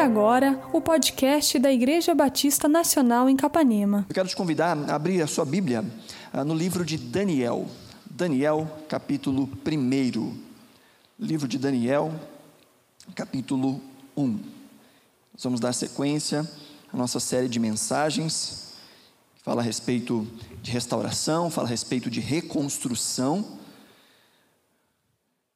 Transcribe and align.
agora 0.00 0.58
o 0.72 0.80
podcast 0.80 1.58
da 1.58 1.70
Igreja 1.70 2.14
Batista 2.14 2.66
Nacional 2.66 3.28
em 3.28 3.36
Capanema. 3.36 4.06
Eu 4.08 4.14
quero 4.14 4.28
te 4.28 4.34
convidar 4.34 4.74
a 4.88 4.94
abrir 4.94 5.20
a 5.20 5.26
sua 5.26 5.44
Bíblia 5.44 5.84
ah, 6.32 6.42
no 6.42 6.54
livro 6.54 6.86
de 6.86 6.96
Daniel. 6.96 7.66
Daniel, 8.10 8.66
capítulo 8.88 9.46
1. 9.66 10.38
Livro 11.18 11.46
de 11.46 11.58
Daniel, 11.58 12.18
capítulo 13.14 13.78
1. 14.16 14.26
Nós 15.34 15.44
vamos 15.44 15.60
dar 15.60 15.74
sequência 15.74 16.48
à 16.90 16.96
nossa 16.96 17.20
série 17.20 17.48
de 17.48 17.60
mensagens 17.60 18.72
que 19.36 19.42
fala 19.42 19.60
a 19.60 19.64
respeito 19.64 20.26
de 20.62 20.70
restauração, 20.70 21.50
fala 21.50 21.66
a 21.66 21.70
respeito 21.70 22.08
de 22.08 22.20
reconstrução. 22.20 23.58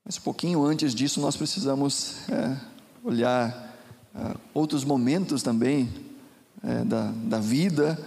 Mas 0.05 0.19
um 0.19 0.21
pouquinho 0.21 0.63
antes 0.63 0.95
disso, 0.95 1.19
nós 1.19 1.35
precisamos 1.35 2.29
é, 2.29 2.59
olhar 3.03 3.64
uh, 4.15 4.39
outros 4.53 4.85
momentos 4.85 5.43
também 5.43 5.89
é, 6.63 6.85
da, 6.85 7.13
da 7.15 7.39
vida. 7.39 7.99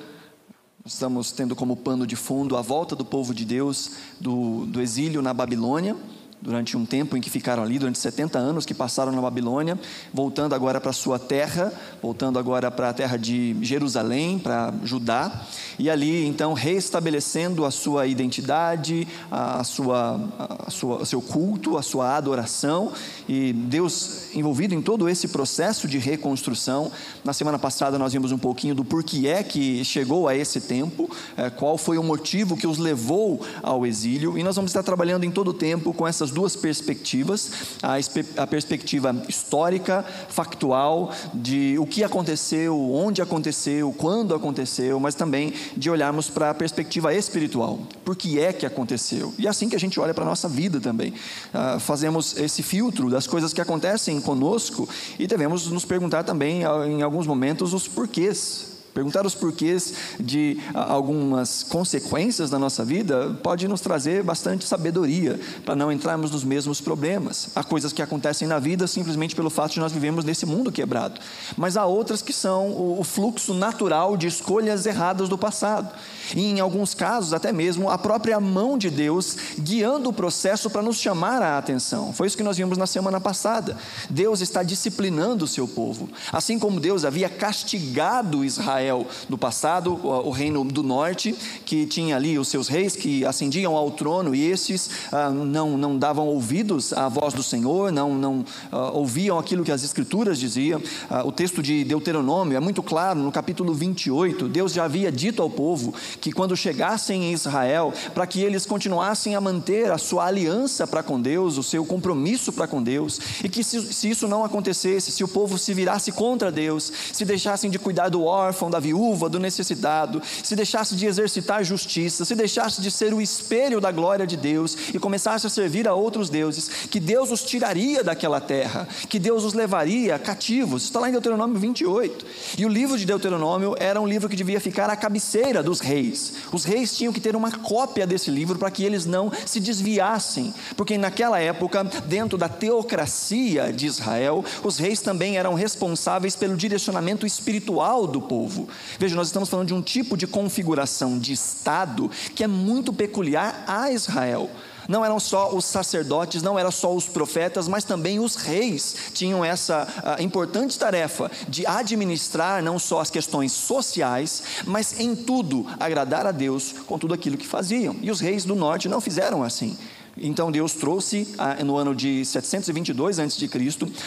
Estamos 0.86 1.32
tendo 1.32 1.56
como 1.56 1.76
pano 1.76 2.08
de 2.08 2.16
fundo 2.16 2.56
a 2.56 2.62
volta 2.62 2.96
do 2.96 3.06
povo 3.06 3.34
de 3.34 3.46
Deus 3.46 3.92
do, 4.20 4.66
do 4.66 4.82
exílio 4.82 5.22
na 5.22 5.34
Babilônia 5.34 5.96
durante 6.42 6.78
um 6.78 6.86
tempo 6.86 7.18
em 7.18 7.22
que 7.22 7.30
ficaram 7.30 7.64
ali, 7.64 7.80
durante 7.80 7.98
70 7.98 8.38
anos 8.38 8.66
que 8.66 8.74
passaram 8.74 9.12
na 9.12 9.22
Babilônia, 9.22 9.78
voltando 10.14 10.54
agora 10.54 10.80
para 10.80 10.94
sua 10.94 11.18
terra, 11.18 11.74
voltando 12.02 12.38
agora 12.38 12.70
para 12.70 12.90
a 12.90 12.94
terra 12.94 13.18
de 13.18 13.56
Jerusalém, 13.62 14.38
para 14.38 14.74
Judá, 14.84 15.32
e 15.80 15.90
ali 15.90 16.26
então 16.26 16.54
reestabelecendo 16.54 17.66
a 17.66 17.72
sua 17.72 18.08
identidade, 18.08 19.08
a 19.32 19.64
sua, 19.64 20.20
a 20.66 20.72
sua, 20.72 21.06
seu 21.06 21.22
culto, 21.22 21.78
a 21.78 21.82
sua 21.82 22.16
adoração, 22.16 22.92
e 23.28 23.52
Deus 23.52 24.36
envolvido 24.36 24.74
em 24.74 24.82
todo 24.82 25.10
esse 25.10 25.28
processo 25.28 25.88
de 25.88 25.98
reconstrução. 25.98 26.92
Na 27.24 27.34
semana 27.34 27.58
passada 27.58 27.98
nós 27.98 28.14
vimos 28.14 28.32
um 28.32 28.38
pouquinho 28.38 28.76
do 28.76 28.86
porquê 28.86 29.28
é 29.28 29.44
que 29.44 29.84
chegou 29.84 30.28
a 30.28 30.36
esse 30.36 30.62
tempo, 30.62 31.10
é, 31.36 31.50
qual 31.50 31.78
foi 31.78 31.98
o 31.98 32.04
motivo 32.04 32.56
que 32.56 32.68
os 32.68 32.78
levou 32.78 33.42
ao 33.64 33.86
exílio, 33.86 34.38
e 34.38 34.44
nós 34.44 34.56
vamos 34.56 34.70
estar 34.70 34.84
trabalhando 34.84 35.24
em 35.24 35.32
todo 35.32 35.50
o 35.50 35.54
tempo 35.54 35.94
com 35.94 36.08
essas 36.08 36.27
essas 36.28 36.32
duas 36.32 36.56
perspectivas: 36.56 37.52
a, 37.82 37.96
a 38.42 38.48
perspectiva 38.48 39.16
histórica, 39.28 40.06
factual, 40.30 41.12
de 41.34 41.78
o 41.80 41.86
que 41.86 42.04
aconteceu, 42.04 42.78
onde 42.92 43.22
aconteceu, 43.22 43.94
quando 43.98 44.36
aconteceu, 44.36 45.00
mas 45.00 45.16
também 45.16 45.54
de 45.76 45.90
olharmos 45.90 46.30
para 46.30 46.50
a 46.50 46.54
perspectiva 46.54 47.14
espiritual. 47.14 47.80
Por 48.04 48.16
que 48.16 48.40
é 48.40 48.52
que 48.54 48.66
aconteceu? 48.66 49.34
E 49.38 49.48
é 49.48 49.50
assim 49.50 49.70
que 49.70 49.76
a 49.76 49.80
gente 49.80 50.00
olha 50.00 50.14
para 50.14 50.24
a 50.24 50.28
nossa 50.28 50.48
vida 50.48 50.80
também. 50.80 51.14
Uh, 51.54 51.80
fazemos 51.80 52.38
esse 52.38 52.62
filtro 52.62 53.10
das 53.10 53.28
coisas 53.28 53.54
que 53.54 53.62
acontecem 53.62 54.20
conosco 54.22 54.88
e 55.18 55.28
devemos 55.28 55.68
nos 55.68 55.86
perguntar 55.86 56.24
também, 56.24 56.64
em 56.88 57.02
alguns 57.02 57.28
momentos, 57.28 57.74
os 57.74 57.88
porquês 57.88 58.77
Perguntar 58.98 59.28
os 59.28 59.36
porquês 59.36 59.94
de 60.20 60.58
algumas 60.74 61.62
consequências 61.62 62.50
da 62.50 62.58
nossa 62.58 62.84
vida 62.84 63.38
pode 63.44 63.68
nos 63.68 63.80
trazer 63.80 64.24
bastante 64.24 64.66
sabedoria 64.66 65.40
para 65.64 65.76
não 65.76 65.92
entrarmos 65.92 66.32
nos 66.32 66.44
mesmos 66.44 66.82
problemas. 66.82 67.50
Há 67.56 67.64
coisas 67.64 67.94
que 67.94 68.02
acontecem 68.02 68.48
na 68.48 68.58
vida 68.58 68.88
simplesmente 68.88 69.36
pelo 69.36 69.52
fato 69.52 69.74
de 69.74 69.80
nós 69.80 69.92
vivemos 69.92 70.26
nesse 70.26 70.48
mundo 70.48 70.72
quebrado, 70.72 71.22
mas 71.56 71.78
há 71.78 71.86
outras 71.86 72.24
que 72.24 72.34
são 72.34 72.98
o 73.00 73.04
fluxo 73.04 73.54
natural 73.54 74.18
de 74.18 74.26
escolhas 74.26 74.88
erradas 74.88 75.30
do 75.30 75.38
passado. 75.38 75.94
E 76.36 76.44
em 76.44 76.60
alguns 76.60 76.96
casos, 76.96 77.34
até 77.34 77.52
mesmo 77.52 77.92
a 77.92 78.00
própria 78.00 78.40
mão 78.40 78.80
de 78.80 78.90
Deus 78.90 79.38
guiando 79.60 80.10
o 80.10 80.14
processo 80.14 80.72
para 80.72 80.82
nos 80.82 80.98
chamar 80.98 81.44
a 81.44 81.60
atenção. 81.60 82.12
Foi 82.14 82.26
isso 82.26 82.36
que 82.36 82.44
nós 82.44 82.58
vimos 82.58 82.80
na 82.80 82.88
semana 82.88 83.22
passada. 83.22 83.78
Deus 84.10 84.42
está 84.42 84.64
disciplinando 84.64 85.46
o 85.46 85.48
seu 85.48 85.68
povo. 85.68 86.10
Assim 86.34 86.58
como 86.58 86.80
Deus 86.80 87.06
havia 87.06 87.30
castigado 87.30 88.44
Israel 88.44 88.87
Israel 88.88 89.06
do 89.28 89.38
passado, 89.38 89.94
o, 89.94 90.30
reino 90.32 90.64
do 90.64 90.82
norte, 90.82 91.36
que 91.66 91.86
tinha 91.86 92.16
ali 92.16 92.40
os 92.40 92.48
seus 92.48 92.68
reis 92.68 92.96
que 92.96 93.26
ascendiam 93.26 93.76
ao 93.76 93.92
trono 93.92 94.34
e 94.34 94.50
esses 94.50 94.90
ah, 95.12 95.30
não, 95.30 95.78
não 95.78 95.98
davam 95.98 96.28
ouvidos 96.28 96.94
à 96.94 97.10
voz 97.10 97.34
do 97.34 97.44
Senhor, 97.44 97.92
não, 97.92 98.16
não 98.16 98.46
ah, 98.72 98.92
ouviam 98.92 99.38
aquilo 99.38 99.64
que 99.64 99.72
as 99.72 99.84
Escrituras 99.84 100.40
diziam. 100.40 100.82
Ah, 101.10 101.26
o 101.26 101.32
texto 101.32 101.62
de 101.62 101.84
Deuteronômio 101.84 102.56
é 102.56 102.60
muito 102.60 102.82
claro, 102.82 103.20
no 103.20 103.32
capítulo 103.32 103.74
28, 103.74 104.48
Deus 104.48 104.74
já 104.74 104.86
havia 104.86 105.12
dito 105.12 105.42
ao 105.42 105.50
povo 105.50 105.94
que 106.22 106.32
quando 106.32 106.56
chegassem 106.56 107.26
em 107.26 107.34
Israel, 107.34 107.94
para 108.14 108.26
que 108.26 108.42
eles 108.42 108.66
continuassem 108.66 109.36
a 109.36 109.42
manter 109.42 109.92
a 109.92 109.98
sua 109.98 110.26
aliança 110.26 110.88
para 110.88 111.04
com 111.04 111.20
Deus, 111.20 111.58
o 111.58 111.64
seu 111.64 111.86
compromisso 111.86 112.54
para 112.54 112.68
com 112.68 112.82
Deus, 112.82 113.20
e 113.44 113.50
que 113.50 113.64
se, 113.64 113.94
se 113.94 114.10
isso 114.10 114.28
não 114.28 114.44
acontecesse, 114.44 115.12
se 115.12 115.24
o 115.24 115.28
povo 115.28 115.58
se 115.58 115.74
virasse 115.74 116.12
contra 116.12 116.52
Deus, 116.52 116.92
se 117.12 117.26
deixassem 117.26 117.70
de 117.70 117.80
cuidar 117.80 118.10
do 118.10 118.24
órfão, 118.24 118.70
da 118.70 118.77
da 118.78 118.80
viúva, 118.80 119.28
do 119.28 119.40
necessitado, 119.40 120.22
se 120.44 120.56
deixasse 120.56 120.96
de 120.96 121.06
exercitar 121.06 121.64
justiça, 121.64 122.24
se 122.24 122.36
deixasse 122.36 122.80
de 122.80 122.92
ser 122.92 123.14
o 123.14 123.22
espelho 123.22 123.82
da 123.82 123.92
glória 123.92 124.26
de 124.28 124.38
Deus 124.38 124.78
e 124.94 125.00
começasse 125.00 125.48
a 125.48 125.50
servir 125.50 125.88
a 125.88 125.94
outros 125.94 126.30
deuses, 126.30 126.70
que 126.90 127.00
Deus 127.00 127.32
os 127.32 127.44
tiraria 127.44 128.04
daquela 128.04 128.40
terra, 128.40 128.88
que 129.10 129.18
Deus 129.18 129.44
os 129.44 129.54
levaria 129.54 130.20
cativos. 130.20 130.84
Está 130.84 131.00
lá 131.00 131.10
em 131.10 131.12
Deuteronômio 131.12 131.60
28. 131.60 132.26
E 132.58 132.66
o 132.66 132.70
livro 132.70 132.98
de 132.98 133.06
Deuteronômio 133.06 133.76
era 133.80 134.00
um 134.00 134.08
livro 134.08 134.30
que 134.30 134.36
devia 134.36 134.62
ficar 134.62 134.90
à 134.90 134.96
cabeceira 134.96 135.64
dos 135.64 135.80
reis. 135.80 136.34
Os 136.54 136.64
reis 136.64 136.96
tinham 136.96 137.12
que 137.12 137.20
ter 137.20 137.36
uma 137.36 137.52
cópia 137.52 138.06
desse 138.06 138.30
livro 138.30 138.60
para 138.60 138.70
que 138.70 138.84
eles 138.84 139.06
não 139.06 139.32
se 139.46 139.60
desviassem, 139.60 140.54
porque 140.76 140.98
naquela 140.98 141.40
época, 141.40 141.84
dentro 142.06 142.38
da 142.38 142.48
teocracia 142.48 143.74
de 143.74 143.88
Israel, 143.88 144.46
os 144.64 144.78
reis 144.78 145.02
também 145.02 145.38
eram 145.38 145.56
responsáveis 145.56 146.36
pelo 146.36 146.56
direcionamento 146.56 147.26
espiritual 147.26 148.06
do 148.06 148.22
povo. 148.22 148.67
Veja, 149.00 149.16
nós 149.16 149.28
estamos 149.28 149.50
falando 149.50 149.68
de 149.68 149.74
um 149.74 149.82
tipo 149.82 150.18
de 150.18 150.28
configuração 150.28 151.18
de 151.20 151.34
Estado 151.34 152.10
que 152.36 152.44
é 152.44 152.48
muito 152.48 152.94
peculiar 152.94 153.64
a 153.68 153.92
Israel. 153.92 154.50
Não 154.88 155.04
eram 155.04 155.20
só 155.20 155.54
os 155.54 155.66
sacerdotes, 155.66 156.42
não 156.42 156.58
eram 156.58 156.72
só 156.72 156.96
os 156.96 157.08
profetas, 157.08 157.68
mas 157.68 157.84
também 157.84 158.20
os 158.20 158.36
reis 158.36 158.96
tinham 159.14 159.44
essa 159.44 159.86
uh, 160.18 160.22
importante 160.22 160.80
tarefa 160.80 161.30
de 161.48 161.68
administrar 161.68 162.64
não 162.64 162.80
só 162.80 163.02
as 163.02 163.10
questões 163.10 163.52
sociais, 163.52 164.44
mas 164.66 164.98
em 165.00 165.16
tudo 165.16 165.66
agradar 165.80 166.26
a 166.26 166.32
Deus 166.32 166.74
com 166.86 166.98
tudo 166.98 167.14
aquilo 167.14 167.38
que 167.38 167.46
faziam. 167.46 167.98
E 168.02 168.10
os 168.10 168.22
reis 168.22 168.46
do 168.46 168.56
norte 168.56 168.88
não 168.88 169.02
fizeram 169.02 169.44
assim. 169.44 169.78
Então 170.22 170.52
Deus 170.52 170.74
trouxe 170.74 171.28
ah, 171.38 171.64
no 171.64 171.78
ano 171.78 171.94
de 171.94 172.26
722 172.26 173.20
a.C. 173.20 173.50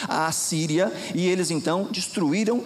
a 0.08 0.26
Assíria 0.26 0.92
e 1.14 1.26
eles 1.26 1.50
então 1.50 1.88
destruíram 1.90 2.62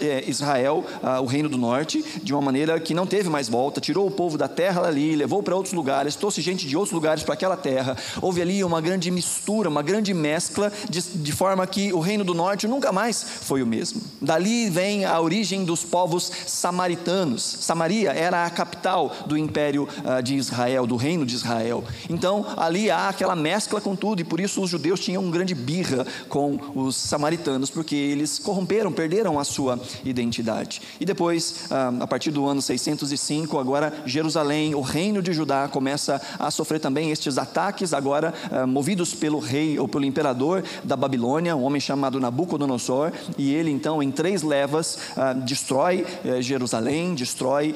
eh, 0.00 0.24
Israel, 0.26 0.84
ah, 1.02 1.20
o 1.20 1.26
reino 1.26 1.48
do 1.48 1.56
norte, 1.56 2.04
de 2.22 2.32
uma 2.32 2.42
maneira 2.42 2.78
que 2.80 2.94
não 2.94 3.06
teve 3.06 3.28
mais 3.28 3.48
volta, 3.48 3.80
tirou 3.80 4.06
o 4.06 4.10
povo 4.10 4.36
da 4.36 4.48
terra 4.48 4.86
ali, 4.86 5.14
levou 5.16 5.42
para 5.42 5.54
outros 5.54 5.74
lugares, 5.74 6.16
trouxe 6.16 6.40
gente 6.40 6.66
de 6.66 6.76
outros 6.76 6.92
lugares 6.92 7.22
para 7.22 7.34
aquela 7.34 7.56
terra. 7.56 7.96
Houve 8.20 8.42
ali 8.42 8.64
uma 8.64 8.80
grande 8.80 9.10
mistura, 9.10 9.68
uma 9.68 9.82
grande 9.82 10.12
mescla, 10.12 10.72
de, 10.88 11.00
de 11.00 11.32
forma 11.32 11.66
que 11.66 11.92
o 11.92 12.00
reino 12.00 12.24
do 12.24 12.34
norte 12.34 12.66
nunca 12.66 12.92
mais 12.92 13.22
foi 13.22 13.62
o 13.62 13.66
mesmo. 13.66 14.00
Dali 14.20 14.68
vem 14.68 15.04
a 15.04 15.20
origem 15.20 15.64
dos 15.64 15.84
povos 15.84 16.30
samaritanos. 16.46 17.42
Samaria 17.60 18.12
era 18.12 18.44
a 18.44 18.50
capital 18.50 19.14
do 19.26 19.36
império 19.36 19.88
ah, 20.04 20.20
de 20.20 20.36
Israel, 20.36 20.86
do 20.86 20.96
reino 20.96 21.24
de 21.24 21.34
Israel. 21.34 21.84
Então 22.08 22.46
ali 22.56 22.79
ali 22.80 22.90
há 22.90 23.08
aquela 23.10 23.36
mescla 23.36 23.80
com 23.80 23.94
tudo, 23.94 24.20
e 24.20 24.24
por 24.24 24.40
isso 24.40 24.62
os 24.62 24.70
judeus 24.70 25.00
tinham 25.00 25.22
um 25.22 25.30
grande 25.30 25.54
birra 25.54 26.06
com 26.28 26.58
os 26.74 26.96
samaritanos, 26.96 27.68
porque 27.68 27.94
eles 27.94 28.38
corromperam, 28.38 28.90
perderam 28.90 29.38
a 29.38 29.44
sua 29.44 29.78
identidade. 30.04 30.80
E 30.98 31.04
depois, 31.04 31.66
ah, 31.70 31.92
a 32.00 32.06
partir 32.06 32.30
do 32.30 32.46
ano 32.46 32.62
605, 32.62 33.58
agora 33.58 33.92
Jerusalém, 34.06 34.74
o 34.74 34.80
reino 34.80 35.22
de 35.22 35.32
Judá, 35.32 35.68
começa 35.68 36.20
a 36.38 36.50
sofrer 36.50 36.80
também 36.80 37.10
estes 37.10 37.36
ataques, 37.36 37.92
agora 37.92 38.32
ah, 38.50 38.66
movidos 38.66 39.14
pelo 39.14 39.38
rei 39.38 39.78
ou 39.78 39.86
pelo 39.86 40.04
imperador 40.04 40.64
da 40.82 40.96
Babilônia, 40.96 41.54
um 41.54 41.64
homem 41.64 41.80
chamado 41.80 42.20
Nabucodonosor, 42.20 43.12
e 43.36 43.52
ele 43.52 43.70
então, 43.70 44.02
em 44.02 44.10
três 44.10 44.42
levas, 44.42 44.98
ah, 45.16 45.32
destrói 45.32 46.06
eh, 46.24 46.40
Jerusalém, 46.40 47.14
destrói 47.14 47.74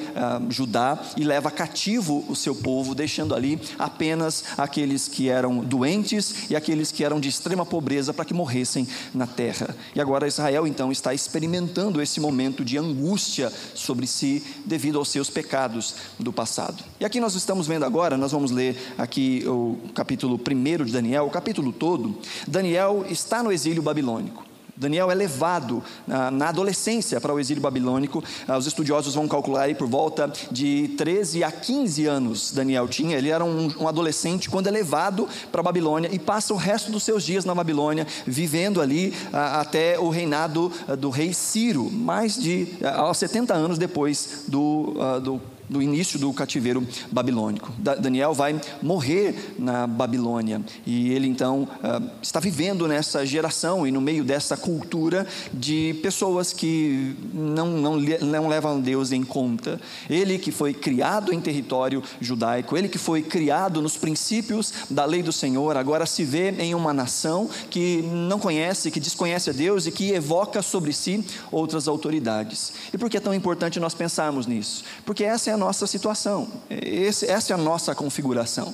Judá 0.49 0.99
e 1.17 1.23
leva 1.23 1.51
cativo 1.51 2.23
o 2.27 2.35
seu 2.35 2.55
povo, 2.55 2.95
deixando 2.95 3.35
ali 3.35 3.59
apenas 3.77 4.43
aqueles 4.57 4.94
aqueles 4.95 5.07
que 5.07 5.29
eram 5.29 5.59
doentes 5.59 6.49
e 6.49 6.55
aqueles 6.55 6.91
que 6.91 7.03
eram 7.03 7.19
de 7.19 7.27
extrema 7.27 7.65
pobreza 7.65 8.13
para 8.13 8.23
que 8.23 8.33
morressem 8.33 8.87
na 9.13 9.27
terra. 9.27 9.75
E 9.93 9.99
agora 9.99 10.27
Israel 10.27 10.65
então 10.65 10.91
está 10.91 11.13
experimentando 11.13 12.01
esse 12.01 12.19
momento 12.19 12.63
de 12.63 12.77
angústia 12.77 13.51
sobre 13.73 14.07
si 14.07 14.41
devido 14.65 14.97
aos 14.97 15.09
seus 15.09 15.29
pecados 15.29 15.95
do 16.17 16.31
passado. 16.31 16.83
E 16.99 17.05
aqui 17.05 17.19
nós 17.19 17.35
estamos 17.35 17.67
vendo 17.67 17.83
agora, 17.83 18.17
nós 18.17 18.31
vamos 18.31 18.51
ler 18.51 18.77
aqui 18.97 19.43
o 19.45 19.77
capítulo 19.93 20.39
1 20.39 20.85
de 20.85 20.93
Daniel, 20.93 21.25
o 21.25 21.29
capítulo 21.29 21.73
todo. 21.73 22.17
Daniel 22.47 23.05
está 23.09 23.43
no 23.43 23.51
exílio 23.51 23.81
babilônico. 23.81 24.44
Daniel 24.77 25.09
é 25.09 25.15
levado 25.15 25.81
na, 26.05 26.49
adolescência 26.49 27.21
para 27.21 27.33
o 27.33 27.39
exílio 27.39 27.61
babilônico. 27.61 28.23
Ah, 28.47 28.57
os 28.57 28.67
estudiosos 28.67 29.15
vão 29.15 29.27
calcular 29.27 29.63
aí 29.63 29.75
por 29.75 29.87
volta 29.87 30.31
de 30.51 30.89
13 30.97 31.43
a 31.43 31.51
15 31.51 32.05
anos 32.05 32.51
Daniel 32.51 32.87
tinha. 32.87 33.17
Ele 33.17 33.29
era 33.29 33.43
um, 33.43 33.87
adolescente 33.87 34.49
quando 34.49 34.67
é 34.67 34.71
levado 34.71 35.27
para 35.51 35.61
a 35.61 35.63
Babilônia 35.63 36.09
e 36.11 36.19
passa 36.19 36.53
o 36.53 36.57
resto 36.57 36.91
dos 36.91 37.03
seus 37.03 37.23
dias 37.23 37.45
na 37.45 37.55
Babilônia, 37.55 38.05
vivendo 38.25 38.81
ali 38.81 39.13
ah, 39.31 39.61
até 39.61 39.97
o 39.97 40.09
reinado 40.09 40.71
ah, 40.87 40.95
do 40.95 41.09
rei 41.09 41.33
Ciro, 41.33 41.89
mais 41.91 42.35
de 42.35 42.67
aos 42.97 43.17
70 43.17 43.53
anos 43.53 43.77
depois 43.77 44.43
do, 44.47 44.93
do 45.21 45.41
do 45.69 45.81
início 45.81 46.19
do 46.19 46.31
cativeiro 46.33 46.85
babilônico. 47.11 47.71
Daniel 47.77 48.33
vai 48.33 48.59
morrer 48.81 49.53
na 49.57 49.87
Babilônia 49.87 50.61
e 50.85 51.11
ele 51.11 51.27
então 51.27 51.67
ah, 51.83 52.01
está 52.21 52.39
vivendo 52.39 52.87
nessa 52.87 53.25
geração 53.25 53.87
e 53.87 53.91
no 53.91 54.01
meio 54.01 54.23
dessa 54.23 54.55
cultura 54.55 55.25
de 55.53 55.99
pessoas 56.01 56.53
que 56.53 57.15
não, 57.33 57.67
não, 57.67 57.97
não 57.99 58.47
levam 58.47 58.79
Deus 58.79 59.11
em 59.11 59.23
conta. 59.23 59.79
Ele 60.09 60.37
que 60.37 60.51
foi 60.51 60.73
criado 60.73 61.33
em 61.33 61.41
território 61.41 62.03
judaico, 62.19 62.77
ele 62.77 62.87
que 62.87 62.97
foi 62.97 63.21
criado 63.21 63.81
nos 63.81 63.97
princípios 63.97 64.73
da 64.89 65.05
lei 65.05 65.23
do 65.23 65.31
Senhor, 65.31 65.77
agora 65.77 66.05
se 66.05 66.23
vê 66.23 66.51
em 66.51 66.75
uma 66.75 66.93
nação 66.93 67.49
que 67.69 68.01
não 68.03 68.39
conhece, 68.39 68.91
que 68.91 68.99
desconhece 68.99 69.49
a 69.49 69.53
Deus 69.53 69.85
e 69.85 69.91
que 69.91 70.11
evoca 70.11 70.61
sobre 70.61 70.93
si 70.93 71.23
outras 71.51 71.87
autoridades. 71.87 72.73
E 72.93 72.97
por 72.97 73.09
que 73.09 73.17
é 73.17 73.19
tão 73.19 73.33
importante 73.33 73.79
nós 73.79 73.93
pensarmos 73.93 74.45
nisso? 74.45 74.83
Porque 75.05 75.23
essa 75.23 75.49
é 75.49 75.54
a 75.55 75.57
nossa 75.57 75.87
situação, 75.87 76.47
esse, 76.69 77.25
essa 77.25 77.53
é 77.53 77.55
a 77.55 77.57
nossa 77.57 77.95
configuração. 77.95 78.73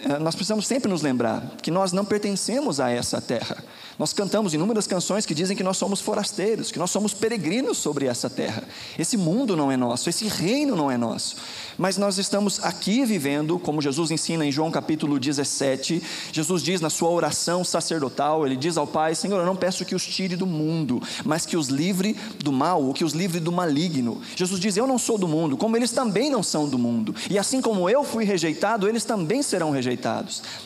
É, 0.00 0.18
nós 0.18 0.34
precisamos 0.36 0.66
sempre 0.66 0.88
nos 0.88 1.02
lembrar 1.02 1.42
que 1.60 1.70
nós 1.70 1.92
não 1.92 2.04
pertencemos 2.04 2.78
a 2.78 2.88
essa 2.88 3.20
terra. 3.20 3.64
Nós 3.98 4.12
cantamos 4.12 4.54
inúmeras 4.54 4.86
canções 4.86 5.26
que 5.26 5.34
dizem 5.34 5.56
que 5.56 5.64
nós 5.64 5.76
somos 5.76 6.00
forasteiros, 6.00 6.70
que 6.70 6.78
nós 6.78 6.88
somos 6.88 7.12
peregrinos 7.12 7.78
sobre 7.78 8.06
essa 8.06 8.30
terra. 8.30 8.62
Esse 8.96 9.16
mundo 9.16 9.56
não 9.56 9.72
é 9.72 9.76
nosso, 9.76 10.08
esse 10.08 10.28
reino 10.28 10.76
não 10.76 10.88
é 10.88 10.96
nosso. 10.96 11.36
Mas 11.76 11.96
nós 11.96 12.16
estamos 12.16 12.62
aqui 12.62 13.04
vivendo, 13.04 13.58
como 13.58 13.82
Jesus 13.82 14.12
ensina 14.12 14.46
em 14.46 14.52
João 14.52 14.70
capítulo 14.70 15.18
17. 15.18 16.00
Jesus 16.32 16.62
diz 16.62 16.80
na 16.80 16.90
sua 16.90 17.10
oração 17.10 17.64
sacerdotal: 17.64 18.46
Ele 18.46 18.56
diz 18.56 18.76
ao 18.76 18.86
Pai: 18.86 19.16
Senhor, 19.16 19.40
eu 19.40 19.46
não 19.46 19.56
peço 19.56 19.84
que 19.84 19.96
os 19.96 20.06
tire 20.06 20.36
do 20.36 20.46
mundo, 20.46 21.02
mas 21.24 21.44
que 21.44 21.56
os 21.56 21.66
livre 21.66 22.16
do 22.38 22.52
mal, 22.52 22.84
ou 22.84 22.94
que 22.94 23.04
os 23.04 23.14
livre 23.14 23.40
do 23.40 23.50
maligno. 23.50 24.20
Jesus 24.36 24.60
diz: 24.60 24.76
Eu 24.76 24.86
não 24.86 24.98
sou 24.98 25.18
do 25.18 25.26
mundo, 25.26 25.56
como 25.56 25.76
eles 25.76 25.90
também 25.90 26.30
não 26.30 26.42
são 26.42 26.68
do 26.68 26.78
mundo. 26.78 27.16
E 27.28 27.36
assim 27.36 27.60
como 27.60 27.90
eu 27.90 28.04
fui 28.04 28.24
rejeitado, 28.24 28.88
eles 28.88 29.04
também 29.04 29.42
serão 29.42 29.72
rejeitados. 29.72 29.87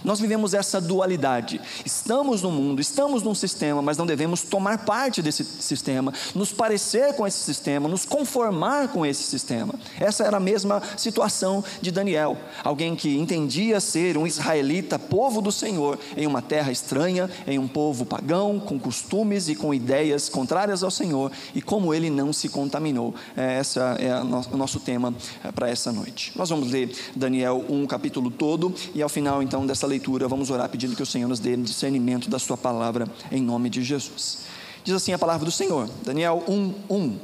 Nós 0.04 0.20
vivemos 0.20 0.54
essa 0.54 0.80
dualidade. 0.80 1.60
Estamos 1.84 2.42
no 2.42 2.50
mundo, 2.50 2.80
estamos 2.80 3.22
num 3.22 3.34
sistema, 3.34 3.80
mas 3.82 3.96
não 3.96 4.06
devemos 4.06 4.42
tomar 4.42 4.84
parte 4.84 5.22
desse 5.22 5.44
sistema, 5.44 6.12
nos 6.34 6.52
parecer 6.52 7.14
com 7.14 7.26
esse 7.26 7.38
sistema, 7.38 7.88
nos 7.88 8.04
conformar 8.04 8.88
com 8.88 9.04
esse 9.04 9.22
sistema. 9.22 9.74
Essa 10.00 10.24
era 10.24 10.36
a 10.36 10.40
mesma 10.40 10.82
situação 10.96 11.64
de 11.80 11.90
Daniel, 11.90 12.36
alguém 12.64 12.96
que 12.96 13.16
entendia 13.16 13.80
ser 13.80 14.16
um 14.16 14.26
israelita, 14.26 14.98
povo 14.98 15.40
do 15.40 15.52
Senhor, 15.52 15.98
em 16.16 16.26
uma 16.26 16.42
terra 16.42 16.72
estranha, 16.72 17.30
em 17.46 17.58
um 17.58 17.68
povo 17.68 18.04
pagão, 18.04 18.60
com 18.60 18.78
costumes 18.78 19.48
e 19.48 19.54
com 19.54 19.72
ideias 19.72 20.28
contrárias 20.28 20.82
ao 20.82 20.90
Senhor, 20.90 21.30
e 21.54 21.62
como 21.62 21.94
ele 21.94 22.10
não 22.10 22.32
se 22.32 22.48
contaminou. 22.48 23.14
É, 23.36 23.58
essa 23.58 23.96
é 23.98 24.20
o 24.20 24.56
nosso 24.56 24.80
tema 24.80 25.14
é, 25.44 25.52
para 25.52 25.68
essa 25.68 25.92
noite. 25.92 26.32
Nós 26.36 26.48
vamos 26.48 26.70
ler 26.70 26.94
Daniel 27.14 27.64
1 27.68 27.86
capítulo 27.86 28.30
todo, 28.30 28.74
e 28.94 29.02
ao 29.02 29.08
final 29.12 29.42
então 29.42 29.66
dessa 29.66 29.86
leitura 29.86 30.26
vamos 30.26 30.50
orar 30.50 30.68
pedindo 30.68 30.96
que 30.96 31.02
o 31.02 31.06
Senhor 31.06 31.28
nos 31.28 31.38
dê 31.38 31.56
discernimento 31.56 32.28
da 32.28 32.38
sua 32.38 32.56
palavra 32.56 33.06
em 33.30 33.40
nome 33.40 33.68
de 33.68 33.82
Jesus. 33.82 34.40
Diz 34.82 34.94
assim 34.94 35.12
a 35.12 35.18
palavra 35.18 35.44
do 35.44 35.52
Senhor, 35.52 35.88
Daniel 36.04 36.42
1, 36.48 36.74
1. 36.90 37.18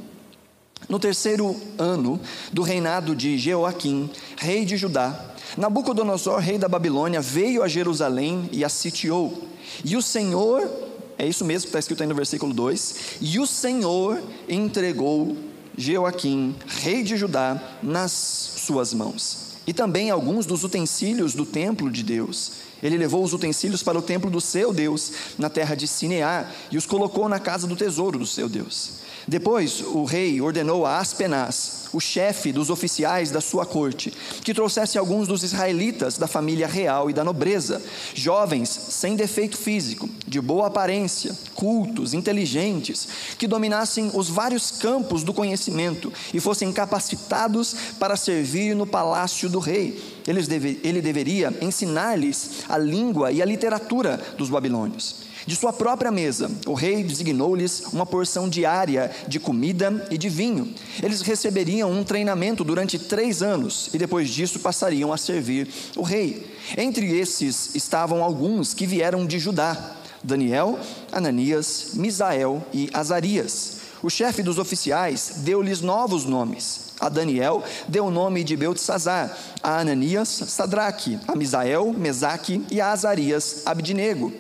No 0.89 0.99
terceiro 0.99 1.57
ano 1.77 2.21
do 2.53 2.63
reinado 2.63 3.17
de 3.17 3.37
Jeoaquim, 3.37 4.09
rei 4.37 4.65
de 4.65 4.77
Judá, 4.77 5.35
Nabucodonosor, 5.57 6.39
rei 6.39 6.57
da 6.59 6.69
Babilônia, 6.69 7.21
veio 7.21 7.63
a 7.63 7.69
Jerusalém 7.69 8.49
e 8.53 8.65
a 8.65 8.69
sitiou. 8.69 9.49
E 9.85 9.97
o 9.97 10.03
Senhor, 10.03 10.71
é 11.19 11.27
isso 11.27 11.45
mesmo 11.45 11.63
que 11.63 11.69
está 11.69 11.79
escrito 11.81 12.03
aí 12.03 12.09
no 12.09 12.15
versículo 12.15 12.55
2: 12.55 13.19
E 13.21 13.41
o 13.41 13.47
Senhor 13.47 14.23
entregou 14.49 15.37
Jeoaquim, 15.77 16.55
rei 16.67 17.03
de 17.03 17.17
Judá, 17.17 17.61
nas 17.83 18.13
suas 18.13 18.95
mãos. 18.95 19.48
E 19.69 19.73
também 19.75 20.09
alguns 20.11 20.47
dos 20.47 20.65
utensílios 20.65 21.35
do 21.35 21.45
templo 21.45 21.91
de 21.91 22.03
Deus 22.03 22.53
ele 22.83 22.97
levou 22.97 23.23
os 23.23 23.33
utensílios 23.33 23.83
para 23.83 23.99
o 23.99 24.03
templo 24.03 24.31
do 24.31 24.41
seu 24.41 24.73
Deus, 24.73 25.13
na 25.37 25.51
terra 25.51 25.75
de 25.75 25.87
Sinear, 25.87 26.51
e 26.71 26.77
os 26.77 26.87
colocou 26.87 27.29
na 27.29 27.41
casa 27.41 27.67
do 27.67 27.77
tesouro 27.77 28.19
do 28.19 28.27
seu 28.27 28.49
Deus. 28.49 29.08
Depois 29.29 29.83
o 29.83 30.05
rei 30.05 30.41
ordenou 30.41 30.87
a 30.87 31.01
Aspenaz, 31.01 31.85
o 31.93 32.01
chefe 32.01 32.51
dos 32.51 32.71
oficiais 32.71 33.31
da 33.31 33.43
sua 33.43 33.67
corte, 33.67 34.11
que 34.43 34.55
trouxesse 34.55 34.97
alguns 34.97 35.29
dos 35.29 35.43
israelitas 35.43 36.17
da 36.17 36.27
família 36.27 36.67
real 36.67 37.11
e 37.11 37.13
da 37.13 37.23
nobreza, 37.23 37.83
jovens 38.15 38.71
sem 38.71 39.17
defeito 39.17 39.59
físico, 39.59 40.09
de 40.27 40.41
boa 40.41 40.69
aparência, 40.69 41.37
cultos, 41.55 42.15
inteligentes, 42.15 43.07
que 43.39 43.47
dominassem 43.47 44.11
os 44.15 44.31
vários 44.31 44.71
campos 44.71 45.23
do 45.23 45.35
conhecimento 45.35 46.11
e 46.33 46.41
fossem 46.41 46.73
capacitados 46.73 47.77
para 47.99 48.17
servir 48.17 48.75
no 48.75 48.87
palácio 48.87 49.51
do 49.51 49.59
rei. 49.59 50.03
ele 50.27 51.03
deveria 51.03 51.55
ensinar-lhes 51.61 52.65
a 52.67 52.79
língua 52.79 53.31
e 53.31 53.43
a 53.43 53.45
literatura 53.45 54.19
dos 54.39 54.49
babilônios. 54.49 55.28
De 55.47 55.57
sua 55.57 55.73
própria 55.73 56.11
mesa, 56.11 56.51
o 56.67 56.75
rei 56.75 57.03
designou-lhes 57.03 57.85
uma 57.93 58.05
porção 58.05 58.49
diária 58.49 59.11
de 59.27 59.41
comida 59.41 60.07
e 60.11 60.19
de 60.19 60.29
vinho. 60.29 60.75
Eles 61.03 61.23
receberiam 61.23 61.91
um 61.91 62.05
treinamento 62.05 62.65
durante 62.65 62.99
três 62.99 63.43
anos 63.43 63.91
e 63.93 63.99
depois 63.99 64.29
disso 64.31 64.61
passariam 64.61 65.13
a 65.13 65.17
servir 65.17 65.69
o 65.97 66.03
rei. 66.03 66.47
Entre 66.77 67.19
esses 67.19 67.75
estavam 67.75 68.23
alguns 68.23 68.75
que 68.75 68.87
vieram 68.87 69.27
de 69.27 69.39
Judá: 69.39 69.97
Daniel, 70.23 70.79
Ananias, 71.13 71.91
Misael 71.95 72.63
e 72.73 72.91
Azarias. 72.93 73.79
O 74.03 74.09
chefe 74.09 74.43
dos 74.43 74.59
oficiais 74.59 75.33
deu-lhes 75.39 75.81
novos 75.81 76.25
nomes. 76.25 76.89
A 77.01 77.09
Daniel 77.09 77.65
deu 77.89 78.07
o 78.07 78.11
nome 78.11 78.45
de 78.45 78.57
Beltesazar, 78.57 79.37
a 79.63 79.79
Ananias, 79.81 80.29
Sadraque, 80.29 81.19
a 81.27 81.35
Misael, 81.35 81.93
Mesaque 81.93 82.65
e 82.71 82.81
a 82.81 82.91
Azarias, 82.93 83.63
Abdinego. 83.67 84.33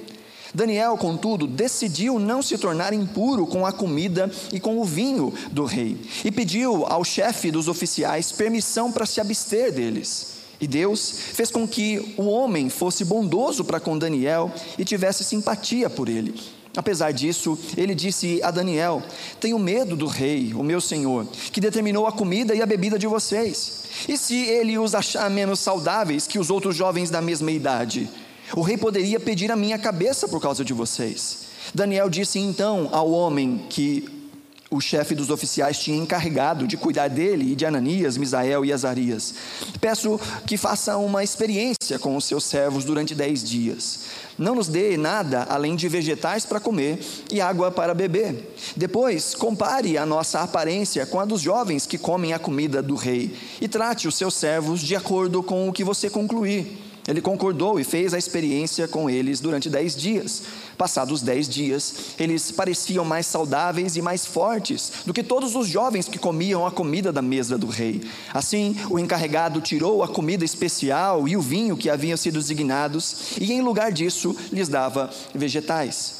Daniel, 0.55 0.97
contudo, 0.97 1.47
decidiu 1.47 2.19
não 2.19 2.43
se 2.43 2.57
tornar 2.57 2.93
impuro 2.93 3.47
com 3.47 3.67
a 3.67 3.73
comida 3.73 4.31
e 4.53 4.59
com 4.59 4.79
o 4.79 4.85
vinho 4.85 5.33
do 5.51 5.65
rei, 5.65 6.01
e 6.25 6.31
pediu 6.31 6.85
ao 6.87 7.05
chefe 7.05 7.51
dos 7.51 7.69
oficiais 7.69 8.33
permissão 8.33 8.91
para 8.91 9.07
se 9.07 9.21
abster 9.21 9.73
deles. 9.73 10.39
E 10.61 10.67
Deus 10.67 11.11
fez 11.35 11.51
com 11.51 11.69
que 11.69 12.15
o 12.17 12.25
homem 12.25 12.69
fosse 12.69 13.05
bondoso 13.05 13.65
para 13.65 13.79
com 13.79 13.97
Daniel 13.97 14.51
e 14.77 14.85
tivesse 14.85 15.23
simpatia 15.23 15.89
por 15.89 16.09
ele. 16.09 16.35
Apesar 16.77 17.13
disso, 17.13 17.59
ele 17.77 17.95
disse 17.95 18.41
a 18.43 18.51
Daniel: 18.51 19.03
Tenho 19.41 19.59
medo 19.59 19.97
do 19.97 20.07
rei, 20.07 20.53
o 20.55 20.63
meu 20.63 20.81
senhor, 20.81 21.27
que 21.53 21.61
determinou 21.61 22.07
a 22.07 22.13
comida 22.13 22.55
e 22.55 22.63
a 22.63 22.67
bebida 22.67 22.99
de 22.99 23.07
vocês. 23.07 23.85
E 24.09 24.17
se 24.17 24.37
ele 24.47 24.79
os 24.79 24.95
achar 24.95 25.31
menos 25.31 25.61
saudáveis 25.61 26.27
que 26.27 26.39
os 26.39 26.51
outros 26.51 26.77
jovens 26.77 27.11
da 27.11 27.21
mesma 27.21 27.51
idade? 27.51 28.09
O 28.55 28.63
rei 28.63 28.77
poderia 28.77 29.21
pedir 29.21 29.51
a 29.51 29.57
minha 29.57 29.79
cabeça 29.79 30.27
por 30.29 30.41
causa 30.41 30.65
de 30.65 30.73
vocês. 30.73 31.49
Daniel 31.75 32.09
disse 32.09 32.39
então 32.39 32.89
ao 32.93 33.11
homem 33.11 33.67
que 33.69 34.19
o 34.71 34.81
chefe 34.81 35.15
dos 35.15 35.31
oficiais 35.31 35.79
tinha 35.79 35.97
encarregado 35.97 36.67
de 36.67 36.77
cuidar 36.77 37.09
dele 37.09 37.53
e 37.53 37.55
de 37.55 37.65
Ananias, 37.65 38.19
Misael 38.19 38.65
e 38.65 38.73
Azarias. 38.73 39.35
Peço 39.81 40.21
que 40.47 40.59
faça 40.59 40.97
uma 40.99 41.25
experiência 41.25 41.99
com 41.99 42.15
os 42.17 42.27
seus 42.27 42.45
servos 42.45 42.85
durante 42.85 43.15
dez 43.15 43.43
dias. 43.43 44.01
Não 44.37 44.55
nos 44.55 44.69
dê 44.69 44.97
nada 44.99 45.47
além 45.49 45.75
de 45.75 45.89
vegetais 45.89 46.45
para 46.45 46.61
comer 46.61 47.01
e 47.33 47.41
água 47.41 47.71
para 47.71 47.95
beber. 47.95 48.55
Depois, 48.77 49.35
compare 49.35 49.97
a 49.97 50.05
nossa 50.05 50.41
aparência 50.41 51.07
com 51.07 51.19
a 51.19 51.25
dos 51.25 51.41
jovens 51.41 51.87
que 51.87 51.97
comem 51.97 52.35
a 52.35 52.39
comida 52.39 52.83
do 52.83 52.95
rei 52.95 53.35
e 53.61 53.69
trate 53.69 54.07
os 54.07 54.17
seus 54.17 54.35
servos 54.35 54.81
de 54.81 54.95
acordo 54.95 55.43
com 55.43 55.69
o 55.69 55.73
que 55.73 55.83
você 55.83 56.11
concluir. 56.11 56.88
Ele 57.09 57.23
concordou 57.23 57.81
e 57.81 57.85
fez 57.85 58.13
a 58.13 58.19
experiência 58.19 58.87
com 58.87 59.09
eles 59.09 59.41
durante 59.41 59.71
dez 59.71 59.97
dias. 59.97 60.43
Passados 60.77 61.23
dez 61.23 61.49
dias, 61.49 62.15
eles 62.19 62.51
pareciam 62.51 63.03
mais 63.03 63.27
saudáveis 63.27 63.97
e 63.97 64.03
mais 64.03 64.27
fortes 64.27 64.93
do 65.07 65.15
que 65.15 65.23
todos 65.23 65.57
os 65.57 65.67
jovens 65.67 66.07
que 66.07 66.19
comiam 66.19 66.67
a 66.67 66.71
comida 66.71 67.11
da 67.11 67.23
mesa 67.23 67.57
do 67.57 67.67
rei. 67.67 68.03
Assim, 68.35 68.77
o 68.91 68.99
encarregado 68.99 69.63
tirou 69.63 70.03
a 70.03 70.09
comida 70.09 70.45
especial 70.45 71.27
e 71.27 71.35
o 71.35 71.41
vinho 71.41 71.79
que 71.79 71.89
haviam 71.89 72.17
sido 72.17 72.39
designados, 72.39 73.39
e 73.41 73.53
em 73.53 73.63
lugar 73.63 73.91
disso 73.91 74.37
lhes 74.53 74.69
dava 74.69 75.11
vegetais. 75.35 76.18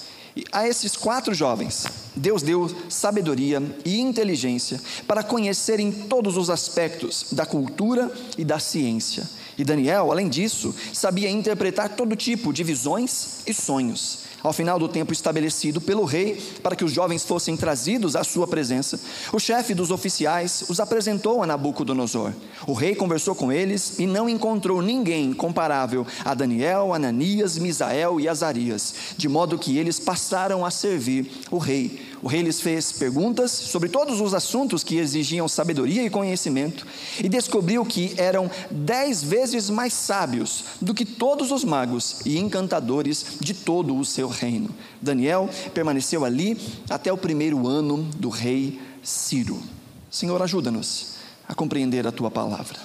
A 0.53 0.67
esses 0.67 0.97
quatro 0.97 1.35
jovens, 1.35 1.87
Deus 2.15 2.43
deu 2.43 2.71
sabedoria 2.89 3.63
e 3.85 4.01
inteligência 4.01 4.81
para 5.07 5.23
conhecerem 5.23 5.91
todos 5.91 6.37
os 6.37 6.51
aspectos 6.51 7.27
da 7.33 7.47
cultura 7.47 8.11
e 8.37 8.45
da 8.45 8.59
ciência 8.59 9.29
E 9.57 9.65
Daniel, 9.65 10.13
além 10.13 10.29
disso, 10.29 10.75
sabia 10.93 11.29
interpretar 11.29 11.97
todo 11.97 12.15
tipo 12.15 12.53
de 12.53 12.63
visões 12.63 13.41
e 13.47 13.53
sonhos. 13.53 14.28
Ao 14.43 14.53
final 14.53 14.79
do 14.79 14.89
tempo 14.89 15.13
estabelecido 15.13 15.81
pelo 15.81 16.05
rei 16.05 16.41
para 16.63 16.77
que 16.77 16.85
os 16.85 16.93
jovens 16.93 17.25
fossem 17.25 17.57
trazidos 17.57 18.15
à 18.15 18.23
sua 18.23 18.47
presença, 18.47 19.01
o 19.33 19.39
chefe 19.39 19.75
dos 19.75 19.91
oficiais 19.91 20.65
os 20.69 20.79
apresentou 20.79 21.43
a 21.43 21.47
Nabucodonosor. 21.47 22.33
O 22.67 22.73
rei 22.73 22.95
conversou 22.95 23.35
com 23.35 23.51
eles 23.51 23.99
e 23.99 24.07
não 24.07 24.29
encontrou 24.29 24.81
ninguém 24.81 25.33
comparável 25.33 26.07
a 26.25 26.35
Daniel, 26.35 26.95
Ananias, 26.95 27.59
Misael 27.59 28.21
e 28.21 28.29
Azarias, 28.29 28.95
de 29.17 29.29
modo 29.29 29.59
que 29.59 29.77
eles 29.77 29.99
passaram 29.99 30.65
a 30.65 30.71
servir 30.71 31.29
o 31.51 31.59
rei 31.59 32.08
o 32.23 32.29
rei 32.29 32.43
lhes 32.43 32.61
fez 32.61 32.93
perguntas 32.93 33.51
sobre 33.51 33.89
todos 33.89 34.21
os 34.21 34.35
assuntos 34.35 34.83
que 34.83 34.97
exigiam 34.97 35.49
sabedoria 35.49 36.05
e 36.05 36.11
conhecimento 36.11 36.87
e 37.23 37.29
descobriu 37.29 37.85
que 37.85 38.15
eram 38.17 38.51
dez 38.71 39.23
vezes 39.23 39.71
mais 39.71 39.93
sábios 39.93 40.65
do 40.81 40.95
que 40.95 41.05
todos 41.05 41.53
os 41.53 41.65
magos 41.65 42.21
e 42.25 42.39
encantadores 42.39 43.39
de 43.41 43.55
todo 43.55 43.97
o 43.97 44.05
seu 44.05 44.29
reino. 44.29 44.71
Daniel 45.01 45.49
permaneceu 45.73 46.25
ali 46.25 46.59
até 46.91 47.13
o 47.13 47.17
primeiro 47.17 47.67
ano 47.67 48.03
do 48.17 48.29
rei 48.29 48.81
Ciro. 49.03 49.63
Senhor, 50.11 50.41
ajuda-nos 50.43 51.19
a 51.47 51.55
compreender 51.55 52.07
a 52.07 52.13
tua 52.13 52.31
palavra. 52.31 52.79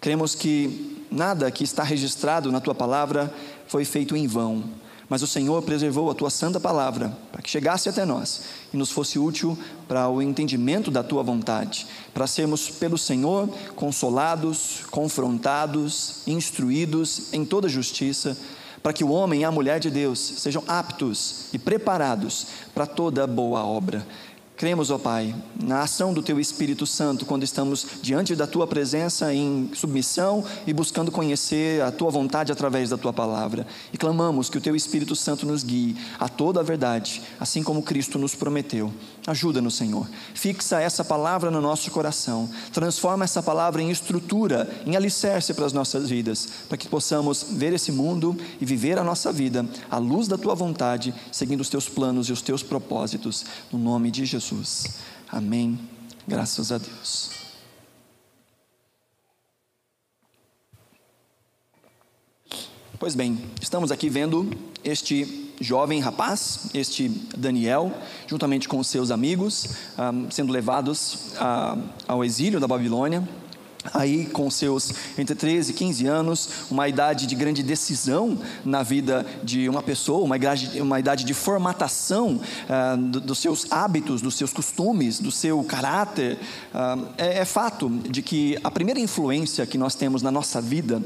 Cremos 0.00 0.34
que 0.34 0.98
nada 1.10 1.50
que 1.50 1.62
está 1.62 1.82
registrado 1.82 2.50
na 2.50 2.60
tua 2.60 2.74
palavra 2.74 3.32
foi 3.66 3.84
feito 3.84 4.16
em 4.16 4.26
vão 4.26 4.81
mas 5.12 5.20
o 5.20 5.26
Senhor 5.26 5.60
preservou 5.60 6.10
a 6.10 6.14
tua 6.14 6.30
santa 6.30 6.58
palavra 6.58 7.14
para 7.30 7.42
que 7.42 7.50
chegasse 7.50 7.86
até 7.86 8.02
nós 8.02 8.44
e 8.72 8.78
nos 8.78 8.90
fosse 8.90 9.18
útil 9.18 9.58
para 9.86 10.08
o 10.08 10.22
entendimento 10.22 10.90
da 10.90 11.02
tua 11.02 11.22
vontade, 11.22 11.86
para 12.14 12.26
sermos 12.26 12.70
pelo 12.70 12.96
Senhor 12.96 13.46
consolados, 13.76 14.86
confrontados, 14.90 16.22
instruídos 16.26 17.30
em 17.30 17.44
toda 17.44 17.68
justiça, 17.68 18.38
para 18.82 18.94
que 18.94 19.04
o 19.04 19.10
homem 19.10 19.42
e 19.42 19.44
a 19.44 19.50
mulher 19.50 19.78
de 19.78 19.90
Deus 19.90 20.18
sejam 20.18 20.64
aptos 20.66 21.44
e 21.52 21.58
preparados 21.58 22.46
para 22.74 22.86
toda 22.86 23.26
boa 23.26 23.62
obra. 23.66 24.06
Cremos, 24.56 24.90
ó 24.90 24.98
Pai, 24.98 25.34
na 25.60 25.82
ação 25.82 26.14
do 26.14 26.22
Teu 26.22 26.38
Espírito 26.38 26.86
Santo 26.86 27.26
quando 27.26 27.42
estamos 27.42 27.84
diante 28.00 28.36
da 28.36 28.46
Tua 28.46 28.66
presença 28.66 29.34
em 29.34 29.70
submissão 29.74 30.44
e 30.66 30.72
buscando 30.72 31.10
conhecer 31.10 31.82
a 31.82 31.90
Tua 31.90 32.10
vontade 32.10 32.52
através 32.52 32.90
da 32.90 32.96
Tua 32.96 33.12
palavra. 33.12 33.66
E 33.92 33.98
clamamos 33.98 34.48
que 34.48 34.58
o 34.58 34.60
Teu 34.60 34.76
Espírito 34.76 35.16
Santo 35.16 35.46
nos 35.46 35.64
guie 35.64 35.96
a 36.18 36.28
toda 36.28 36.60
a 36.60 36.62
verdade, 36.62 37.22
assim 37.40 37.62
como 37.62 37.82
Cristo 37.82 38.18
nos 38.18 38.34
prometeu. 38.34 38.92
Ajuda-nos, 39.26 39.74
Senhor. 39.74 40.06
Fixa 40.34 40.80
essa 40.80 41.04
palavra 41.04 41.50
no 41.50 41.60
nosso 41.60 41.90
coração. 41.90 42.48
Transforma 42.72 43.24
essa 43.24 43.42
palavra 43.42 43.82
em 43.82 43.90
estrutura, 43.90 44.70
em 44.86 44.94
alicerce 44.94 45.54
para 45.54 45.66
as 45.66 45.72
nossas 45.72 46.08
vidas, 46.08 46.48
para 46.68 46.78
que 46.78 46.86
possamos 46.86 47.46
ver 47.50 47.72
esse 47.72 47.90
mundo 47.90 48.36
e 48.60 48.64
viver 48.64 48.98
a 48.98 49.04
nossa 49.04 49.32
vida 49.32 49.66
à 49.90 49.98
luz 49.98 50.28
da 50.28 50.38
Tua 50.38 50.54
vontade, 50.54 51.12
seguindo 51.32 51.62
os 51.62 51.68
Teus 51.68 51.88
planos 51.88 52.28
e 52.28 52.32
os 52.32 52.42
Teus 52.42 52.62
propósitos. 52.62 53.44
No 53.72 53.78
nome 53.78 54.10
de 54.10 54.24
Jesus. 54.24 54.51
Jesus. 54.52 54.88
Amém. 55.30 55.78
Graças 56.28 56.70
a 56.70 56.78
Deus. 56.78 57.30
Pois 62.98 63.16
bem, 63.16 63.38
estamos 63.60 63.90
aqui 63.90 64.08
vendo 64.08 64.48
este 64.84 65.50
jovem 65.60 66.00
rapaz, 66.00 66.70
este 66.72 67.08
Daniel, 67.36 67.92
juntamente 68.28 68.68
com 68.68 68.82
seus 68.84 69.10
amigos, 69.10 69.74
um, 69.98 70.30
sendo 70.30 70.52
levados 70.52 71.32
uh, 71.34 71.82
ao 72.06 72.24
exílio 72.24 72.60
da 72.60 72.68
Babilônia 72.68 73.26
aí 73.92 74.26
com 74.26 74.50
seus 74.50 74.92
entre 75.18 75.34
13 75.34 75.70
e 75.70 75.74
15 75.74 76.06
anos, 76.06 76.48
uma 76.70 76.88
idade 76.88 77.26
de 77.26 77.34
grande 77.34 77.62
decisão 77.62 78.38
na 78.64 78.82
vida 78.82 79.26
de 79.42 79.68
uma 79.68 79.82
pessoa, 79.82 80.24
uma 80.24 80.36
idade, 80.36 80.80
uma 80.80 81.00
idade 81.00 81.24
de 81.24 81.34
formatação 81.34 82.40
ah, 82.68 82.96
do, 82.96 83.20
dos 83.20 83.38
seus 83.38 83.70
hábitos, 83.70 84.22
dos 84.22 84.34
seus 84.34 84.52
costumes, 84.52 85.18
do 85.18 85.30
seu 85.30 85.62
caráter. 85.64 86.38
Ah, 86.72 86.98
é, 87.18 87.38
é 87.40 87.44
fato 87.44 87.88
de 87.88 88.22
que 88.22 88.58
a 88.62 88.70
primeira 88.70 89.00
influência 89.00 89.66
que 89.66 89.78
nós 89.78 89.94
temos 89.94 90.22
na 90.22 90.30
nossa 90.30 90.60
vida 90.60 91.02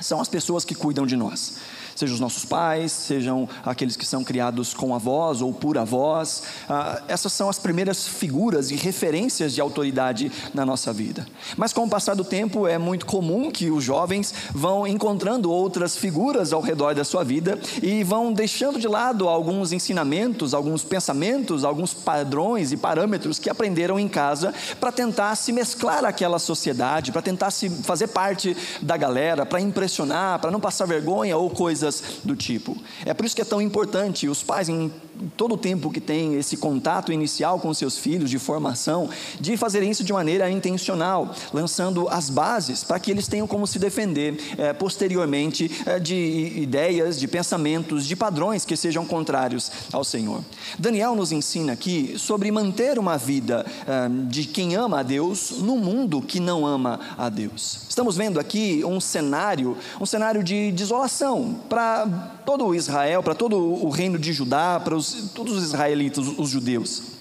são 0.00 0.20
as 0.20 0.28
pessoas 0.28 0.64
que 0.64 0.74
cuidam 0.74 1.06
de 1.06 1.16
nós 1.16 1.58
sejam 1.98 2.14
os 2.14 2.20
nossos 2.20 2.44
pais, 2.44 2.92
sejam 2.92 3.48
aqueles 3.64 3.96
que 3.96 4.06
são 4.06 4.22
criados 4.22 4.72
com 4.72 4.94
avós 4.94 5.42
ou 5.42 5.52
por 5.52 5.76
avós. 5.76 6.44
Ah, 6.68 7.02
essas 7.08 7.32
são 7.32 7.48
as 7.48 7.58
primeiras 7.58 8.06
figuras 8.06 8.70
e 8.70 8.76
referências 8.76 9.52
de 9.52 9.60
autoridade 9.60 10.30
na 10.54 10.64
nossa 10.64 10.92
vida. 10.92 11.26
Mas 11.56 11.72
com 11.72 11.84
o 11.84 11.88
passar 11.88 12.14
do 12.14 12.24
tempo, 12.24 12.68
é 12.68 12.78
muito 12.78 13.04
comum 13.04 13.50
que 13.50 13.68
os 13.68 13.82
jovens 13.82 14.32
vão 14.54 14.86
encontrando 14.86 15.50
outras 15.50 15.96
figuras 15.96 16.52
ao 16.52 16.60
redor 16.60 16.94
da 16.94 17.04
sua 17.04 17.24
vida 17.24 17.58
e 17.82 18.04
vão 18.04 18.32
deixando 18.32 18.78
de 18.78 18.86
lado 18.86 19.28
alguns 19.28 19.72
ensinamentos, 19.72 20.54
alguns 20.54 20.84
pensamentos, 20.84 21.64
alguns 21.64 21.92
padrões 21.92 22.70
e 22.70 22.76
parâmetros 22.76 23.40
que 23.40 23.50
aprenderam 23.50 23.98
em 23.98 24.08
casa 24.08 24.54
para 24.78 24.92
tentar 24.92 25.34
se 25.34 25.52
mesclar 25.52 26.04
àquela 26.04 26.38
sociedade, 26.38 27.10
para 27.10 27.22
tentar 27.22 27.50
se 27.50 27.68
fazer 27.68 28.08
parte 28.08 28.56
da 28.80 28.96
galera, 28.96 29.44
para 29.44 29.60
impressionar, 29.60 30.38
para 30.38 30.52
não 30.52 30.60
passar 30.60 30.86
vergonha 30.86 31.36
ou 31.36 31.50
coisa 31.50 31.87
coisas 31.88 32.20
do 32.24 32.36
tipo. 32.36 32.76
É 33.04 33.14
por 33.14 33.24
isso 33.24 33.34
que 33.34 33.42
é 33.42 33.44
tão 33.44 33.60
importante 33.60 34.28
os 34.28 34.42
pais, 34.42 34.68
em 34.68 34.92
todo 35.36 35.54
o 35.54 35.58
tempo 35.58 35.90
que 35.90 36.00
têm 36.00 36.34
esse 36.34 36.56
contato 36.56 37.12
inicial 37.12 37.58
com 37.58 37.72
seus 37.74 37.98
filhos 37.98 38.30
de 38.30 38.38
formação, 38.38 39.08
de 39.40 39.56
fazer 39.56 39.82
isso 39.82 40.04
de 40.04 40.12
maneira 40.12 40.50
intencional, 40.50 41.34
lançando 41.52 42.08
as 42.08 42.30
bases 42.30 42.84
para 42.84 42.98
que 42.98 43.10
eles 43.10 43.28
tenham 43.28 43.46
como 43.46 43.66
se 43.66 43.78
defender 43.78 44.38
é, 44.56 44.72
posteriormente 44.72 45.70
é, 45.86 45.98
de 45.98 46.52
ideias, 46.56 47.18
de 47.18 47.26
pensamentos, 47.28 48.06
de 48.06 48.16
padrões 48.16 48.64
que 48.64 48.76
sejam 48.76 49.04
contrários 49.04 49.70
ao 49.92 50.04
Senhor. 50.04 50.42
Daniel 50.78 51.14
nos 51.14 51.32
ensina 51.32 51.72
aqui 51.72 52.14
sobre 52.18 52.50
manter 52.50 52.98
uma 52.98 53.16
vida 53.16 53.64
é, 53.86 54.08
de 54.28 54.44
quem 54.44 54.74
ama 54.74 55.00
a 55.00 55.02
Deus 55.02 55.52
no 55.58 55.76
mundo 55.76 56.20
que 56.20 56.40
não 56.40 56.66
ama 56.66 57.00
a 57.16 57.28
Deus. 57.28 57.80
Estamos 57.88 58.16
vendo 58.16 58.38
aqui 58.38 58.82
um 58.84 59.00
cenário, 59.00 59.76
um 60.00 60.06
cenário 60.06 60.42
de 60.42 60.70
desolação 60.72 61.58
para 61.68 62.06
todo 62.44 62.74
Israel, 62.74 63.22
para 63.22 63.34
todo 63.34 63.58
o 63.58 63.90
reino 63.90 64.18
de 64.18 64.32
Judá, 64.32 64.80
para 64.82 64.94
os, 64.94 65.07
todos 65.34 65.56
os 65.56 65.64
israelitas, 65.64 66.26
os 66.26 66.50
judeus. 66.50 67.18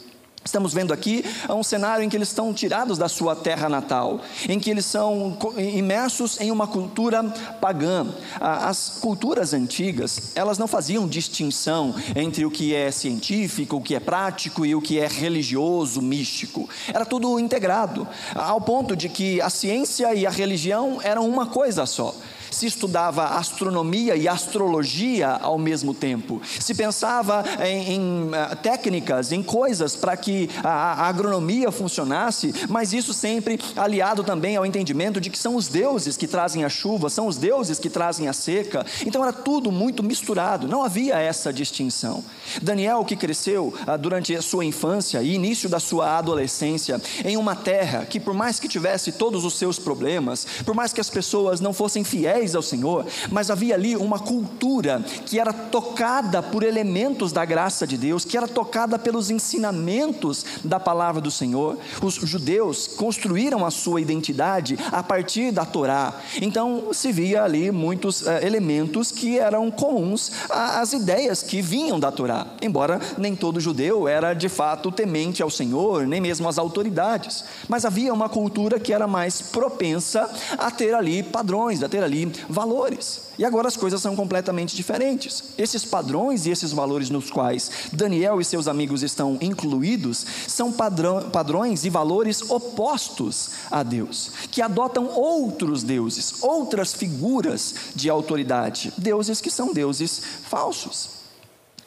Estamos 0.47 0.73
vendo 0.73 0.93
aqui 0.93 1.25
um 1.49 1.61
cenário 1.61 2.05
em 2.05 2.07
que 2.07 2.15
eles 2.15 2.29
estão 2.29 2.53
tirados 2.53 2.97
da 2.97 3.09
sua 3.09 3.35
terra 3.35 3.67
natal, 3.67 4.21
em 4.47 4.57
que 4.57 4.69
eles 4.69 4.85
são 4.85 5.37
imersos 5.57 6.39
em 6.39 6.51
uma 6.51 6.65
cultura 6.65 7.21
pagã. 7.59 8.07
As 8.39 8.97
culturas 9.01 9.53
antigas, 9.53 10.31
elas 10.35 10.57
não 10.57 10.65
faziam 10.65 11.05
distinção 11.05 11.93
entre 12.15 12.45
o 12.45 12.49
que 12.49 12.73
é 12.73 12.89
científico, 12.91 13.75
o 13.75 13.81
que 13.81 13.93
é 13.93 13.99
prático 13.99 14.65
e 14.65 14.73
o 14.73 14.81
que 14.81 14.97
é 14.97 15.07
religioso, 15.07 16.01
místico. 16.01 16.69
Era 16.87 17.05
tudo 17.05 17.37
integrado, 17.41 18.07
ao 18.33 18.61
ponto 18.61 18.95
de 18.95 19.09
que 19.09 19.41
a 19.41 19.49
ciência 19.49 20.13
e 20.13 20.25
a 20.25 20.29
religião 20.29 20.99
eram 21.03 21.27
uma 21.27 21.47
coisa 21.47 21.85
só 21.85 22.15
se 22.57 22.65
estudava 22.65 23.23
astronomia 23.37 24.15
e 24.15 24.27
astrologia 24.27 25.29
ao 25.29 25.59
mesmo 25.59 25.93
tempo, 25.93 26.41
se 26.59 26.73
pensava 26.73 27.45
em, 27.63 27.93
em 27.93 28.29
uh, 28.29 28.55
técnicas, 28.63 29.31
em 29.31 29.43
coisas 29.43 29.95
para 29.95 30.17
que 30.17 30.49
a, 30.63 30.69
a, 30.69 31.07
agronomia 31.07 31.71
funcionasse, 31.71 32.53
mas 32.67 32.93
isso 32.93 33.13
sempre 33.13 33.59
aliado 33.75 34.23
também 34.23 34.55
ao 34.55 34.65
entendimento 34.65 35.21
de 35.21 35.29
que 35.29 35.37
são 35.37 35.55
os 35.55 35.67
deuses 35.67 36.17
que 36.17 36.27
trazem 36.27 36.63
a 36.63 36.69
chuva, 36.69 37.11
são 37.11 37.27
os 37.27 37.37
deuses 37.37 37.77
que 37.77 37.91
trazem 37.91 38.27
a 38.27 38.33
seca, 38.33 38.83
então 39.05 39.21
era 39.21 39.33
tudo 39.33 39.71
muito 39.71 40.01
misturado, 40.01 40.67
não 40.67 40.83
havia 40.83 41.19
essa 41.19 41.53
distinção. 41.53 42.23
Daniel, 42.59 43.05
que 43.05 43.15
cresceu 43.15 43.67
uh, 43.67 43.97
durante 43.99 44.35
a 44.35 44.41
sua 44.41 44.65
infância 44.65 45.21
e 45.21 45.35
início 45.35 45.69
da 45.69 45.79
sua 45.79 46.17
adolescência 46.17 46.99
em 47.23 47.37
uma 47.37 47.55
terra 47.55 48.03
que, 48.05 48.19
por 48.19 48.33
mais 48.33 48.59
que 48.59 48.67
tivesse 48.67 49.11
todos 49.11 49.45
os 49.45 49.59
seus 49.59 49.77
problemas, 49.77 50.47
por 50.65 50.73
mais 50.73 50.91
que 50.91 50.99
as 50.99 51.09
pessoas 51.09 51.61
não 51.61 51.71
fossem 51.71 52.03
fiéis, 52.03 52.46
fiéis 52.47 52.55
ao 52.55 52.61
Senhor, 52.61 53.05
mas 53.29 53.51
havia 53.51 53.75
ali 53.75 53.95
uma 53.95 54.19
cultura 54.19 55.03
que 55.25 55.39
era 55.39 55.51
tocada 55.51 56.41
por 56.41 56.63
elementos 56.63 57.31
da 57.31 57.43
graça 57.43 57.85
de 57.85 57.97
Deus, 57.97 58.23
que 58.23 58.37
era 58.37 58.47
tocada 58.47 58.97
pelos 58.97 59.29
ensinamentos 59.29 60.45
da 60.63 60.79
palavra 60.79 61.19
do 61.19 61.29
Senhor. 61.29 61.77
Os 62.01 62.15
judeus 62.15 62.87
construíram 62.87 63.65
a 63.65 63.71
sua 63.71 63.99
identidade 63.99 64.77
a 64.91 65.03
partir 65.03 65.51
da 65.51 65.65
Torá. 65.65 66.13
Então 66.41 66.89
se 66.93 67.11
via 67.11 67.43
ali 67.43 67.71
muitos 67.71 68.21
uh, 68.21 68.29
elementos 68.41 69.11
que 69.11 69.37
eram 69.37 69.69
comuns 69.69 70.31
às 70.49 70.93
ideias 70.93 71.43
que 71.43 71.61
vinham 71.61 71.99
da 71.99 72.11
Torá. 72.11 72.47
Embora 72.61 72.99
nem 73.17 73.35
todo 73.35 73.59
judeu 73.59 74.07
era 74.07 74.33
de 74.33 74.47
fato 74.47 74.91
temente 74.91 75.41
ao 75.41 75.49
Senhor, 75.49 76.07
nem 76.07 76.21
mesmo 76.21 76.47
às 76.47 76.57
autoridades, 76.57 77.43
mas 77.67 77.83
havia 77.83 78.13
uma 78.13 78.29
cultura 78.29 78.79
que 78.79 78.93
era 78.93 79.07
mais 79.07 79.41
propensa 79.41 80.29
a 80.57 80.71
ter 80.71 80.93
ali 80.93 81.23
padrões, 81.23 81.83
a 81.83 81.89
ter 81.89 82.03
ali 82.03 82.26
valores. 82.49 83.27
E 83.37 83.45
agora 83.45 83.67
as 83.67 83.77
coisas 83.77 84.01
são 84.01 84.15
completamente 84.15 84.75
diferentes. 84.75 85.53
Esses 85.57 85.85
padrões 85.85 86.45
e 86.45 86.49
esses 86.49 86.71
valores 86.71 87.09
nos 87.09 87.29
quais 87.29 87.69
Daniel 87.93 88.41
e 88.41 88.45
seus 88.45 88.67
amigos 88.67 89.03
estão 89.03 89.37
incluídos 89.41 90.25
são 90.47 90.71
padrão, 90.71 91.29
padrões 91.29 91.85
e 91.85 91.89
valores 91.89 92.49
opostos 92.49 93.51
a 93.69 93.83
Deus, 93.83 94.31
que 94.51 94.61
adotam 94.61 95.07
outros 95.07 95.83
deuses, 95.83 96.41
outras 96.41 96.93
figuras 96.93 97.75
de 97.95 98.09
autoridade, 98.09 98.93
deuses 98.97 99.39
que 99.41 99.51
são 99.51 99.73
deuses 99.73 100.21
falsos. 100.43 101.17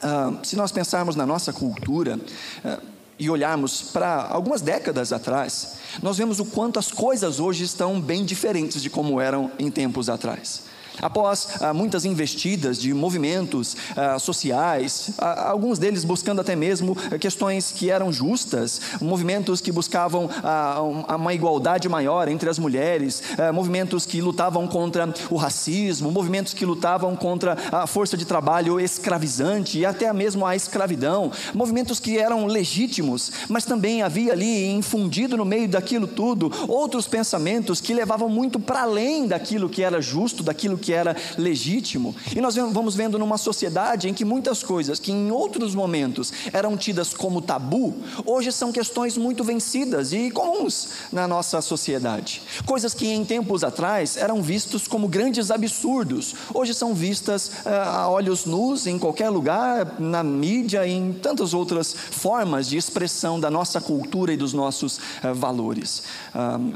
Ah, 0.01 0.33
se 0.43 0.55
nós 0.55 0.71
pensarmos 0.71 1.15
na 1.15 1.25
nossa 1.25 1.53
cultura, 1.53 2.19
ah, 2.65 2.79
e 3.21 3.29
olharmos 3.29 3.83
para 3.93 4.25
algumas 4.31 4.61
décadas 4.61 5.13
atrás, 5.13 5.73
nós 6.01 6.17
vemos 6.17 6.39
o 6.39 6.45
quanto 6.45 6.79
as 6.79 6.91
coisas 6.91 7.39
hoje 7.39 7.63
estão 7.63 8.01
bem 8.01 8.25
diferentes 8.25 8.81
de 8.81 8.89
como 8.89 9.21
eram 9.21 9.51
em 9.59 9.69
tempos 9.69 10.09
atrás. 10.09 10.63
Após 11.01 11.47
ah, 11.61 11.73
muitas 11.73 12.05
investidas 12.05 12.77
de 12.77 12.93
movimentos 12.93 13.75
ah, 13.95 14.19
sociais, 14.19 15.11
ah, 15.17 15.49
alguns 15.49 15.79
deles 15.79 16.03
buscando 16.03 16.41
até 16.41 16.55
mesmo 16.55 16.95
questões 17.19 17.71
que 17.71 17.89
eram 17.89 18.11
justas, 18.11 18.79
movimentos 19.01 19.61
que 19.61 19.71
buscavam 19.71 20.29
ah, 20.43 20.81
uma 21.15 21.33
igualdade 21.33 21.89
maior 21.89 22.27
entre 22.27 22.49
as 22.49 22.59
mulheres, 22.59 23.23
ah, 23.37 23.51
movimentos 23.51 24.05
que 24.05 24.21
lutavam 24.21 24.67
contra 24.67 25.13
o 25.29 25.35
racismo, 25.35 26.11
movimentos 26.11 26.53
que 26.53 26.65
lutavam 26.65 27.15
contra 27.15 27.57
a 27.71 27.87
força 27.87 28.15
de 28.15 28.25
trabalho 28.25 28.79
escravizante 28.79 29.79
e 29.79 29.85
até 29.85 30.11
mesmo 30.13 30.45
a 30.45 30.55
escravidão, 30.55 31.31
movimentos 31.53 31.99
que 31.99 32.17
eram 32.17 32.45
legítimos, 32.45 33.31
mas 33.49 33.65
também 33.65 34.01
havia 34.01 34.33
ali 34.33 34.71
infundido 34.71 35.37
no 35.37 35.45
meio 35.45 35.67
daquilo 35.67 36.07
tudo 36.07 36.51
outros 36.67 37.07
pensamentos 37.07 37.81
que 37.81 37.93
levavam 37.93 38.29
muito 38.29 38.59
para 38.59 38.83
além 38.83 39.27
daquilo 39.27 39.69
que 39.69 39.83
era 39.83 40.01
justo, 40.01 40.43
daquilo 40.43 40.77
que 40.77 40.90
era 40.91 41.15
legítimo. 41.37 42.15
E 42.35 42.41
nós 42.41 42.55
vamos 42.55 42.95
vendo 42.95 43.17
numa 43.17 43.37
sociedade 43.37 44.09
em 44.09 44.13
que 44.13 44.25
muitas 44.25 44.63
coisas 44.63 44.99
que 44.99 45.11
em 45.11 45.31
outros 45.31 45.75
momentos 45.75 46.31
eram 46.53 46.77
tidas 46.77 47.13
como 47.13 47.41
tabu, 47.41 47.93
hoje 48.25 48.51
são 48.51 48.71
questões 48.71 49.17
muito 49.17 49.43
vencidas 49.43 50.13
e 50.13 50.31
comuns 50.31 50.89
na 51.11 51.27
nossa 51.27 51.61
sociedade. 51.61 52.41
Coisas 52.65 52.93
que 52.93 53.07
em 53.07 53.23
tempos 53.25 53.63
atrás 53.63 54.17
eram 54.17 54.41
vistos 54.41 54.87
como 54.87 55.07
grandes 55.07 55.51
absurdos, 55.51 56.35
hoje 56.53 56.73
são 56.73 56.93
vistas 56.93 57.51
uh, 57.65 57.69
a 57.69 58.09
olhos 58.09 58.45
nus 58.45 58.87
em 58.87 58.97
qualquer 58.97 59.29
lugar, 59.29 59.99
na 59.99 60.23
mídia 60.23 60.85
e 60.85 60.91
em 60.91 61.13
tantas 61.13 61.53
outras 61.53 61.93
formas 61.93 62.67
de 62.67 62.77
expressão 62.77 63.39
da 63.39 63.49
nossa 63.49 63.79
cultura 63.79 64.33
e 64.33 64.37
dos 64.37 64.53
nossos 64.53 64.97
uh, 64.97 65.33
valores. 65.33 66.03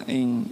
Em 0.08 0.46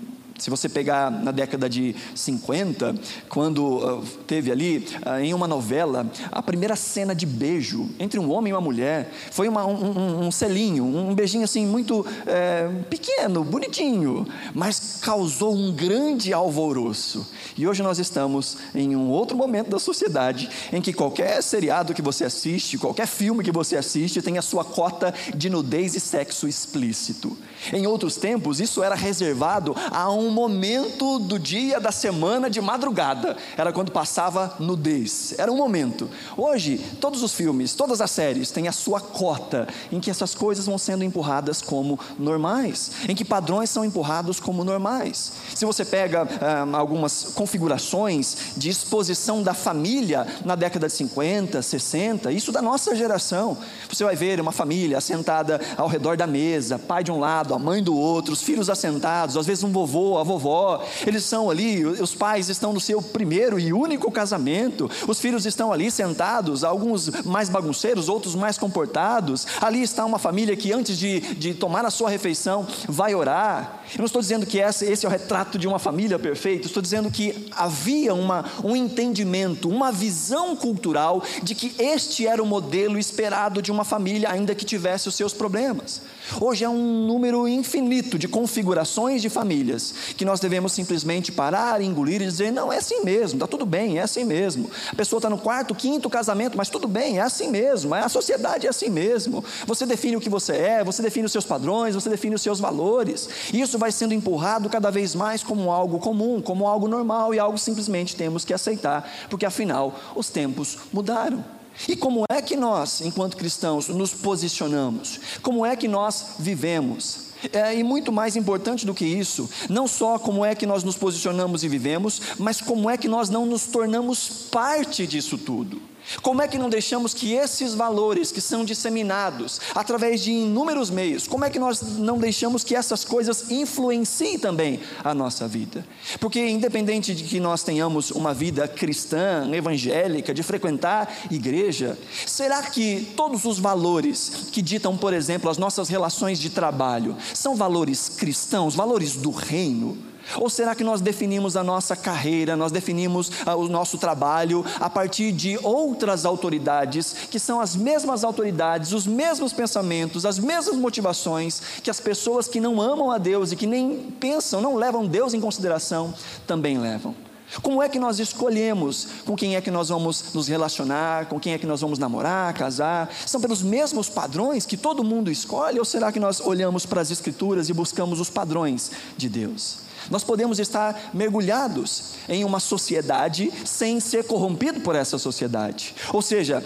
se 0.44 0.50
você 0.50 0.68
pegar 0.68 1.10
na 1.10 1.32
década 1.32 1.70
de 1.70 1.96
50, 2.14 2.94
quando 3.30 3.78
uh, 3.78 4.06
teve 4.28 4.52
ali 4.52 4.86
uh, 5.06 5.22
em 5.22 5.34
uma 5.34 5.48
novela 5.48 6.06
a 6.30 6.42
primeira 6.42 6.76
cena 6.76 7.16
de 7.16 7.26
beijo 7.26 7.90
entre 7.98 8.20
um 8.20 8.30
homem 8.30 8.52
e 8.52 8.54
uma 8.54 8.60
mulher, 8.60 9.10
foi 9.32 9.48
uma, 9.48 9.66
um, 9.66 9.98
um, 9.98 10.26
um, 10.26 10.32
selinho, 10.32 10.84
um 10.84 11.16
beijinho 11.16 11.46
assim 11.46 11.66
muito 11.66 12.06
é, 12.26 12.68
pequeno, 12.90 13.42
bonitinho, 13.42 14.28
mas 14.54 15.00
causou 15.02 15.56
um 15.56 15.72
grande 15.72 16.34
alvoroço. 16.34 17.26
E 17.58 17.66
hoje 17.66 17.82
nós 17.82 17.98
estamos 17.98 18.58
em 18.76 18.98
um 18.98 19.12
outro 19.12 19.38
momento 19.38 19.70
da 19.70 19.80
sociedade 19.80 20.50
em 20.74 20.82
que 20.82 20.92
qualquer 20.92 21.42
seriado 21.42 21.94
que 21.94 22.02
você 22.02 22.26
assiste, 22.26 22.78
qualquer 22.78 23.08
filme 23.08 23.46
que 23.46 23.52
você 23.52 23.78
assiste, 23.78 24.22
tem 24.22 24.38
a 24.38 24.42
sua 24.42 24.66
cota 24.66 25.14
de 25.34 25.50
nudez 25.50 25.96
e 25.96 26.02
sexo 26.02 26.50
explícito. 26.50 27.38
Em 27.72 27.88
outros 27.88 28.18
tempos, 28.18 28.60
isso 28.60 28.84
era 28.84 28.94
reservado 28.94 29.74
a 29.90 30.12
um 30.12 30.33
momento 30.34 31.20
do 31.20 31.40
dia, 31.40 31.80
da 31.80 31.92
semana, 31.92 32.50
de 32.50 32.60
madrugada. 32.60 33.38
Era 33.56 33.72
quando 33.72 33.92
passava 33.92 34.56
nudez. 34.60 35.36
Era 35.38 35.52
um 35.52 35.56
momento. 35.56 36.10
Hoje, 36.36 36.78
todos 37.00 37.24
os 37.24 37.34
filmes, 37.34 37.74
todas 37.74 38.02
as 38.02 38.12
séries 38.12 38.52
têm 38.52 38.68
a 38.68 38.72
sua 38.72 39.00
cota 39.00 39.68
em 39.92 40.00
que 40.00 40.10
essas 40.10 40.36
coisas 40.36 40.66
vão 40.66 40.78
sendo 40.78 41.04
empurradas 41.04 41.62
como 41.62 42.00
normais, 42.18 42.92
em 43.08 43.16
que 43.16 43.24
padrões 43.24 43.70
são 43.70 43.86
empurrados 43.86 44.40
como 44.40 44.64
normais. 44.64 45.32
Se 45.56 45.66
você 45.66 45.86
pega 45.86 46.28
ah, 46.42 46.78
algumas 46.78 47.26
configurações 47.36 48.54
de 48.58 48.70
exposição 48.70 49.44
da 49.44 49.54
família 49.54 50.26
na 50.44 50.56
década 50.56 50.88
de 50.88 50.94
50, 50.94 51.62
60, 51.62 52.32
isso 52.32 52.52
da 52.52 52.62
nossa 52.62 52.96
geração, 52.96 53.58
você 53.90 54.04
vai 54.04 54.16
ver 54.16 54.42
uma 54.42 54.52
família 54.52 54.98
assentada 54.98 55.62
ao 55.78 55.88
redor 55.88 56.18
da 56.18 56.26
mesa, 56.26 56.80
pai 56.80 57.04
de 57.04 57.12
um 57.12 57.20
lado, 57.20 57.54
a 57.54 57.60
mãe 57.60 57.84
do 57.84 57.96
outro, 57.96 58.34
os 58.34 58.42
filhos 58.42 58.70
assentados, 58.70 59.38
às 59.38 59.46
vezes 59.46 59.64
um 59.64 59.72
vovô, 59.72 60.13
a 60.18 60.24
vovó, 60.24 60.84
eles 61.06 61.24
são 61.24 61.50
ali, 61.50 61.86
os 61.86 62.14
pais 62.14 62.50
estão 62.50 62.74
no 62.74 62.80
seu 62.80 63.02
primeiro 63.02 63.60
e 63.60 63.74
único 63.74 64.12
casamento, 64.12 64.90
os 65.08 65.20
filhos 65.20 65.46
estão 65.46 65.72
ali 65.72 65.90
sentados, 65.92 66.64
alguns 66.64 67.10
mais 67.26 67.50
bagunceiros, 67.50 68.10
outros 68.10 68.36
mais 68.36 68.58
comportados, 68.58 69.48
ali 69.62 69.82
está 69.82 70.06
uma 70.06 70.20
família 70.20 70.56
que 70.56 70.72
antes 70.72 70.98
de, 70.98 71.20
de 71.36 71.54
tomar 71.54 71.86
a 71.86 71.92
sua 71.92 72.10
refeição 72.10 72.66
vai 72.88 73.16
orar. 73.16 73.82
Eu 73.94 74.00
não 74.00 74.06
estou 74.06 74.22
dizendo 74.22 74.46
que 74.46 74.60
esse, 74.60 74.86
esse 74.86 75.06
é 75.06 75.10
o 75.10 75.12
retrato 75.12 75.58
de 75.58 75.68
uma 75.68 75.80
família 75.80 76.18
perfeita, 76.18 76.68
estou 76.68 76.82
dizendo 76.82 77.12
que 77.12 77.48
havia 77.52 78.14
uma, 78.14 78.46
um 78.64 78.76
entendimento, 78.76 79.70
uma 79.70 79.92
visão 79.92 80.56
cultural 80.56 81.24
de 81.42 81.56
que 81.56 81.74
este 81.80 82.28
era 82.28 82.42
o 82.42 82.46
modelo 82.46 82.98
esperado 82.98 83.62
de 83.62 83.72
uma 83.72 83.84
família, 83.84 84.30
ainda 84.32 84.56
que 84.56 84.66
tivesse 84.66 85.08
os 85.08 85.16
seus 85.16 85.34
problemas. 85.34 86.02
Hoje 86.40 86.64
é 86.64 86.70
um 86.70 87.06
número 87.06 87.48
infinito 87.48 88.18
de 88.18 88.28
configurações 88.28 89.22
de 89.22 89.30
famílias 89.30 89.94
que 90.18 90.26
nós 90.26 90.40
devemos 90.40 90.74
simplesmente 90.74 91.32
parar, 91.32 91.82
engolir 91.82 92.22
e 92.22 92.26
dizer: 92.26 92.52
não, 92.52 92.72
é 92.72 92.78
assim 92.78 93.04
mesmo, 93.04 93.38
está 93.38 93.48
tudo 93.48 93.66
bem, 93.66 94.00
é 94.00 94.02
assim 94.02 94.24
mesmo. 94.24 94.70
A 94.92 94.96
pessoa 94.96 95.20
está 95.20 95.30
no 95.30 95.38
quarto, 95.38 95.76
quinto 95.76 96.10
casamento, 96.10 96.58
mas 96.58 96.70
tudo 96.70 96.88
bem, 96.88 97.20
é 97.20 97.22
assim 97.22 97.50
mesmo, 97.50 97.94
a 97.94 98.10
sociedade 98.10 98.68
é 98.68 98.70
assim 98.70 98.90
mesmo. 98.90 99.44
Você 99.66 99.86
define 99.86 100.18
o 100.18 100.22
que 100.22 100.30
você 100.30 100.54
é, 100.54 100.84
você 100.84 101.02
define 101.02 101.26
os 101.26 101.32
seus 101.32 101.46
padrões, 101.46 101.96
você 101.96 102.10
define 102.10 102.36
os 102.36 102.42
seus 102.42 102.60
valores. 102.60 103.30
Isso 103.54 103.78
vai 103.78 103.92
sendo 103.92 104.14
empurrado 104.14 104.70
cada 104.70 104.90
vez 104.92 105.16
mais 105.16 105.44
como 105.44 105.72
algo 105.72 106.00
comum, 106.00 106.42
como 106.42 106.68
algo 106.68 106.88
normal 106.88 107.34
e 107.34 107.40
algo 107.40 107.58
simplesmente 107.58 108.16
temos 108.16 108.46
que 108.46 108.54
aceitar, 108.54 109.10
porque 109.30 109.46
afinal 109.46 109.96
os 110.16 110.30
tempos 110.30 110.78
mudaram. 110.92 111.44
E 111.88 111.96
como 111.96 112.24
é 112.30 112.42
que 112.42 112.56
nós, 112.56 113.02
enquanto 113.02 113.36
cristãos, 113.36 113.88
nos 113.88 114.14
posicionamos? 114.14 115.20
Como 115.42 115.66
é 115.66 115.76
que 115.76 115.88
nós 115.88 116.36
vivemos? 116.40 117.33
É, 117.52 117.76
e 117.76 117.84
muito 117.84 118.12
mais 118.12 118.36
importante 118.36 118.86
do 118.86 118.94
que 118.94 119.06
isso, 119.06 119.50
não 119.70 119.88
só 119.88 120.18
como 120.18 120.46
é 120.46 120.56
que 120.56 120.66
nós 120.66 120.84
nos 120.84 120.96
posicionamos 120.96 121.64
e 121.64 121.68
vivemos, 121.68 122.22
mas 122.38 122.62
como 122.62 122.90
é 122.90 122.98
que 122.98 123.08
nós 123.08 123.30
não 123.30 123.46
nos 123.46 123.66
tornamos 123.66 124.48
parte 124.52 125.06
disso 125.06 125.38
tudo. 125.38 125.93
Como 126.22 126.42
é 126.42 126.48
que 126.48 126.58
não 126.58 126.70
deixamos 126.70 127.14
que 127.14 127.34
esses 127.34 127.74
valores 127.74 128.32
que 128.32 128.42
são 128.42 128.66
disseminados 128.66 129.60
através 129.74 130.22
de 130.22 130.32
inúmeros 130.32 130.90
meios, 130.90 131.28
como 131.28 131.46
é 131.46 131.50
que 131.50 131.60
nós 131.60 131.82
não 131.98 132.18
deixamos 132.18 132.64
que 132.64 132.76
essas 132.76 133.04
coisas 133.04 133.50
influenciem 133.50 134.38
também 134.38 134.80
a 135.04 135.14
nossa 135.14 135.48
vida? 135.48 135.86
Porque, 136.20 136.48
independente 136.48 137.16
de 137.16 137.24
que 137.24 137.40
nós 137.40 137.64
tenhamos 137.64 138.12
uma 138.12 138.34
vida 138.34 138.68
cristã, 138.68 139.50
evangélica, 139.54 140.34
de 140.34 140.44
frequentar 140.44 141.12
igreja, 141.32 141.98
será 142.26 142.62
que 142.64 143.14
todos 143.16 143.46
os 143.46 143.60
valores 143.60 144.48
que 144.52 144.62
ditam, 144.62 144.98
por 144.98 145.14
exemplo, 145.14 145.50
as 145.50 145.58
nossas 145.58 145.90
relações 145.90 146.40
de 146.40 146.50
trabalho, 146.50 147.16
são 147.34 147.56
valores 147.56 148.10
cristãos, 148.10 148.76
valores 148.76 149.16
do 149.16 149.32
reino? 149.32 150.13
Ou 150.38 150.50
será 150.50 150.74
que 150.74 150.84
nós 150.84 151.02
definimos 151.02 151.56
a 151.56 151.64
nossa 151.64 151.96
carreira, 151.96 152.56
nós 152.56 152.72
definimos 152.72 153.32
ah, 153.46 153.56
o 153.56 153.68
nosso 153.68 153.98
trabalho 153.98 154.66
a 154.80 154.90
partir 154.90 155.32
de 155.32 155.60
outras 155.62 156.26
autoridades, 156.26 157.16
que 157.30 157.40
são 157.40 157.60
as 157.60 157.76
mesmas 157.76 158.24
autoridades, 158.24 158.94
os 158.94 159.06
mesmos 159.06 159.54
pensamentos, 159.54 160.26
as 160.26 160.40
mesmas 160.40 160.76
motivações 160.76 161.62
que 161.84 161.90
as 161.90 162.00
pessoas 162.00 162.48
que 162.48 162.60
não 162.60 162.82
amam 162.82 163.12
a 163.12 163.18
Deus 163.18 163.52
e 163.52 163.56
que 163.56 163.68
nem 163.68 164.12
pensam, 164.20 164.62
não 164.62 164.76
levam 164.76 165.06
Deus 165.06 165.34
em 165.34 165.42
consideração, 165.42 166.14
também 166.48 166.78
levam? 166.78 167.16
Como 167.62 167.84
é 167.84 167.90
que 167.90 168.00
nós 168.00 168.20
escolhemos 168.20 169.08
com 169.26 169.36
quem 169.36 169.56
é 169.56 169.62
que 169.62 169.70
nós 169.70 169.90
vamos 169.90 170.34
nos 170.34 170.48
relacionar, 170.48 171.28
com 171.28 171.40
quem 171.40 171.54
é 171.54 171.58
que 171.58 171.68
nós 171.68 171.82
vamos 171.82 172.00
namorar, 172.00 172.54
casar? 172.54 173.14
São 173.28 173.40
pelos 173.40 173.62
mesmos 173.62 174.10
padrões 174.10 174.66
que 174.66 174.78
todo 174.78 175.04
mundo 175.04 175.30
escolhe 175.30 175.78
ou 175.78 175.86
será 175.86 176.12
que 176.12 176.20
nós 176.20 176.40
olhamos 176.40 176.86
para 176.86 177.02
as 177.02 177.12
Escrituras 177.12 177.70
e 177.70 177.74
buscamos 177.74 178.20
os 178.20 178.30
padrões 178.30 178.92
de 179.16 179.30
Deus? 179.30 179.83
Nós 180.10 180.24
podemos 180.24 180.60
estar 180.60 181.12
mergulhados 181.14 182.14
em 182.28 182.44
uma 182.44 182.60
sociedade 182.60 183.52
sem 183.66 184.00
ser 184.00 184.26
corrompido 184.26 184.80
por 184.82 184.96
essa 184.96 185.18
sociedade. 185.18 185.96
Ou 186.12 186.22
seja, 186.22 186.64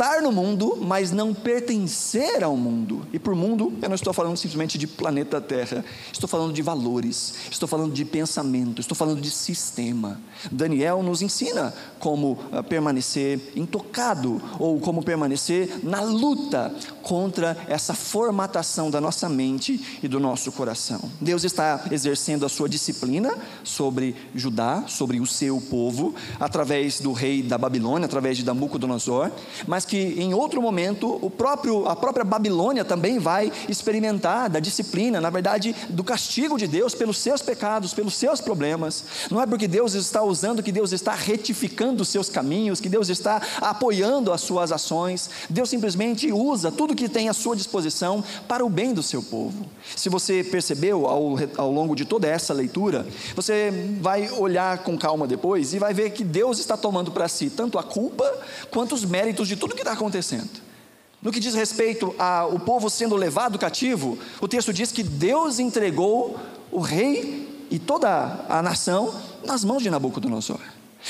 estar 0.00 0.22
no 0.22 0.32
mundo, 0.32 0.78
mas 0.80 1.12
não 1.12 1.34
pertencer 1.34 2.42
ao 2.42 2.56
mundo. 2.56 3.06
E 3.12 3.18
por 3.18 3.34
mundo, 3.34 3.70
eu 3.82 3.88
não 3.88 3.94
estou 3.94 4.14
falando 4.14 4.34
simplesmente 4.34 4.78
de 4.78 4.86
planeta 4.86 5.42
Terra, 5.42 5.84
estou 6.10 6.26
falando 6.26 6.54
de 6.54 6.62
valores, 6.62 7.34
estou 7.50 7.68
falando 7.68 7.92
de 7.92 8.02
pensamento, 8.06 8.80
estou 8.80 8.96
falando 8.96 9.20
de 9.20 9.30
sistema. 9.30 10.18
Daniel 10.50 11.02
nos 11.02 11.20
ensina 11.20 11.74
como 11.98 12.32
uh, 12.32 12.64
permanecer 12.66 13.52
intocado 13.54 14.40
ou 14.58 14.80
como 14.80 15.02
permanecer 15.02 15.80
na 15.82 16.00
luta 16.00 16.74
contra 17.02 17.54
essa 17.68 17.92
formatação 17.92 18.90
da 18.90 19.02
nossa 19.02 19.28
mente 19.28 19.98
e 20.02 20.08
do 20.08 20.18
nosso 20.18 20.50
coração. 20.50 21.10
Deus 21.20 21.44
está 21.44 21.84
exercendo 21.90 22.46
a 22.46 22.48
sua 22.48 22.70
disciplina 22.70 23.36
sobre 23.62 24.16
Judá, 24.34 24.84
sobre 24.86 25.20
o 25.20 25.26
seu 25.26 25.60
povo, 25.60 26.14
através 26.38 27.00
do 27.00 27.12
rei 27.12 27.42
da 27.42 27.58
Babilônia, 27.58 28.06
através 28.06 28.38
de 28.38 28.46
Nabucodonosor, 28.46 29.30
mas 29.66 29.89
que 29.90 30.14
em 30.16 30.32
outro 30.32 30.62
momento 30.62 31.18
o 31.20 31.28
próprio, 31.28 31.88
a 31.88 31.96
própria 31.96 32.24
Babilônia 32.24 32.84
também 32.84 33.18
vai 33.18 33.50
experimentar 33.68 34.48
da 34.48 34.60
disciplina, 34.60 35.20
na 35.20 35.30
verdade, 35.30 35.74
do 35.88 36.04
castigo 36.04 36.56
de 36.56 36.68
Deus 36.68 36.94
pelos 36.94 37.18
seus 37.18 37.42
pecados, 37.42 37.92
pelos 37.92 38.14
seus 38.14 38.40
problemas. 38.40 39.04
Não 39.32 39.42
é 39.42 39.46
porque 39.46 39.66
Deus 39.66 39.94
está 39.94 40.22
usando, 40.22 40.62
que 40.62 40.70
Deus 40.70 40.92
está 40.92 41.12
retificando 41.12 42.02
os 42.02 42.08
seus 42.08 42.28
caminhos, 42.28 42.80
que 42.80 42.88
Deus 42.88 43.08
está 43.08 43.42
apoiando 43.60 44.32
as 44.32 44.42
suas 44.42 44.70
ações. 44.70 45.28
Deus 45.50 45.68
simplesmente 45.68 46.30
usa 46.30 46.70
tudo 46.70 46.94
que 46.94 47.08
tem 47.08 47.28
à 47.28 47.32
sua 47.32 47.56
disposição 47.56 48.22
para 48.46 48.64
o 48.64 48.70
bem 48.70 48.94
do 48.94 49.02
seu 49.02 49.20
povo. 49.20 49.66
Se 49.96 50.08
você 50.08 50.44
percebeu 50.44 51.04
ao, 51.06 51.34
ao 51.56 51.72
longo 51.72 51.96
de 51.96 52.04
toda 52.04 52.28
essa 52.28 52.54
leitura, 52.54 53.04
você 53.34 53.72
vai 54.00 54.30
olhar 54.30 54.84
com 54.84 54.96
calma 54.96 55.26
depois 55.26 55.74
e 55.74 55.80
vai 55.80 55.92
ver 55.92 56.10
que 56.10 56.22
Deus 56.22 56.60
está 56.60 56.76
tomando 56.76 57.10
para 57.10 57.26
si 57.26 57.50
tanto 57.50 57.76
a 57.76 57.82
culpa 57.82 58.32
quanto 58.70 58.94
os 58.94 59.04
méritos 59.04 59.48
de 59.48 59.56
tudo 59.56 59.74
que 59.74 59.79
está 59.80 59.92
acontecendo. 59.92 60.48
No 61.22 61.30
que 61.30 61.40
diz 61.40 61.54
respeito 61.54 62.14
ao 62.18 62.58
povo 62.60 62.88
sendo 62.88 63.14
levado 63.14 63.58
cativo, 63.58 64.18
o 64.40 64.48
texto 64.48 64.72
diz 64.72 64.90
que 64.90 65.02
Deus 65.02 65.58
entregou 65.58 66.38
o 66.72 66.80
rei 66.80 67.66
e 67.70 67.78
toda 67.78 68.44
a 68.48 68.62
nação 68.62 69.14
nas 69.44 69.62
mãos 69.64 69.82
de 69.82 69.90
Nabucodonosor. 69.90 70.60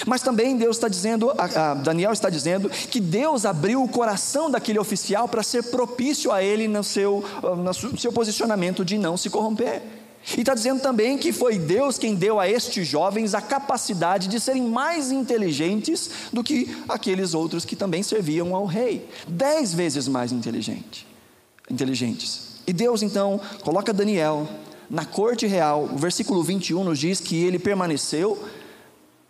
Mas 0.07 0.23
também 0.23 0.57
Deus 0.57 0.77
está 0.77 0.89
dizendo, 0.89 1.33
a, 1.37 1.71
a 1.71 1.75
Daniel 1.75 2.13
está 2.13 2.31
dizendo, 2.31 2.69
que 2.69 3.01
Deus 3.01 3.45
abriu 3.45 3.83
o 3.83 3.89
coração 3.89 4.51
daquele 4.51 4.79
oficial 4.79 5.29
para 5.29 5.43
ser 5.43 5.65
propício 5.65 6.31
a 6.31 6.43
ele 6.43 6.69
no 6.69 6.83
seu, 6.85 7.25
no 7.43 7.99
seu 7.99 8.13
posicionamento 8.13 8.85
de 8.85 8.97
não 8.99 9.17
se 9.17 9.29
corromper. 9.31 9.83
E 10.37 10.41
está 10.41 10.55
dizendo 10.55 10.81
também 10.81 11.17
que 11.17 11.33
foi 11.33 11.59
Deus 11.59 11.99
quem 11.99 12.15
deu 12.15 12.39
a 12.39 12.49
estes 12.49 12.87
jovens 12.87 13.35
a 13.35 13.41
capacidade 13.41 14.29
de 14.29 14.39
serem 14.39 14.63
mais 14.63 15.11
inteligentes 15.11 16.11
do 16.33 16.45
que 16.45 16.77
aqueles 16.89 17.35
outros 17.35 17.65
que 17.65 17.75
também 17.75 18.03
serviam 18.03 18.55
ao 18.55 18.67
rei. 18.67 19.09
Dez 19.27 19.73
vezes 19.73 20.07
mais 20.07 20.31
inteligente, 20.31 21.07
inteligentes. 21.71 22.51
E 22.67 22.73
Deus 22.73 23.03
então 23.03 23.41
coloca 23.63 23.93
Daniel 23.93 24.49
na 24.89 25.05
corte 25.05 25.47
real. 25.47 25.89
O 25.93 25.97
versículo 25.97 26.43
21 26.43 26.85
nos 26.85 26.99
diz 26.99 27.21
que 27.21 27.43
ele 27.43 27.59
permaneceu 27.59 28.39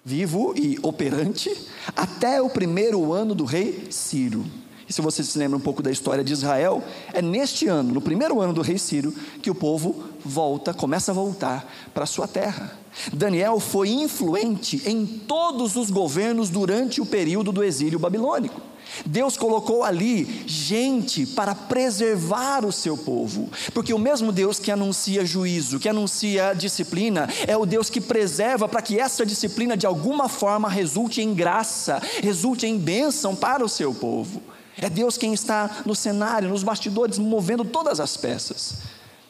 vivo 0.04 0.54
e 0.56 0.78
operante 0.82 1.54
até 1.94 2.40
o 2.40 2.50
primeiro 2.50 3.12
ano 3.12 3.34
do 3.34 3.44
rei 3.44 3.86
Ciro. 3.90 4.44
E 4.90 4.92
se 4.92 5.00
você 5.00 5.22
se 5.22 5.38
lembra 5.38 5.56
um 5.56 5.60
pouco 5.60 5.84
da 5.84 5.90
história 5.92 6.24
de 6.24 6.32
Israel, 6.32 6.82
é 7.12 7.22
neste 7.22 7.68
ano, 7.68 7.94
no 7.94 8.00
primeiro 8.00 8.40
ano 8.40 8.52
do 8.52 8.60
rei 8.60 8.76
Ciro, 8.76 9.14
que 9.40 9.48
o 9.48 9.54
povo 9.54 10.02
volta, 10.24 10.74
começa 10.74 11.12
a 11.12 11.14
voltar 11.14 11.64
para 11.94 12.02
a 12.02 12.06
sua 12.08 12.26
terra. 12.26 12.76
Daniel 13.12 13.60
foi 13.60 13.90
influente 13.90 14.82
em 14.84 15.06
todos 15.06 15.76
os 15.76 15.92
governos 15.92 16.50
durante 16.50 17.00
o 17.00 17.06
período 17.06 17.52
do 17.52 17.62
exílio 17.62 18.00
babilônico. 18.00 18.60
Deus 19.06 19.36
colocou 19.36 19.84
ali 19.84 20.42
gente 20.44 21.24
para 21.24 21.54
preservar 21.54 22.66
o 22.66 22.72
seu 22.72 22.98
povo, 22.98 23.48
porque 23.72 23.94
o 23.94 23.98
mesmo 23.98 24.32
Deus 24.32 24.58
que 24.58 24.72
anuncia 24.72 25.24
juízo, 25.24 25.78
que 25.78 25.88
anuncia 25.88 26.52
disciplina, 26.52 27.28
é 27.46 27.56
o 27.56 27.64
Deus 27.64 27.88
que 27.88 28.00
preserva 28.00 28.68
para 28.68 28.82
que 28.82 28.98
essa 28.98 29.24
disciplina 29.24 29.76
de 29.76 29.86
alguma 29.86 30.28
forma 30.28 30.68
resulte 30.68 31.22
em 31.22 31.32
graça, 31.32 32.02
resulte 32.20 32.66
em 32.66 32.76
bênção 32.76 33.36
para 33.36 33.64
o 33.64 33.68
seu 33.68 33.94
povo. 33.94 34.42
É 34.78 34.88
Deus 34.88 35.16
quem 35.16 35.32
está 35.32 35.82
no 35.84 35.94
cenário, 35.94 36.48
nos 36.48 36.62
bastidores, 36.62 37.18
movendo 37.18 37.64
todas 37.64 38.00
as 38.00 38.16
peças. 38.16 38.76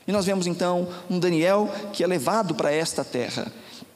E 0.07 0.12
nós 0.12 0.26
vemos 0.26 0.46
então 0.46 0.88
um 1.09 1.18
Daniel 1.18 1.70
que 1.92 2.03
é 2.03 2.07
levado 2.07 2.55
para 2.55 2.72
esta 2.72 3.05
terra. 3.05 3.53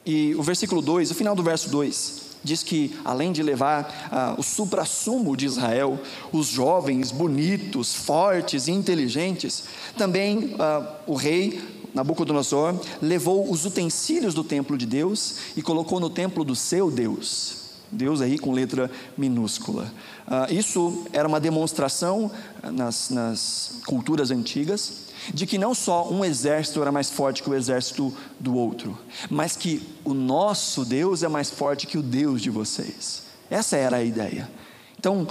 E 0.07 0.35
o 0.35 0.42
versículo 0.42 0.83
2, 0.83 1.11
o 1.11 1.14
final 1.14 1.35
do 1.35 1.42
verso 1.42 1.68
2, 1.70 2.22
diz 2.44 2.62
que 2.62 2.94
além 3.04 3.33
de 3.33 3.42
levar 3.42 4.09
ah, 4.12 4.35
o 4.37 4.42
suprassumo 4.42 5.37
de 5.37 5.46
Israel, 5.46 5.98
os 6.30 6.46
jovens, 6.46 7.11
bonitos, 7.11 7.94
fortes 7.94 8.68
e 8.68 8.72
inteligentes, 8.72 9.64
também 9.96 10.54
ah, 10.59 10.98
o 11.07 11.14
rei 11.14 11.61
Nabucodonosor 11.94 12.78
levou 13.00 13.50
os 13.50 13.64
utensílios 13.64 14.35
do 14.35 14.44
templo 14.44 14.76
de 14.76 14.85
Deus 14.85 15.37
e 15.57 15.62
colocou 15.62 16.00
no 16.00 16.11
templo 16.11 16.44
do 16.44 16.54
seu 16.54 16.90
Deus. 16.90 17.63
Deus 17.90 18.20
aí 18.20 18.38
com 18.38 18.53
letra 18.53 18.90
minúscula. 19.16 19.92
Uh, 20.27 20.53
isso 20.53 21.05
era 21.12 21.29
uma 21.29 21.40
demonstração 21.40 22.31
nas, 22.62 23.11
nas 23.11 23.81
culturas 23.87 24.31
antigas 24.31 25.05
de 25.33 25.47
que 25.47 25.57
não 25.57 25.75
só 25.75 26.11
um 26.11 26.25
exército 26.25 26.83
era 26.83 26.92
mais 26.92 27.11
forte 27.11 27.42
que 27.42 27.49
o 27.49 27.55
exército 27.55 28.12
do 28.38 28.55
outro, 28.57 28.99
mas 29.31 29.57
que 29.57 29.83
o 30.05 30.12
nosso 30.12 30.85
Deus 30.85 31.23
é 31.23 31.29
mais 31.29 31.51
forte 31.51 31.87
que 31.87 31.97
o 31.97 32.03
Deus 32.03 32.42
de 32.42 32.51
vocês. 32.51 33.23
Essa 33.51 33.77
era 33.77 33.99
a 33.99 34.03
ideia. 34.03 34.51
Então, 34.99 35.27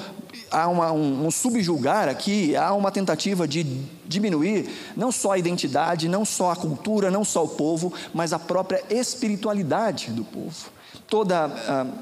há 0.51 0.67
uma, 0.67 0.91
um, 0.91 1.25
um 1.25 1.31
subjugar 1.31 2.07
aqui, 2.07 2.55
há 2.55 2.73
uma 2.73 2.91
tentativa 2.91 3.47
de 3.47 3.63
diminuir 4.05 4.69
não 4.95 5.11
só 5.11 5.31
a 5.31 5.37
identidade, 5.37 6.07
não 6.07 6.23
só 6.23 6.51
a 6.51 6.55
cultura, 6.55 7.09
não 7.09 7.23
só 7.23 7.43
o 7.43 7.49
povo, 7.49 7.91
mas 8.13 8.33
a 8.33 8.39
própria 8.39 8.83
espiritualidade 8.89 10.11
do 10.11 10.23
povo. 10.23 10.71
Toda 11.13 11.47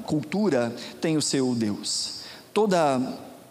cultura 0.06 0.74
tem 0.98 1.18
o 1.18 1.20
seu 1.20 1.54
Deus. 1.54 2.20
Toda, 2.54 2.98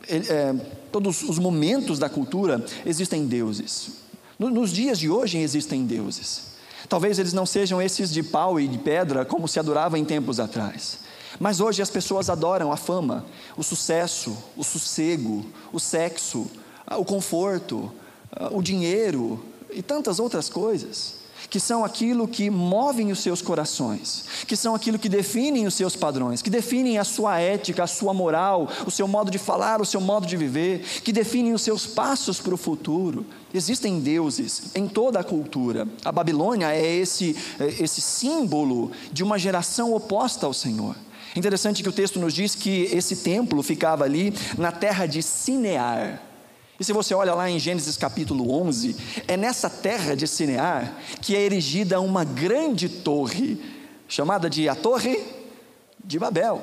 é, 0.10 0.56
todos 0.92 1.22
os 1.22 1.38
momentos 1.38 2.00
da 2.00 2.10
cultura 2.10 2.66
existem 2.84 3.28
deuses. 3.28 3.92
Nos 4.40 4.72
dias 4.72 4.98
de 4.98 5.08
hoje 5.08 5.38
existem 5.38 5.86
deuses. 5.86 6.54
Talvez 6.90 7.20
eles 7.20 7.32
não 7.32 7.46
sejam 7.46 7.80
esses 7.80 8.12
de 8.12 8.24
pau 8.24 8.60
e 8.60 8.68
de 8.68 8.80
pedra 8.80 9.24
como 9.24 9.48
se 9.48 9.60
adorava 9.60 10.00
em 10.00 10.04
tempos 10.04 10.40
atrás. 10.40 11.02
Mas 11.40 11.60
hoje 11.60 11.80
as 11.84 11.92
pessoas 11.92 12.28
adoram 12.28 12.72
a 12.72 12.76
fama, 12.76 13.24
o 13.56 13.62
sucesso, 13.62 14.36
o 14.58 14.64
sossego, 14.64 15.46
o 15.72 15.80
sexo, 15.80 16.50
o 16.98 17.06
conforto, 17.06 17.92
o 18.52 18.64
dinheiro 18.64 19.40
e 19.70 19.84
tantas 19.84 20.20
outras 20.20 20.50
coisas 20.50 21.21
que 21.50 21.60
são 21.60 21.84
aquilo 21.84 22.28
que 22.28 22.50
movem 22.50 23.12
os 23.12 23.20
seus 23.20 23.42
corações, 23.42 24.24
que 24.48 24.56
são 24.56 24.76
aquilo 24.76 25.00
que 25.00 25.10
definem 25.10 25.66
os 25.68 25.74
seus 25.74 25.96
padrões, 25.96 26.42
que 26.42 26.50
definem 26.50 26.98
a 26.98 27.04
sua 27.04 27.40
ética, 27.40 27.84
a 27.84 27.88
sua 27.88 28.14
moral, 28.14 28.70
o 28.86 28.92
seu 28.92 29.08
modo 29.08 29.32
de 29.32 29.38
falar, 29.38 29.82
o 29.82 29.86
seu 29.86 30.02
modo 30.02 30.26
de 30.26 30.38
viver, 30.38 30.80
que 31.04 31.12
definem 31.12 31.54
os 31.54 31.62
seus 31.62 31.86
passos 31.86 32.40
para 32.40 32.54
o 32.54 32.58
futuro. 32.58 33.26
Existem 33.54 34.00
deuses 34.00 34.72
em 34.76 34.88
toda 34.88 35.20
a 35.20 35.24
cultura. 35.24 35.88
A 36.06 36.12
Babilônia 36.12 36.74
é 36.74 36.96
esse, 36.96 37.36
é 37.60 37.84
esse 37.84 38.02
símbolo 38.02 38.92
de 39.12 39.24
uma 39.24 39.38
geração 39.38 39.94
oposta 39.94 40.46
ao 40.46 40.54
Senhor. 40.54 40.96
Interessante 41.36 41.82
que 41.82 41.90
o 41.90 41.94
texto 41.94 42.20
nos 42.20 42.34
diz 42.34 42.56
que 42.56 42.90
esse 42.92 43.18
templo 43.18 43.64
ficava 43.64 44.04
ali 44.04 44.34
na 44.58 44.72
terra 44.72 45.06
de 45.06 45.22
Sinear. 45.22 46.31
E 46.82 46.84
se 46.84 46.94
você 46.94 47.14
olha 47.14 47.36
lá 47.36 47.48
em 47.48 47.60
Gênesis 47.60 47.96
capítulo 47.96 48.60
11, 48.60 48.96
é 49.28 49.38
nessa 49.38 49.70
terra 49.70 50.16
de 50.16 50.28
Sinear 50.28 50.92
que 51.22 51.36
é 51.36 51.40
erigida 51.40 52.02
uma 52.02 52.24
grande 52.24 52.90
torre, 52.90 53.64
chamada 54.08 54.50
de 54.50 54.68
a 54.68 54.74
Torre 54.74 55.24
de 56.04 56.18
Babel. 56.18 56.60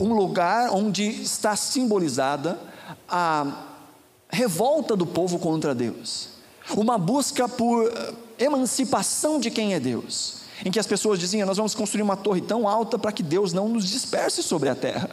Um 0.00 0.14
lugar 0.14 0.70
onde 0.70 1.02
está 1.02 1.54
simbolizada 1.56 2.58
a 3.06 3.66
revolta 4.30 4.96
do 4.96 5.04
povo 5.04 5.38
contra 5.38 5.74
Deus, 5.74 6.30
uma 6.74 6.96
busca 6.96 7.46
por 7.46 7.86
eh, 7.86 8.14
emancipação 8.38 9.38
de 9.38 9.50
quem 9.50 9.74
é 9.74 9.80
Deus, 9.80 10.36
em 10.64 10.70
que 10.70 10.78
as 10.80 10.86
pessoas 10.86 11.18
diziam: 11.18 11.46
Nós 11.46 11.58
vamos 11.58 11.74
construir 11.74 12.00
uma 12.00 12.16
torre 12.16 12.40
tão 12.40 12.66
alta 12.66 12.98
para 12.98 13.12
que 13.12 13.22
Deus 13.22 13.52
não 13.52 13.68
nos 13.68 13.86
disperse 13.86 14.42
sobre 14.42 14.70
a 14.70 14.74
terra 14.74 15.10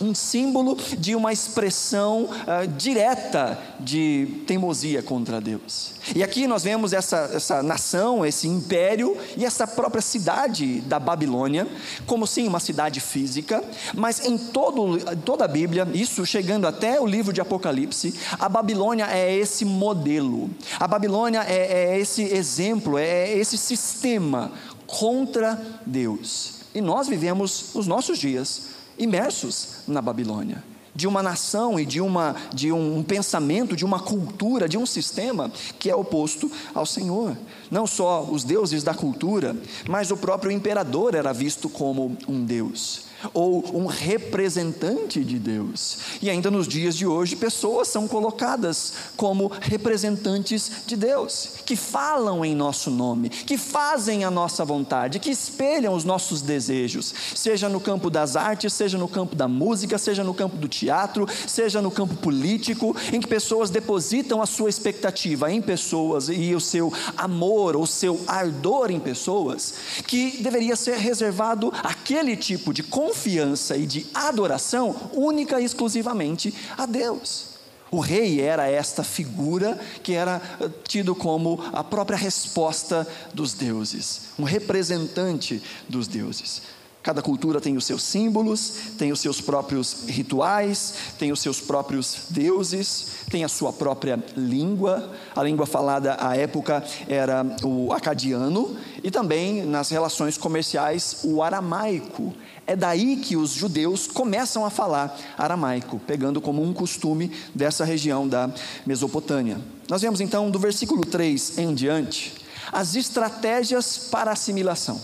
um 0.00 0.14
símbolo 0.14 0.76
de 0.98 1.14
uma 1.14 1.32
expressão 1.32 2.24
uh, 2.24 2.66
direta 2.76 3.58
de 3.78 4.42
teimosia 4.46 5.02
contra 5.02 5.40
Deus. 5.40 5.94
E 6.14 6.22
aqui 6.22 6.46
nós 6.46 6.62
vemos 6.62 6.92
essa, 6.92 7.30
essa 7.32 7.62
nação, 7.62 8.24
esse 8.24 8.46
império 8.48 9.16
e 9.36 9.44
essa 9.44 9.66
própria 9.66 10.02
cidade 10.02 10.80
da 10.82 10.98
Babilônia, 10.98 11.66
como 12.06 12.26
sim 12.26 12.46
uma 12.46 12.60
cidade 12.60 13.00
física, 13.00 13.62
mas 13.94 14.24
em 14.24 14.36
todo, 14.36 14.98
toda 15.24 15.44
a 15.44 15.48
Bíblia, 15.48 15.86
isso 15.94 16.24
chegando 16.26 16.66
até 16.66 17.00
o 17.00 17.06
livro 17.06 17.32
de 17.32 17.40
Apocalipse, 17.40 18.14
a 18.38 18.48
Babilônia 18.48 19.06
é 19.10 19.34
esse 19.34 19.64
modelo, 19.64 20.50
a 20.78 20.86
Babilônia 20.86 21.44
é, 21.46 21.92
é 21.94 21.98
esse 21.98 22.22
exemplo, 22.22 22.98
é 22.98 23.36
esse 23.36 23.56
sistema 23.58 24.52
contra 24.86 25.60
Deus. 25.84 26.56
E 26.74 26.80
nós 26.80 27.08
vivemos 27.08 27.74
os 27.74 27.86
nossos 27.86 28.18
dias 28.18 28.75
imersos 28.98 29.78
na 29.86 30.00
Babilônia. 30.00 30.62
de 30.94 31.06
uma 31.06 31.22
nação 31.22 31.78
e 31.78 31.84
de, 31.84 32.00
uma, 32.00 32.34
de 32.54 32.72
um 32.72 33.02
pensamento, 33.02 33.76
de 33.76 33.84
uma 33.84 34.00
cultura, 34.00 34.66
de 34.66 34.78
um 34.78 34.86
sistema 34.86 35.52
que 35.78 35.90
é 35.90 35.94
oposto 35.94 36.50
ao 36.74 36.86
Senhor. 36.86 37.36
Não 37.70 37.86
só 37.86 38.22
os 38.22 38.44
deuses 38.44 38.82
da 38.82 38.94
cultura, 38.94 39.54
mas 39.86 40.10
o 40.10 40.16
próprio 40.16 40.50
imperador 40.50 41.14
era 41.14 41.34
visto 41.34 41.68
como 41.68 42.16
um 42.26 42.42
Deus 42.42 43.05
ou 43.32 43.64
um 43.76 43.86
representante 43.86 45.24
de 45.24 45.38
Deus. 45.38 45.98
E 46.20 46.30
ainda 46.30 46.50
nos 46.50 46.66
dias 46.66 46.96
de 46.96 47.06
hoje, 47.06 47.36
pessoas 47.36 47.88
são 47.88 48.06
colocadas 48.06 48.92
como 49.16 49.50
representantes 49.60 50.70
de 50.86 50.96
Deus, 50.96 51.50
que 51.64 51.76
falam 51.76 52.44
em 52.44 52.54
nosso 52.54 52.90
nome, 52.90 53.28
que 53.28 53.58
fazem 53.58 54.24
a 54.24 54.30
nossa 54.30 54.64
vontade, 54.64 55.18
que 55.18 55.30
espelham 55.30 55.94
os 55.94 56.04
nossos 56.04 56.42
desejos, 56.42 57.14
seja 57.34 57.68
no 57.68 57.80
campo 57.80 58.10
das 58.10 58.36
artes, 58.36 58.72
seja 58.72 58.98
no 58.98 59.08
campo 59.08 59.34
da 59.34 59.48
música, 59.48 59.98
seja 59.98 60.22
no 60.22 60.34
campo 60.34 60.56
do 60.56 60.68
teatro, 60.68 61.26
seja 61.46 61.82
no 61.82 61.90
campo 61.90 62.14
político, 62.16 62.96
em 63.12 63.20
que 63.20 63.28
pessoas 63.28 63.70
depositam 63.70 64.40
a 64.42 64.46
sua 64.46 64.70
expectativa 64.70 65.50
em 65.50 65.60
pessoas 65.60 66.28
e 66.28 66.54
o 66.54 66.60
seu 66.60 66.92
amor, 67.16 67.76
o 67.76 67.86
seu 67.86 68.20
ardor 68.26 68.90
em 68.90 69.00
pessoas, 69.00 69.74
que 70.06 70.42
deveria 70.42 70.76
ser 70.76 70.96
reservado 70.98 71.72
aquele 71.82 72.36
tipo 72.36 72.72
de 72.72 72.82
confiança 73.06 73.76
e 73.76 73.86
de 73.86 74.06
adoração 74.12 75.10
única 75.12 75.60
e 75.60 75.64
exclusivamente 75.64 76.52
a 76.76 76.86
Deus. 76.86 77.56
O 77.88 78.00
rei 78.00 78.40
era 78.40 78.68
esta 78.68 79.04
figura 79.04 79.78
que 80.02 80.12
era 80.12 80.42
eh, 80.60 80.68
tido 80.88 81.14
como 81.14 81.62
a 81.72 81.84
própria 81.84 82.18
resposta 82.18 83.06
dos 83.32 83.52
deuses, 83.54 84.22
um 84.36 84.42
representante 84.42 85.62
dos 85.88 86.08
deuses. 86.08 86.62
Cada 87.06 87.22
cultura 87.22 87.60
tem 87.60 87.76
os 87.76 87.86
seus 87.86 88.02
símbolos, 88.02 88.72
tem 88.98 89.12
os 89.12 89.20
seus 89.20 89.40
próprios 89.40 90.08
rituais, 90.08 90.94
tem 91.16 91.30
os 91.30 91.38
seus 91.38 91.60
próprios 91.60 92.22
deuses, 92.30 93.06
tem 93.30 93.44
a 93.44 93.48
sua 93.48 93.72
própria 93.72 94.18
língua. 94.36 95.12
A 95.32 95.40
língua 95.40 95.66
falada 95.66 96.16
à 96.18 96.36
época 96.36 96.82
era 97.06 97.46
o 97.62 97.92
acadiano 97.92 98.76
e 99.04 99.10
também 99.12 99.64
nas 99.64 99.88
relações 99.88 100.36
comerciais 100.36 101.18
o 101.22 101.44
aramaico. 101.44 102.34
É 102.66 102.74
daí 102.74 103.18
que 103.18 103.36
os 103.36 103.52
judeus 103.52 104.08
começam 104.08 104.66
a 104.66 104.70
falar 104.70 105.16
aramaico, 105.38 106.00
pegando 106.08 106.40
como 106.40 106.60
um 106.60 106.72
costume 106.72 107.30
dessa 107.54 107.84
região 107.84 108.26
da 108.26 108.50
Mesopotâmia. 108.84 109.60
Nós 109.88 110.02
vemos 110.02 110.20
então 110.20 110.50
do 110.50 110.58
versículo 110.58 111.06
3 111.06 111.58
em 111.58 111.72
diante 111.72 112.34
as 112.72 112.96
estratégias 112.96 113.96
para 114.10 114.32
assimilação. 114.32 115.00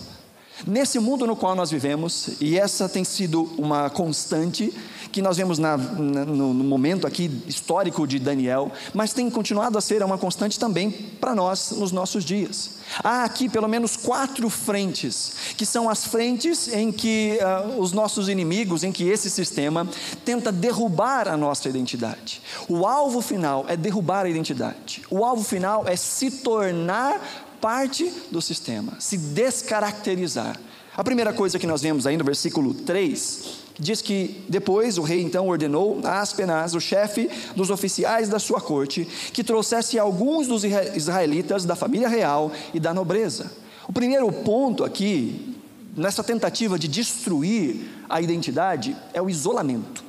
Nesse 0.65 0.99
mundo 0.99 1.27
no 1.27 1.35
qual 1.35 1.55
nós 1.55 1.71
vivemos, 1.71 2.29
e 2.39 2.57
essa 2.57 2.87
tem 2.87 3.03
sido 3.03 3.43
uma 3.57 3.89
constante, 3.89 4.73
que 5.13 5.21
nós 5.21 5.37
vemos 5.37 5.59
na, 5.59 5.77
na, 5.77 6.25
no, 6.25 6.53
momento 6.53 7.05
aqui 7.05 7.29
histórico 7.47 8.07
de 8.07 8.17
Daniel, 8.17 8.71
mas 8.93 9.13
tem 9.13 9.29
continuado 9.29 9.77
a 9.77 9.81
ser 9.81 10.01
uma 10.03 10.17
constante 10.17 10.59
também 10.59 10.89
para 10.89 11.35
nós 11.35 11.69
nos 11.71 11.91
nossos 11.91 12.25
dias. 12.25 12.71
Há 13.03 13.23
aqui 13.23 13.47
pelo 13.47 13.67
menos 13.67 13.95
quatro 13.95 14.49
frentes, 14.49 15.53
que 15.55 15.67
são 15.67 15.87
as 15.87 16.05
frentes 16.05 16.67
em 16.67 16.91
que 16.91 17.37
uh, 17.41 17.79
os 17.79 17.91
nossos 17.91 18.27
inimigos, 18.27 18.83
em 18.83 18.91
que 18.91 19.07
esse 19.07 19.29
sistema 19.29 19.87
tenta 20.25 20.51
derrubar 20.51 21.27
a 21.27 21.37
nossa 21.37 21.69
identidade. 21.69 22.41
O 22.67 22.87
alvo 22.87 23.21
final 23.21 23.65
é 23.67 23.77
derrubar 23.77 24.25
a 24.25 24.29
identidade, 24.29 25.03
o 25.11 25.23
alvo 25.23 25.43
final 25.43 25.87
é 25.87 25.95
se 25.95 26.31
tornar 26.31 27.21
parte 27.63 28.11
do 28.29 28.41
sistema, 28.41 28.99
se 28.99 29.17
descaracterizar. 29.17 30.59
A 30.97 31.01
primeira 31.01 31.31
coisa 31.31 31.57
que 31.57 31.65
nós 31.65 31.81
vemos 31.81 32.05
aí 32.05 32.17
no 32.17 32.23
versículo 32.25 32.73
3 32.73 33.63
diz 33.79 34.01
que 34.01 34.43
depois 34.49 34.97
o 34.97 35.01
rei 35.01 35.21
então 35.21 35.47
ordenou 35.47 36.01
a 36.03 36.19
Aspenaz, 36.19 36.75
o 36.75 36.81
chefe 36.81 37.29
dos 37.55 37.69
oficiais 37.69 38.27
da 38.27 38.37
sua 38.37 38.59
corte, 38.59 39.07
que 39.31 39.45
trouxesse 39.45 39.97
alguns 39.97 40.45
dos 40.45 40.65
israelitas 40.65 41.63
da 41.63 41.73
família 41.73 42.09
real 42.09 42.51
e 42.73 42.81
da 42.81 42.93
nobreza. 42.93 43.49
O 43.87 43.93
primeiro 43.93 44.29
ponto 44.29 44.83
aqui, 44.83 45.57
nessa 45.95 46.21
tentativa 46.21 46.77
de 46.77 46.89
destruir 46.89 47.89
a 48.09 48.19
identidade, 48.19 48.93
é 49.13 49.21
o 49.21 49.29
isolamento. 49.29 50.03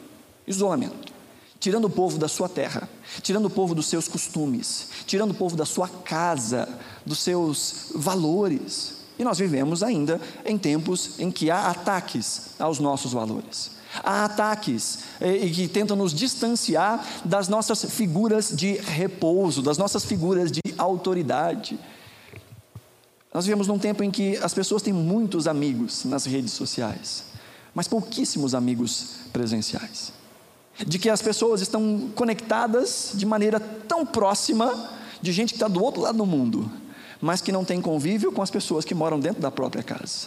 Isolamento. 0.44 1.14
Tirando 1.60 1.84
o 1.84 1.90
povo 1.90 2.18
da 2.18 2.28
sua 2.28 2.48
terra, 2.48 2.88
tirando 3.22 3.46
o 3.46 3.50
povo 3.50 3.76
dos 3.76 3.86
seus 3.86 4.08
costumes, 4.08 4.88
tirando 5.06 5.30
o 5.30 5.34
povo 5.34 5.56
da 5.56 5.64
sua 5.64 5.88
casa, 5.88 6.68
dos 7.04 7.18
seus 7.18 7.86
valores. 7.94 8.94
E 9.18 9.24
nós 9.24 9.38
vivemos 9.38 9.82
ainda 9.82 10.20
em 10.44 10.58
tempos 10.58 11.18
em 11.18 11.30
que 11.30 11.50
há 11.50 11.70
ataques 11.70 12.50
aos 12.58 12.78
nossos 12.78 13.12
valores. 13.12 13.72
Há 14.02 14.24
ataques 14.24 15.00
e, 15.20 15.50
que 15.50 15.68
tentam 15.68 15.96
nos 15.96 16.12
distanciar 16.12 17.06
das 17.24 17.46
nossas 17.46 17.84
figuras 17.84 18.50
de 18.54 18.72
repouso, 18.72 19.62
das 19.62 19.78
nossas 19.78 20.04
figuras 20.04 20.50
de 20.50 20.60
autoridade. 20.76 21.78
Nós 23.32 23.44
vivemos 23.44 23.68
num 23.68 23.78
tempo 23.78 24.02
em 24.02 24.10
que 24.10 24.36
as 24.38 24.52
pessoas 24.52 24.82
têm 24.82 24.92
muitos 24.92 25.46
amigos 25.46 26.04
nas 26.04 26.24
redes 26.24 26.52
sociais, 26.52 27.24
mas 27.72 27.86
pouquíssimos 27.86 28.54
amigos 28.54 29.10
presenciais. 29.32 30.12
De 30.86 30.98
que 30.98 31.08
as 31.08 31.22
pessoas 31.22 31.60
estão 31.60 32.10
conectadas 32.16 33.12
de 33.14 33.24
maneira 33.24 33.60
tão 33.60 34.04
próxima 34.04 34.90
de 35.22 35.32
gente 35.32 35.50
que 35.50 35.56
está 35.56 35.68
do 35.68 35.82
outro 35.82 36.02
lado 36.02 36.18
do 36.18 36.26
mundo, 36.26 36.70
mas 37.24 37.40
que 37.40 37.50
não 37.50 37.64
tem 37.64 37.80
convívio 37.80 38.30
com 38.30 38.42
as 38.42 38.50
pessoas 38.50 38.84
que 38.84 38.94
moram 38.94 39.18
dentro 39.18 39.40
da 39.40 39.50
própria 39.50 39.82
casa. 39.82 40.26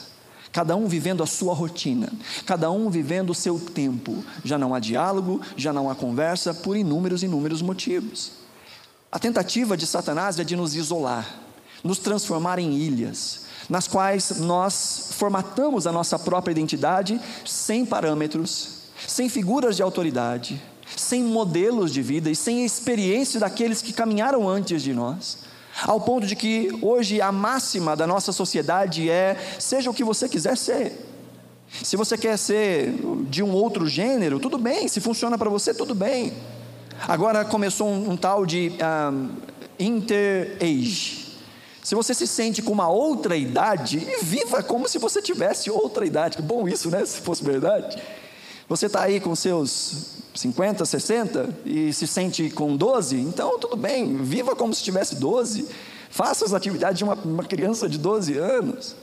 Cada 0.51 0.75
um 0.75 0.87
vivendo 0.87 1.21
a 1.21 1.27
sua 1.27 1.53
rotina, 1.53 2.11
cada 2.43 2.71
um 2.71 2.89
vivendo 2.89 3.29
o 3.29 3.35
seu 3.35 3.59
tempo. 3.59 4.25
Já 4.43 4.57
não 4.57 4.73
há 4.73 4.79
diálogo, 4.79 5.39
já 5.55 5.71
não 5.71 5.91
há 5.91 5.93
conversa, 5.93 6.55
por 6.55 6.75
inúmeros, 6.75 7.21
inúmeros 7.21 7.61
motivos. 7.61 8.31
A 9.11 9.19
tentativa 9.19 9.77
de 9.77 9.85
Satanás 9.85 10.39
é 10.39 10.43
de 10.43 10.55
nos 10.55 10.73
isolar, 10.73 11.39
nos 11.83 11.99
transformar 11.99 12.57
em 12.57 12.73
ilhas, 12.73 13.41
nas 13.69 13.87
quais 13.87 14.39
nós 14.39 15.09
formatamos 15.11 15.85
a 15.85 15.91
nossa 15.91 16.17
própria 16.17 16.51
identidade 16.51 17.21
sem 17.45 17.85
parâmetros, 17.85 18.85
sem 19.07 19.29
figuras 19.29 19.75
de 19.75 19.83
autoridade, 19.83 20.59
sem 20.95 21.21
modelos 21.21 21.93
de 21.93 22.01
vida 22.01 22.31
e 22.31 22.35
sem 22.35 22.65
experiência 22.65 23.39
daqueles 23.39 23.83
que 23.83 23.93
caminharam 23.93 24.49
antes 24.49 24.81
de 24.81 24.95
nós. 24.95 25.45
Ao 25.83 26.01
ponto 26.01 26.25
de 26.25 26.35
que 26.35 26.77
hoje 26.81 27.21
a 27.21 27.31
máxima 27.31 27.95
da 27.95 28.07
nossa 28.07 28.31
sociedade 28.31 29.09
é: 29.09 29.37
seja 29.59 29.89
o 29.89 29.93
que 29.93 30.03
você 30.03 30.27
quiser 30.27 30.57
ser. 30.57 31.05
Se 31.83 31.95
você 31.95 32.17
quer 32.17 32.37
ser 32.37 32.93
de 33.29 33.43
um 33.43 33.51
outro 33.51 33.87
gênero, 33.87 34.39
tudo 34.39 34.57
bem. 34.57 34.87
Se 34.87 34.99
funciona 34.99 35.37
para 35.37 35.49
você, 35.49 35.73
tudo 35.73 35.93
bem. 35.93 36.33
Agora 37.07 37.45
começou 37.45 37.87
um, 37.87 38.11
um 38.11 38.17
tal 38.17 38.45
de 38.45 38.71
um, 39.11 39.29
interage. 39.77 41.27
Se 41.83 41.93
você 41.93 42.13
se 42.13 42.27
sente 42.27 42.61
com 42.61 42.73
uma 42.73 42.89
outra 42.89 43.37
idade, 43.37 43.99
viva 44.21 44.63
como 44.63 44.89
se 44.89 44.97
você 44.97 45.21
tivesse 45.21 45.69
outra 45.69 46.05
idade. 46.05 46.37
Que 46.37 46.41
bom 46.41 46.67
isso, 46.67 46.89
né? 46.89 47.05
Se 47.05 47.21
fosse 47.21 47.43
verdade. 47.43 48.01
Você 48.67 48.87
está 48.87 49.03
aí 49.03 49.19
com 49.19 49.35
seus 49.35 50.17
50, 50.37 50.85
60 50.85 51.49
e 51.65 51.91
se 51.91 52.07
sente 52.07 52.49
com 52.49 52.75
12, 52.75 53.19
então 53.19 53.59
tudo 53.59 53.75
bem, 53.75 54.17
viva 54.17 54.55
como 54.55 54.73
se 54.73 54.83
tivesse 54.83 55.15
12. 55.15 55.67
Faça 56.09 56.45
as 56.45 56.53
atividades 56.53 56.97
de 56.97 57.03
uma, 57.03 57.15
uma 57.15 57.43
criança 57.43 57.89
de 57.89 57.97
12 57.97 58.37
anos, 58.37 58.95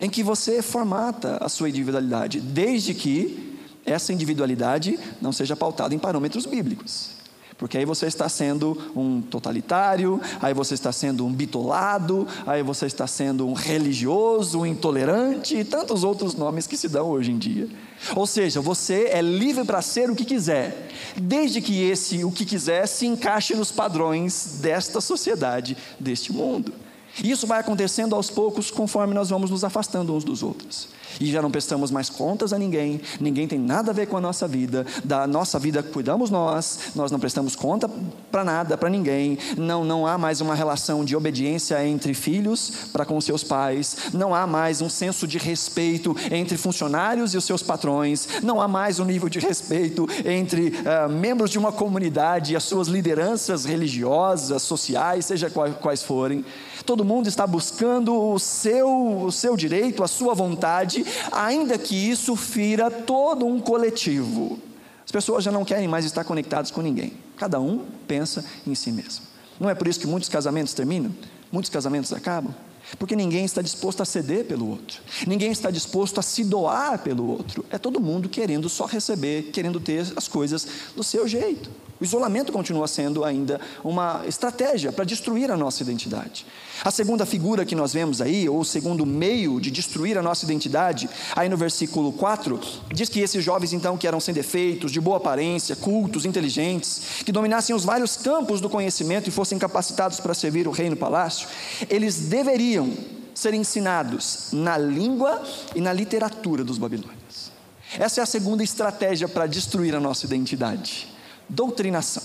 em 0.00 0.10
que 0.10 0.22
você 0.22 0.60
formata 0.60 1.38
a 1.40 1.48
sua 1.48 1.68
individualidade, 1.68 2.40
desde 2.40 2.94
que 2.94 3.58
essa 3.84 4.12
individualidade 4.12 4.98
não 5.20 5.32
seja 5.32 5.56
pautada 5.56 5.94
em 5.94 5.98
parâmetros 5.98 6.46
bíblicos. 6.46 7.22
Porque 7.56 7.78
aí 7.78 7.84
você 7.84 8.06
está 8.06 8.28
sendo 8.28 8.76
um 8.96 9.20
totalitário, 9.22 10.20
aí 10.40 10.52
você 10.52 10.74
está 10.74 10.90
sendo 10.90 11.24
um 11.24 11.32
bitolado, 11.32 12.26
aí 12.44 12.60
você 12.62 12.86
está 12.86 13.06
sendo 13.06 13.46
um 13.46 13.52
religioso, 13.52 14.60
um 14.60 14.66
intolerante 14.66 15.56
e 15.56 15.64
tantos 15.64 16.02
outros 16.02 16.34
nomes 16.34 16.66
que 16.66 16.76
se 16.76 16.88
dão 16.88 17.08
hoje 17.08 17.30
em 17.30 17.38
dia. 17.38 17.68
Ou 18.14 18.26
seja, 18.26 18.60
você 18.60 19.08
é 19.12 19.22
livre 19.22 19.64
para 19.64 19.80
ser 19.80 20.10
o 20.10 20.16
que 20.16 20.24
quiser, 20.24 20.88
desde 21.16 21.60
que 21.60 21.82
esse 21.82 22.24
o 22.24 22.32
que 22.32 22.44
quiser 22.44 22.86
se 22.86 23.06
encaixe 23.06 23.54
nos 23.54 23.70
padrões 23.70 24.58
desta 24.60 25.00
sociedade, 25.00 25.76
deste 25.98 26.32
mundo. 26.32 26.72
Isso 27.22 27.46
vai 27.46 27.60
acontecendo 27.60 28.14
aos 28.14 28.30
poucos 28.30 28.70
conforme 28.70 29.14
nós 29.14 29.28
vamos 29.28 29.50
nos 29.50 29.64
afastando 29.64 30.14
uns 30.14 30.24
dos 30.24 30.42
outros. 30.42 30.88
E 31.20 31.30
já 31.30 31.42
não 31.42 31.50
prestamos 31.50 31.90
mais 31.90 32.08
contas 32.08 32.52
a 32.52 32.58
ninguém, 32.58 33.00
ninguém 33.20 33.46
tem 33.46 33.58
nada 33.58 33.90
a 33.90 33.94
ver 33.94 34.06
com 34.06 34.16
a 34.16 34.20
nossa 34.20 34.48
vida, 34.48 34.86
da 35.04 35.26
nossa 35.26 35.58
vida 35.58 35.82
cuidamos 35.82 36.30
nós, 36.30 36.92
nós 36.94 37.10
não 37.10 37.20
prestamos 37.20 37.54
conta 37.54 37.88
para 38.30 38.44
nada, 38.44 38.78
para 38.78 38.88
ninguém, 38.88 39.38
não, 39.56 39.84
não 39.84 40.06
há 40.06 40.16
mais 40.16 40.40
uma 40.40 40.54
relação 40.54 41.04
de 41.04 41.14
obediência 41.14 41.86
entre 41.86 42.14
filhos 42.14 42.88
para 42.92 43.04
com 43.04 43.20
seus 43.20 43.44
pais, 43.44 43.96
não 44.12 44.34
há 44.34 44.46
mais 44.46 44.80
um 44.80 44.88
senso 44.88 45.26
de 45.26 45.38
respeito 45.38 46.16
entre 46.30 46.56
funcionários 46.56 47.34
e 47.34 47.36
os 47.36 47.44
seus 47.44 47.62
patrões, 47.62 48.26
não 48.42 48.60
há 48.60 48.66
mais 48.66 48.98
um 48.98 49.04
nível 49.04 49.28
de 49.28 49.38
respeito 49.38 50.08
entre 50.24 50.68
uh, 50.68 51.10
membros 51.10 51.50
de 51.50 51.58
uma 51.58 51.72
comunidade 51.72 52.52
e 52.52 52.56
as 52.56 52.64
suas 52.64 52.88
lideranças 52.88 53.64
religiosas, 53.64 54.62
sociais, 54.62 55.26
seja 55.26 55.50
quais, 55.50 55.74
quais 55.76 56.02
forem. 56.02 56.44
Todo 56.84 57.04
mundo 57.04 57.28
está 57.28 57.46
buscando 57.46 58.14
o 58.14 58.38
seu, 58.38 59.24
o 59.24 59.32
seu 59.32 59.56
direito, 59.56 60.02
a 60.02 60.08
sua 60.08 60.34
vontade, 60.34 61.04
ainda 61.30 61.78
que 61.78 61.94
isso 61.94 62.34
fira 62.36 62.90
todo 62.90 63.46
um 63.46 63.60
coletivo. 63.60 64.58
As 65.04 65.10
pessoas 65.10 65.44
já 65.44 65.52
não 65.52 65.64
querem 65.64 65.88
mais 65.88 66.04
estar 66.04 66.24
conectadas 66.24 66.70
com 66.70 66.80
ninguém. 66.80 67.12
Cada 67.36 67.60
um 67.60 67.84
pensa 68.06 68.44
em 68.66 68.74
si 68.74 68.90
mesmo. 68.90 69.24
Não 69.58 69.68
é 69.68 69.74
por 69.74 69.86
isso 69.86 70.00
que 70.00 70.06
muitos 70.06 70.28
casamentos 70.28 70.72
terminam? 70.74 71.12
Muitos 71.50 71.70
casamentos 71.70 72.12
acabam? 72.12 72.54
Porque 72.98 73.16
ninguém 73.16 73.44
está 73.44 73.62
disposto 73.62 74.02
a 74.02 74.04
ceder 74.04 74.44
pelo 74.44 74.68
outro, 74.68 75.00
ninguém 75.26 75.50
está 75.50 75.70
disposto 75.70 76.18
a 76.18 76.22
se 76.22 76.44
doar 76.44 76.98
pelo 76.98 77.26
outro. 77.26 77.64
É 77.70 77.78
todo 77.78 78.00
mundo 78.00 78.28
querendo 78.28 78.68
só 78.68 78.86
receber, 78.86 79.50
querendo 79.52 79.80
ter 79.80 80.12
as 80.16 80.28
coisas 80.28 80.66
do 80.94 81.02
seu 81.02 81.26
jeito. 81.26 81.70
O 82.02 82.04
isolamento 82.04 82.50
continua 82.50 82.88
sendo 82.88 83.24
ainda 83.24 83.60
uma 83.84 84.24
estratégia 84.26 84.90
para 84.90 85.04
destruir 85.04 85.52
a 85.52 85.56
nossa 85.56 85.84
identidade. 85.84 86.44
A 86.84 86.90
segunda 86.90 87.24
figura 87.24 87.64
que 87.64 87.76
nós 87.76 87.92
vemos 87.92 88.20
aí, 88.20 88.48
ou 88.48 88.58
o 88.58 88.64
segundo 88.64 89.06
meio 89.06 89.60
de 89.60 89.70
destruir 89.70 90.18
a 90.18 90.22
nossa 90.22 90.44
identidade, 90.44 91.08
aí 91.36 91.48
no 91.48 91.56
versículo 91.56 92.12
4, 92.12 92.58
diz 92.92 93.08
que 93.08 93.20
esses 93.20 93.44
jovens 93.44 93.72
então 93.72 93.96
que 93.96 94.08
eram 94.08 94.18
sem 94.18 94.34
defeitos, 94.34 94.90
de 94.90 95.00
boa 95.00 95.18
aparência, 95.18 95.76
cultos, 95.76 96.24
inteligentes, 96.24 97.22
que 97.24 97.30
dominassem 97.30 97.72
os 97.72 97.84
vários 97.84 98.16
campos 98.16 98.60
do 98.60 98.68
conhecimento 98.68 99.28
e 99.28 99.30
fossem 99.30 99.56
capacitados 99.56 100.18
para 100.18 100.34
servir 100.34 100.66
o 100.66 100.72
rei 100.72 100.90
no 100.90 100.96
palácio, 100.96 101.46
eles 101.88 102.16
deveriam 102.22 102.92
ser 103.32 103.54
ensinados 103.54 104.48
na 104.52 104.76
língua 104.76 105.40
e 105.72 105.80
na 105.80 105.92
literatura 105.92 106.64
dos 106.64 106.78
babilônios. 106.78 107.52
Essa 107.96 108.20
é 108.20 108.24
a 108.24 108.26
segunda 108.26 108.64
estratégia 108.64 109.28
para 109.28 109.46
destruir 109.46 109.94
a 109.94 110.00
nossa 110.00 110.26
identidade 110.26 111.12
doutrinação. 111.52 112.22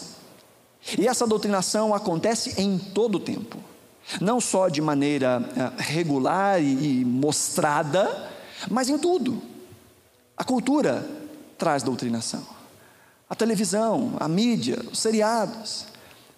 E 0.98 1.06
essa 1.06 1.28
doutrinação 1.28 1.94
acontece 1.94 2.62
em 2.62 2.78
todo 2.78 3.16
o 3.16 3.20
tempo, 3.20 3.58
não 4.22 4.40
só 4.40 4.70
de 4.70 4.82
maneira 4.82 5.44
é, 5.56 5.82
regular 5.82 6.62
e 6.62 7.04
mostrada, 7.04 8.30
mas 8.72 8.88
em 8.88 8.98
tudo. 8.98 9.42
A 10.38 10.46
cultura 10.46 11.06
traz 11.58 11.84
doutrinação. 11.84 12.42
A 13.30 13.36
televisão, 13.36 14.14
a 14.20 14.28
mídia, 14.30 14.80
os 14.90 15.00
seriados. 15.00 15.86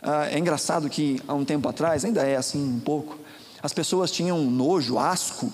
Ah, 0.02 0.28
é 0.32 0.39
engraçado 0.39 0.89
que 0.89 1.21
há 1.28 1.34
um 1.34 1.45
tempo 1.45 1.69
atrás, 1.69 2.04
ainda 2.04 2.23
é 2.23 2.36
assim 2.36 2.58
um 2.58 2.80
pouco, 2.80 3.17
as 3.62 3.73
pessoas 3.73 4.10
tinham 4.10 4.39
nojo, 4.45 4.97
asco, 4.97 5.52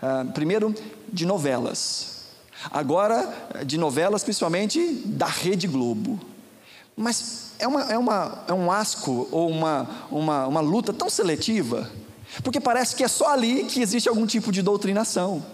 ah, 0.00 0.24
primeiro 0.32 0.74
de 1.12 1.26
novelas, 1.26 2.28
agora 2.70 3.28
de 3.66 3.76
novelas 3.76 4.22
principalmente 4.22 5.02
da 5.04 5.26
Rede 5.26 5.66
Globo. 5.66 6.18
Mas 7.00 7.52
é, 7.60 7.68
uma, 7.68 7.82
é, 7.84 7.96
uma, 7.96 8.44
é 8.48 8.52
um 8.52 8.72
asco 8.72 9.28
ou 9.30 9.48
uma, 9.48 9.88
uma, 10.10 10.48
uma 10.48 10.60
luta 10.60 10.92
tão 10.92 11.08
seletiva, 11.08 11.88
porque 12.42 12.58
parece 12.58 12.96
que 12.96 13.04
é 13.04 13.08
só 13.08 13.32
ali 13.32 13.66
que 13.66 13.80
existe 13.80 14.08
algum 14.08 14.26
tipo 14.26 14.50
de 14.50 14.62
doutrinação. 14.62 15.44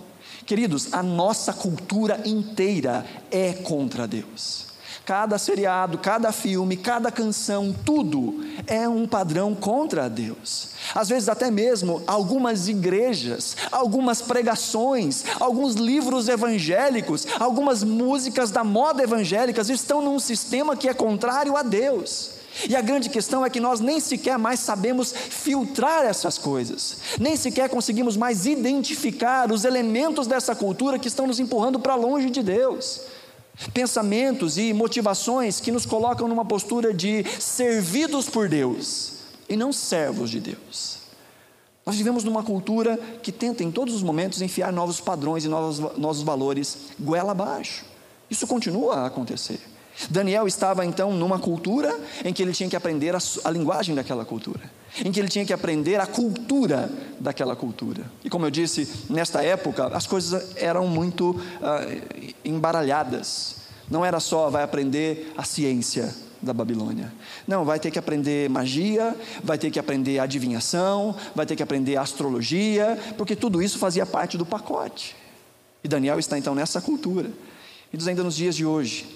Queridos, 0.47 0.95
a 0.95 1.03
nossa 1.03 1.53
cultura 1.53 2.23
inteira 2.25 3.05
é 3.31 3.53
contra 3.53 4.09
Deus. 4.09 4.69
Cada 5.05 5.37
seriado, 5.37 5.99
cada 5.99 6.33
filme, 6.33 6.79
cada 6.79 7.13
canção, 7.13 7.75
tudo 7.85 8.43
é 8.67 8.89
um 8.89 9.07
padrão 9.07 9.55
contra 9.55 10.09
Deus. 10.09 10.69
Às 10.95 11.11
vezes, 11.11 11.29
até 11.29 11.51
mesmo 11.51 12.03
algumas 12.07 12.69
igrejas, 12.69 13.55
algumas 13.71 14.23
pregações, 14.23 15.25
alguns 15.39 15.75
livros 15.75 16.27
evangélicos, 16.27 17.27
algumas 17.39 17.85
músicas 17.85 18.51
da 18.51 18.65
moda 18.65 19.03
evangélicas 19.03 19.69
estão 19.69 20.01
num 20.01 20.19
sistema 20.19 20.75
que 20.75 20.89
é 20.89 20.95
contrário 20.95 21.55
a 21.55 21.63
Deus. 21.63 22.31
E 22.67 22.75
a 22.75 22.81
grande 22.81 23.11
questão 23.11 23.45
é 23.45 23.51
que 23.51 23.61
nós 23.61 23.81
nem 23.81 24.01
sequer 24.01 24.39
mais 24.39 24.61
sabemos 24.61 25.13
filtrar 25.13 26.07
essas 26.07 26.39
coisas, 26.39 26.97
nem 27.19 27.37
sequer 27.37 27.69
conseguimos 27.69 28.17
mais 28.17 28.47
identificar 28.47 29.53
os 29.53 29.65
elementos 29.65 30.27
dessa 30.27 30.55
cultura 30.55 30.99
que 30.99 31.09
estão 31.09 31.27
nos 31.27 31.41
empurrando 31.41 31.79
para 31.79 31.95
longe 31.95 32.31
de 32.31 32.43
Deus 32.43 33.01
pensamentos 33.73 34.59
e 34.59 34.73
motivações 34.73 35.61
que 35.61 35.73
nos 35.73 35.87
colocam 35.87 36.29
numa 36.29 36.45
postura 36.45 36.93
de 36.93 37.25
servidos 37.41 38.29
por 38.29 38.49
Deus 38.49 39.15
e 39.49 39.57
não 39.57 39.73
servos 39.73 40.31
de 40.31 40.41
Deus. 40.41 40.99
Nós 41.87 41.97
vivemos 41.97 42.25
numa 42.25 42.43
cultura 42.43 42.99
que 43.23 43.31
tenta 43.31 43.63
em 43.63 43.71
todos 43.71 43.95
os 43.95 44.03
momentos 44.03 44.41
enfiar 44.41 44.73
novos 44.73 45.01
padrões 45.01 45.45
e 45.45 45.49
novos, 45.49 45.79
novos 45.99 46.23
valores 46.23 46.79
goela 46.99 47.33
abaixo. 47.33 47.85
Isso 48.31 48.47
continua 48.47 49.01
a 49.01 49.07
acontecer. 49.07 49.61
Daniel 50.11 50.47
estava 50.47 50.85
então 50.85 51.13
numa 51.13 51.39
cultura 51.39 51.97
em 52.25 52.33
que 52.33 52.43
ele 52.43 52.53
tinha 52.53 52.69
que 52.69 52.75
aprender 52.75 53.15
a, 53.15 53.19
a, 53.45 53.51
linguagem 53.51 53.95
daquela 53.95 54.25
cultura, 54.25 54.61
em 55.03 55.11
que 55.11 55.19
ele 55.19 55.29
tinha 55.29 55.45
que 55.45 55.53
aprender 55.53 56.01
a 56.01 56.07
cultura 56.07 56.91
daquela 57.19 57.57
cultura. 57.57 58.05
E 58.23 58.31
como 58.31 58.47
eu 58.47 58.51
disse, 58.51 59.07
nesta 59.11 59.43
época 59.43 59.87
as 59.89 60.07
coisas 60.07 60.57
eram 60.57 60.87
muito 60.87 61.31
uh, 61.31 62.35
embaralhadas. 62.45 63.57
Não 63.91 64.05
era 64.05 64.21
só 64.21 64.51
vai 64.51 64.63
aprender 64.63 65.33
a 65.37 65.43
ciência 65.43 66.15
da 66.41 66.53
Babilônia. 66.53 67.13
Não, 67.47 67.65
vai 67.65 67.81
ter 67.81 67.91
que 67.91 67.99
aprender 67.99 68.49
magia, 68.51 69.17
vai 69.43 69.57
ter 69.59 69.71
que 69.71 69.79
aprender 69.79 70.19
adivinhação, 70.19 71.17
vai 71.35 71.47
ter 71.47 71.57
que 71.57 71.63
aprender 71.63 71.97
astrologia, 71.97 72.99
porque 73.17 73.35
tudo 73.35 73.63
isso 73.63 73.79
fazia 73.79 74.05
parte 74.05 74.37
do 74.37 74.45
pacote. 74.45 75.17
E 75.83 75.89
Daniel 75.89 76.19
está 76.19 76.39
então 76.39 76.55
nessa 76.55 76.81
cultura. 76.81 77.31
E 77.93 78.09
ainda 78.09 78.23
nos 78.23 78.37
dias 78.37 78.55
de 78.55 78.67
hoje, 78.67 79.07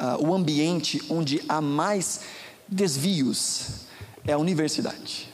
uh, 0.00 0.26
o 0.26 0.34
ambiente 0.34 1.02
onde 1.10 1.42
há 1.48 1.60
mais 1.60 2.20
desvios 2.68 3.87
é 4.28 4.34
a 4.34 4.38
universidade. 4.38 5.26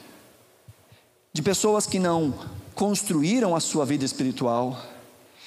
De 1.32 1.42
pessoas 1.42 1.84
que 1.84 1.98
não 1.98 2.32
construíram 2.76 3.56
a 3.56 3.58
sua 3.58 3.84
vida 3.84 4.04
espiritual, 4.04 4.80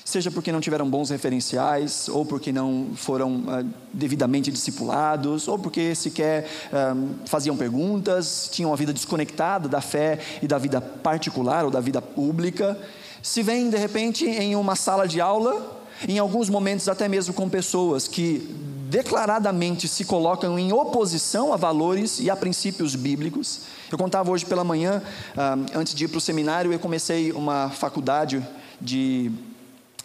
seja 0.03 0.29
porque 0.29 0.51
não 0.51 0.59
tiveram 0.59 0.89
bons 0.89 1.09
referenciais, 1.09 2.09
ou 2.09 2.25
porque 2.25 2.51
não 2.51 2.91
foram 2.93 3.37
uh, 3.37 3.69
devidamente 3.93 4.51
discipulados, 4.51 5.47
ou 5.47 5.57
porque 5.57 5.95
sequer 5.95 6.45
uh, 6.73 7.15
faziam 7.25 7.55
perguntas, 7.55 8.49
tinham 8.51 8.69
uma 8.69 8.75
vida 8.75 8.91
desconectada 8.91 9.69
da 9.69 9.79
fé 9.79 10.19
e 10.41 10.47
da 10.47 10.57
vida 10.57 10.81
particular 10.81 11.63
ou 11.63 11.71
da 11.71 11.79
vida 11.79 12.01
pública, 12.01 12.77
se 13.21 13.41
vêm 13.41 13.69
de 13.69 13.77
repente 13.77 14.25
em 14.25 14.57
uma 14.57 14.75
sala 14.75 15.07
de 15.07 15.21
aula, 15.21 15.79
em 16.05 16.19
alguns 16.19 16.49
momentos 16.49 16.89
até 16.89 17.07
mesmo 17.07 17.33
com 17.33 17.47
pessoas 17.47 18.09
que 18.09 18.66
declaradamente 18.89 19.87
se 19.87 20.05
colocam 20.05 20.57
em 20.57 20.71
oposição 20.71 21.53
a 21.53 21.57
valores 21.57 22.19
e 22.19 22.29
a 22.29 22.35
princípios 22.35 22.95
bíblicos. 22.95 23.61
Eu 23.91 23.97
contava 23.97 24.31
hoje 24.31 24.45
pela 24.45 24.63
manhã, 24.63 25.01
ah, 25.35 25.57
antes 25.75 25.93
de 25.93 26.05
ir 26.05 26.07
para 26.07 26.17
o 26.17 26.21
seminário, 26.21 26.71
eu 26.71 26.79
comecei 26.79 27.31
uma 27.33 27.69
faculdade 27.69 28.45
de 28.79 29.29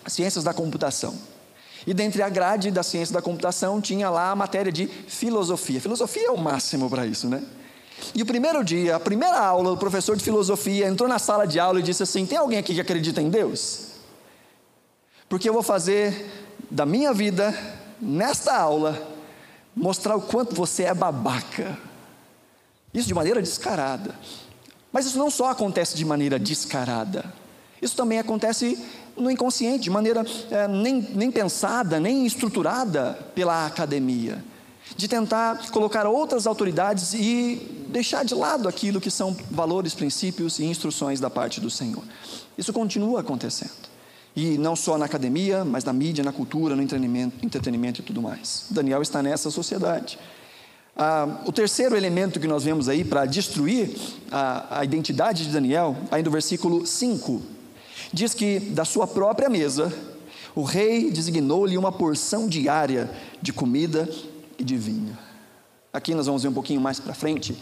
ciências 0.06 0.42
da 0.42 0.52
computação. 0.52 1.14
E 1.86 1.94
dentre 1.94 2.22
a 2.22 2.28
grade 2.28 2.70
da 2.70 2.82
ciência 2.82 3.12
da 3.12 3.22
computação 3.22 3.80
tinha 3.80 4.10
lá 4.10 4.30
a 4.30 4.36
matéria 4.36 4.72
de 4.72 4.86
filosofia. 4.86 5.80
Filosofia 5.80 6.26
é 6.26 6.30
o 6.30 6.38
máximo 6.38 6.90
para 6.90 7.06
isso, 7.06 7.28
né? 7.28 7.42
E 8.14 8.22
o 8.22 8.26
primeiro 8.26 8.64
dia, 8.64 8.96
a 8.96 9.00
primeira 9.00 9.38
aula, 9.38 9.72
o 9.72 9.76
professor 9.76 10.16
de 10.16 10.24
filosofia 10.24 10.88
entrou 10.88 11.08
na 11.08 11.20
sala 11.20 11.46
de 11.46 11.60
aula 11.60 11.78
e 11.78 11.82
disse 11.82 12.02
assim: 12.02 12.26
Tem 12.26 12.38
alguém 12.38 12.58
aqui 12.58 12.74
que 12.74 12.80
acredita 12.80 13.22
em 13.22 13.30
Deus? 13.30 13.92
Porque 15.28 15.48
eu 15.48 15.52
vou 15.52 15.62
fazer 15.62 16.28
da 16.68 16.84
minha 16.84 17.12
vida 17.14 17.54
nesta 18.02 18.56
aula, 18.56 19.00
mostrar 19.74 20.16
o 20.16 20.20
quanto 20.20 20.54
você 20.54 20.82
é 20.82 20.94
babaca. 20.94 21.78
Isso 22.92 23.06
de 23.06 23.14
maneira 23.14 23.40
descarada. 23.40 24.14
Mas 24.92 25.06
isso 25.06 25.16
não 25.16 25.30
só 25.30 25.50
acontece 25.50 25.96
de 25.96 26.04
maneira 26.04 26.38
descarada, 26.38 27.32
isso 27.80 27.96
também 27.96 28.18
acontece 28.18 28.78
no 29.16 29.30
inconsciente, 29.30 29.84
de 29.84 29.90
maneira 29.90 30.24
é, 30.50 30.68
nem, 30.68 31.00
nem 31.14 31.30
pensada, 31.30 31.98
nem 31.98 32.26
estruturada 32.26 33.18
pela 33.34 33.66
academia. 33.66 34.44
De 34.96 35.08
tentar 35.08 35.70
colocar 35.70 36.06
outras 36.06 36.46
autoridades 36.46 37.14
e 37.14 37.86
deixar 37.88 38.24
de 38.24 38.34
lado 38.34 38.68
aquilo 38.68 39.00
que 39.00 39.10
são 39.10 39.36
valores, 39.50 39.94
princípios 39.94 40.58
e 40.58 40.64
instruções 40.64 41.18
da 41.18 41.30
parte 41.30 41.60
do 41.60 41.70
Senhor. 41.70 42.02
Isso 42.56 42.72
continua 42.72 43.20
acontecendo. 43.20 43.91
E 44.34 44.56
não 44.56 44.74
só 44.74 44.96
na 44.96 45.04
academia, 45.04 45.64
mas 45.64 45.84
na 45.84 45.92
mídia, 45.92 46.24
na 46.24 46.32
cultura, 46.32 46.74
no 46.74 46.82
entretenimento, 46.82 47.44
entretenimento 47.44 48.00
e 48.00 48.04
tudo 48.04 48.22
mais. 48.22 48.66
Daniel 48.70 49.02
está 49.02 49.22
nessa 49.22 49.50
sociedade. 49.50 50.18
Ah, 50.96 51.42
o 51.46 51.52
terceiro 51.52 51.96
elemento 51.96 52.40
que 52.40 52.46
nós 52.46 52.64
vemos 52.64 52.88
aí 52.88 53.04
para 53.04 53.24
destruir 53.24 53.94
a, 54.30 54.80
a 54.80 54.84
identidade 54.84 55.44
de 55.44 55.52
Daniel, 55.52 55.96
aí 56.10 56.22
no 56.22 56.30
versículo 56.30 56.86
5, 56.86 57.42
diz 58.12 58.34
que 58.34 58.60
da 58.60 58.84
sua 58.84 59.06
própria 59.06 59.48
mesa, 59.48 59.92
o 60.54 60.62
rei 60.62 61.10
designou-lhe 61.10 61.78
uma 61.78 61.90
porção 61.90 62.46
diária 62.46 63.10
de 63.40 63.52
comida 63.52 64.08
e 64.58 64.64
de 64.64 64.76
vinho. 64.76 65.16
Aqui 65.92 66.14
nós 66.14 66.26
vamos 66.26 66.42
ver 66.42 66.48
um 66.48 66.54
pouquinho 66.54 66.80
mais 66.80 67.00
para 67.00 67.14
frente 67.14 67.56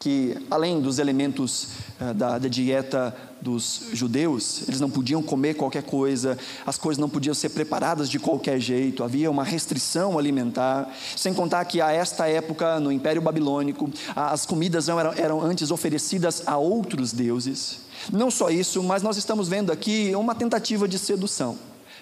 que, 0.00 0.34
além 0.50 0.80
dos 0.80 0.98
elementos 0.98 1.68
uh, 2.00 2.14
da, 2.14 2.38
da, 2.38 2.48
dieta 2.48 3.14
dos 3.38 3.82
judeus, 3.92 4.66
eles 4.66 4.80
não 4.80 4.88
podiam 4.88 5.22
comer 5.22 5.52
qualquer 5.52 5.82
coisa, 5.82 6.38
as 6.66 6.78
coisas 6.78 6.98
não 6.98 7.08
podiam 7.08 7.34
ser 7.34 7.50
preparadas 7.50 8.08
de 8.08 8.18
qualquer 8.18 8.58
jeito, 8.58 9.04
havia 9.04 9.30
uma 9.30 9.44
restrição 9.44 10.18
alimentar. 10.18 10.90
Sem 11.14 11.34
contar 11.34 11.66
que, 11.66 11.82
a 11.82 11.92
esta 11.92 12.26
época, 12.26 12.80
no 12.80 12.90
Império 12.90 13.20
Babilônico, 13.20 13.90
as 14.16 14.46
comidas 14.46 14.88
eram, 14.88 15.12
eram 15.12 15.42
antes 15.42 15.70
oferecidas 15.70 16.44
a 16.46 16.56
outros 16.56 17.12
deuses. 17.12 17.80
Não 18.10 18.30
só 18.30 18.48
isso, 18.48 18.82
mas 18.82 19.02
nós 19.02 19.18
estamos 19.18 19.48
vendo 19.48 19.70
aqui 19.70 20.14
uma 20.14 20.34
tentativa 20.34 20.88
de 20.88 20.98
sedução. 20.98 21.58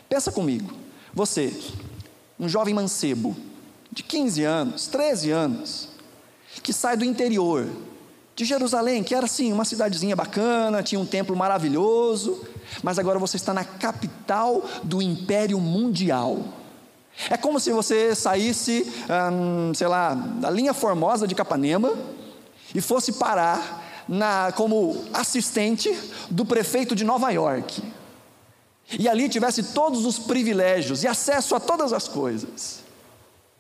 Pensa 0.09 0.31
comigo, 0.31 0.73
você 1.13 1.53
um 2.39 2.49
jovem 2.49 2.73
mancebo, 2.73 3.37
de 3.91 4.05
15 4.05 4.45
anos, 4.45 4.87
13 4.87 5.33
anos, 5.33 5.89
que 6.63 6.73
sai 6.73 6.97
do 6.97 7.05
interior 7.05 7.67
de 8.39 8.45
Jerusalém, 8.45 9.03
que 9.03 9.17
era 9.17 9.25
assim, 9.25 9.53
uma 9.53 9.65
cidadezinha 9.65 10.15
bacana, 10.15 10.81
tinha 10.81 11.01
um 11.01 11.05
templo 11.05 11.35
maravilhoso, 11.35 12.41
mas 12.85 12.97
agora 12.97 13.19
você 13.19 13.35
está 13.35 13.53
na 13.53 13.65
capital 13.65 14.65
do 14.85 15.03
império 15.03 15.59
mundial. 15.59 16.45
É 17.29 17.37
como 17.37 17.59
se 17.59 17.73
você 17.73 18.15
saísse, 18.15 18.87
hum, 19.33 19.73
sei 19.75 19.89
lá, 19.89 20.15
da 20.15 20.51
linha 20.51 20.73
formosa 20.73 21.27
de 21.27 21.35
Capanema 21.35 21.93
e 22.73 22.81
fosse 22.81 23.15
parar 23.15 24.05
na, 24.09 24.53
como 24.53 25.05
assistente 25.13 25.93
do 26.31 26.47
prefeito 26.47 26.95
de 26.95 27.03
Nova 27.03 27.31
York. 27.31 27.83
E 28.97 29.09
ali 29.09 29.29
tivesse 29.29 29.65
todos 29.75 30.07
os 30.07 30.17
privilégios 30.17 31.03
e 31.03 31.09
acesso 31.09 31.57
a 31.57 31.61
todas 31.61 31.93
as 31.93 32.07
coisas. 32.07 32.85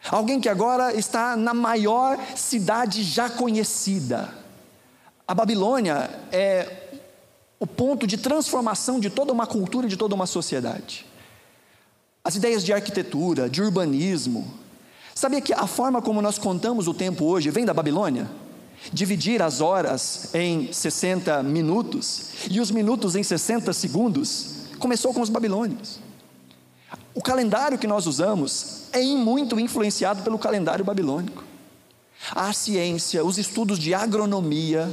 Alguém 0.08 0.40
que 0.40 0.48
agora 0.48 0.94
está 0.94 1.36
na 1.36 1.52
maior 1.52 2.16
cidade 2.36 3.02
já 3.02 3.28
conhecida. 3.28 4.37
A 5.28 5.34
Babilônia 5.34 6.08
é 6.32 6.88
o 7.60 7.66
ponto 7.66 8.06
de 8.06 8.16
transformação 8.16 8.98
de 8.98 9.10
toda 9.10 9.30
uma 9.30 9.46
cultura 9.46 9.86
e 9.86 9.90
de 9.90 9.96
toda 9.96 10.14
uma 10.14 10.24
sociedade. 10.24 11.04
As 12.24 12.34
ideias 12.34 12.64
de 12.64 12.72
arquitetura, 12.72 13.46
de 13.46 13.60
urbanismo. 13.60 14.50
Sabia 15.14 15.42
que 15.42 15.52
a 15.52 15.66
forma 15.66 16.00
como 16.00 16.22
nós 16.22 16.38
contamos 16.38 16.88
o 16.88 16.94
tempo 16.94 17.26
hoje 17.26 17.50
vem 17.50 17.66
da 17.66 17.74
Babilônia? 17.74 18.26
Dividir 18.90 19.42
as 19.42 19.60
horas 19.60 20.34
em 20.34 20.72
60 20.72 21.42
minutos 21.42 22.30
e 22.50 22.58
os 22.58 22.70
minutos 22.70 23.14
em 23.14 23.22
60 23.22 23.70
segundos 23.74 24.68
começou 24.78 25.12
com 25.12 25.20
os 25.20 25.28
babilônios. 25.28 26.00
O 27.14 27.20
calendário 27.20 27.76
que 27.76 27.86
nós 27.86 28.06
usamos 28.06 28.84
é 28.92 29.02
muito 29.02 29.60
influenciado 29.60 30.22
pelo 30.22 30.38
calendário 30.38 30.86
babilônico. 30.86 31.44
A 32.30 32.50
ciência, 32.54 33.22
os 33.22 33.36
estudos 33.36 33.78
de 33.78 33.92
agronomia, 33.92 34.88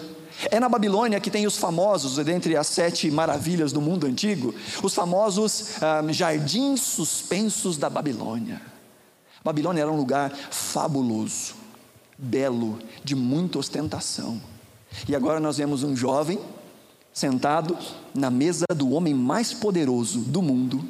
é 0.51 0.59
na 0.59 0.69
Babilônia 0.69 1.19
que 1.19 1.31
tem 1.31 1.47
os 1.47 1.57
famosos, 1.57 2.23
dentre 2.23 2.55
as 2.55 2.67
sete 2.67 3.09
maravilhas 3.09 3.71
do 3.71 3.81
mundo 3.81 4.05
antigo, 4.05 4.53
os 4.83 4.93
famosos 4.93 5.81
ah, 5.81 6.03
jardins 6.09 6.81
suspensos 6.81 7.77
da 7.77 7.89
Babilônia. 7.89 8.61
Babilônia 9.43 9.81
era 9.81 9.91
um 9.91 9.97
lugar 9.97 10.31
fabuloso, 10.49 11.55
belo, 12.17 12.79
de 13.03 13.15
muita 13.15 13.59
ostentação. 13.59 14.41
E 15.07 15.15
agora 15.15 15.39
nós 15.39 15.57
vemos 15.57 15.83
um 15.83 15.95
jovem 15.95 16.39
sentado 17.13 17.77
na 18.13 18.29
mesa 18.29 18.65
do 18.75 18.91
homem 18.91 19.13
mais 19.13 19.53
poderoso 19.53 20.19
do 20.19 20.41
mundo, 20.41 20.83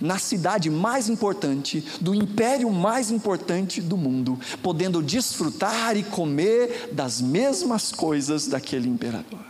na 0.00 0.18
cidade 0.18 0.70
mais 0.70 1.08
importante, 1.08 1.84
do 2.00 2.14
império 2.14 2.70
mais 2.70 3.10
importante 3.10 3.80
do 3.80 3.96
mundo, 3.96 4.38
podendo 4.62 5.02
desfrutar 5.02 5.96
e 5.96 6.02
comer 6.02 6.90
das 6.92 7.20
mesmas 7.20 7.92
coisas 7.92 8.46
daquele 8.46 8.88
imperador. 8.88 9.44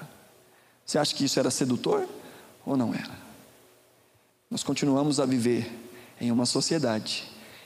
Você 0.84 0.98
acha 0.98 1.14
que 1.14 1.24
isso 1.24 1.38
era 1.38 1.50
sedutor 1.50 2.06
ou 2.64 2.76
não 2.76 2.94
era? 2.94 3.26
Nós 4.50 4.62
continuamos 4.62 5.18
a 5.18 5.26
viver 5.26 5.70
em 6.20 6.30
uma 6.30 6.46
sociedade 6.46 7.24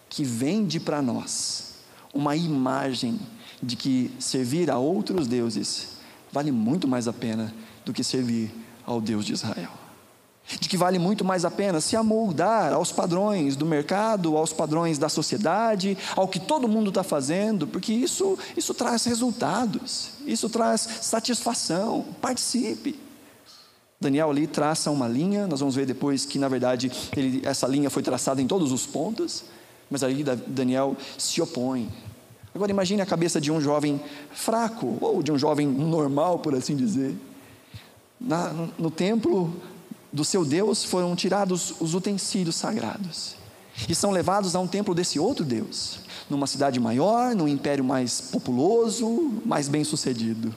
que 0.08 0.24
vende 0.24 0.80
para 0.80 1.02
nós 1.02 1.74
uma 2.12 2.34
imagem 2.34 3.20
de 3.62 3.76
que 3.76 4.10
servir 4.18 4.70
a 4.70 4.78
outros 4.78 5.26
deuses 5.26 5.98
vale 6.32 6.50
muito 6.50 6.88
mais 6.88 7.06
a 7.06 7.12
pena 7.12 7.54
do 7.84 7.92
que 7.92 8.02
servir 8.02 8.50
ao 8.86 9.00
Deus 9.00 9.24
de 9.24 9.34
Israel 9.34 9.79
de 10.58 10.68
que 10.68 10.76
vale 10.76 10.98
muito 10.98 11.24
mais 11.24 11.44
a 11.44 11.50
pena 11.50 11.80
se 11.80 11.96
amoldar 11.96 12.72
aos 12.72 12.90
padrões 12.90 13.54
do 13.56 13.66
mercado, 13.66 14.36
aos 14.36 14.52
padrões 14.52 14.98
da 14.98 15.08
sociedade, 15.08 15.96
ao 16.16 16.26
que 16.26 16.40
todo 16.40 16.66
mundo 16.66 16.88
está 16.88 17.02
fazendo, 17.02 17.66
porque 17.66 17.92
isso, 17.92 18.38
isso 18.56 18.74
traz 18.74 19.04
resultados, 19.04 20.10
isso 20.26 20.48
traz 20.48 20.80
satisfação. 21.02 22.04
Participe. 22.20 22.98
Daniel 24.00 24.30
ali 24.30 24.46
traça 24.46 24.90
uma 24.90 25.06
linha, 25.06 25.46
nós 25.46 25.60
vamos 25.60 25.74
ver 25.74 25.84
depois 25.84 26.24
que, 26.24 26.38
na 26.38 26.48
verdade, 26.48 26.90
ele, 27.14 27.42
essa 27.44 27.66
linha 27.66 27.90
foi 27.90 28.02
traçada 28.02 28.40
em 28.40 28.46
todos 28.46 28.72
os 28.72 28.86
pontos, 28.86 29.44
mas 29.90 30.02
ali 30.02 30.24
Daniel 30.24 30.96
se 31.18 31.42
opõe. 31.42 31.86
Agora 32.54 32.70
imagine 32.70 33.02
a 33.02 33.06
cabeça 33.06 33.40
de 33.40 33.52
um 33.52 33.60
jovem 33.60 34.00
fraco, 34.32 34.96
ou 35.00 35.22
de 35.22 35.30
um 35.30 35.38
jovem 35.38 35.66
normal, 35.66 36.38
por 36.38 36.54
assim 36.54 36.74
dizer. 36.74 37.14
Na, 38.18 38.52
no 38.78 38.90
templo, 38.90 39.54
do 40.12 40.24
seu 40.24 40.44
Deus 40.44 40.84
foram 40.84 41.14
tirados 41.14 41.74
os 41.80 41.94
utensílios 41.94 42.56
sagrados 42.56 43.40
e 43.88 43.94
são 43.94 44.10
levados 44.10 44.54
a 44.54 44.60
um 44.60 44.66
templo 44.66 44.94
desse 44.94 45.18
outro 45.18 45.44
Deus, 45.44 46.00
numa 46.28 46.46
cidade 46.46 46.78
maior, 46.78 47.34
num 47.34 47.48
império 47.48 47.84
mais 47.84 48.20
populoso, 48.20 49.40
mais 49.44 49.68
bem 49.68 49.84
sucedido. 49.84 50.54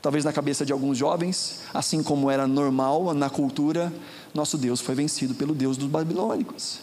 Talvez 0.00 0.24
na 0.24 0.32
cabeça 0.32 0.64
de 0.64 0.72
alguns 0.72 0.98
jovens, 0.98 1.60
assim 1.72 2.02
como 2.02 2.30
era 2.30 2.46
normal 2.46 3.14
na 3.14 3.30
cultura, 3.30 3.92
nosso 4.34 4.58
Deus 4.58 4.80
foi 4.80 4.94
vencido 4.94 5.34
pelo 5.34 5.54
Deus 5.54 5.76
dos 5.76 5.88
babilônicos. 5.88 6.80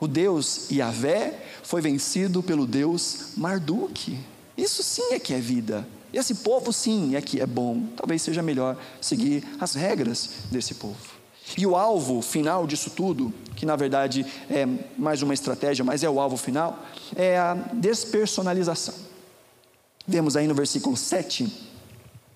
O 0.00 0.06
Deus 0.06 0.70
Yahvé 0.70 1.46
foi 1.62 1.80
vencido 1.80 2.42
pelo 2.42 2.66
Deus 2.66 3.32
Marduk. 3.36 4.18
Isso 4.56 4.82
sim 4.82 5.14
é 5.14 5.18
que 5.18 5.32
é 5.32 5.40
vida. 5.40 5.86
Esse 6.12 6.36
povo 6.36 6.72
sim 6.72 7.16
é 7.16 7.22
que 7.22 7.40
é 7.40 7.46
bom. 7.46 7.84
Talvez 7.96 8.22
seja 8.22 8.42
melhor 8.42 8.76
seguir 9.00 9.44
as 9.58 9.74
regras 9.74 10.30
desse 10.50 10.74
povo. 10.74 11.18
E 11.56 11.66
o 11.66 11.76
alvo 11.76 12.20
final 12.20 12.66
disso 12.66 12.90
tudo, 12.90 13.32
que 13.56 13.64
na 13.64 13.76
verdade 13.76 14.26
é 14.50 14.66
mais 14.96 15.22
uma 15.22 15.34
estratégia, 15.34 15.84
mas 15.84 16.02
é 16.02 16.10
o 16.10 16.20
alvo 16.20 16.36
final, 16.36 16.78
é 17.16 17.38
a 17.38 17.54
despersonalização. 17.54 18.94
Vemos 20.06 20.36
aí 20.36 20.46
no 20.46 20.54
versículo 20.54 20.96
7 20.96 21.68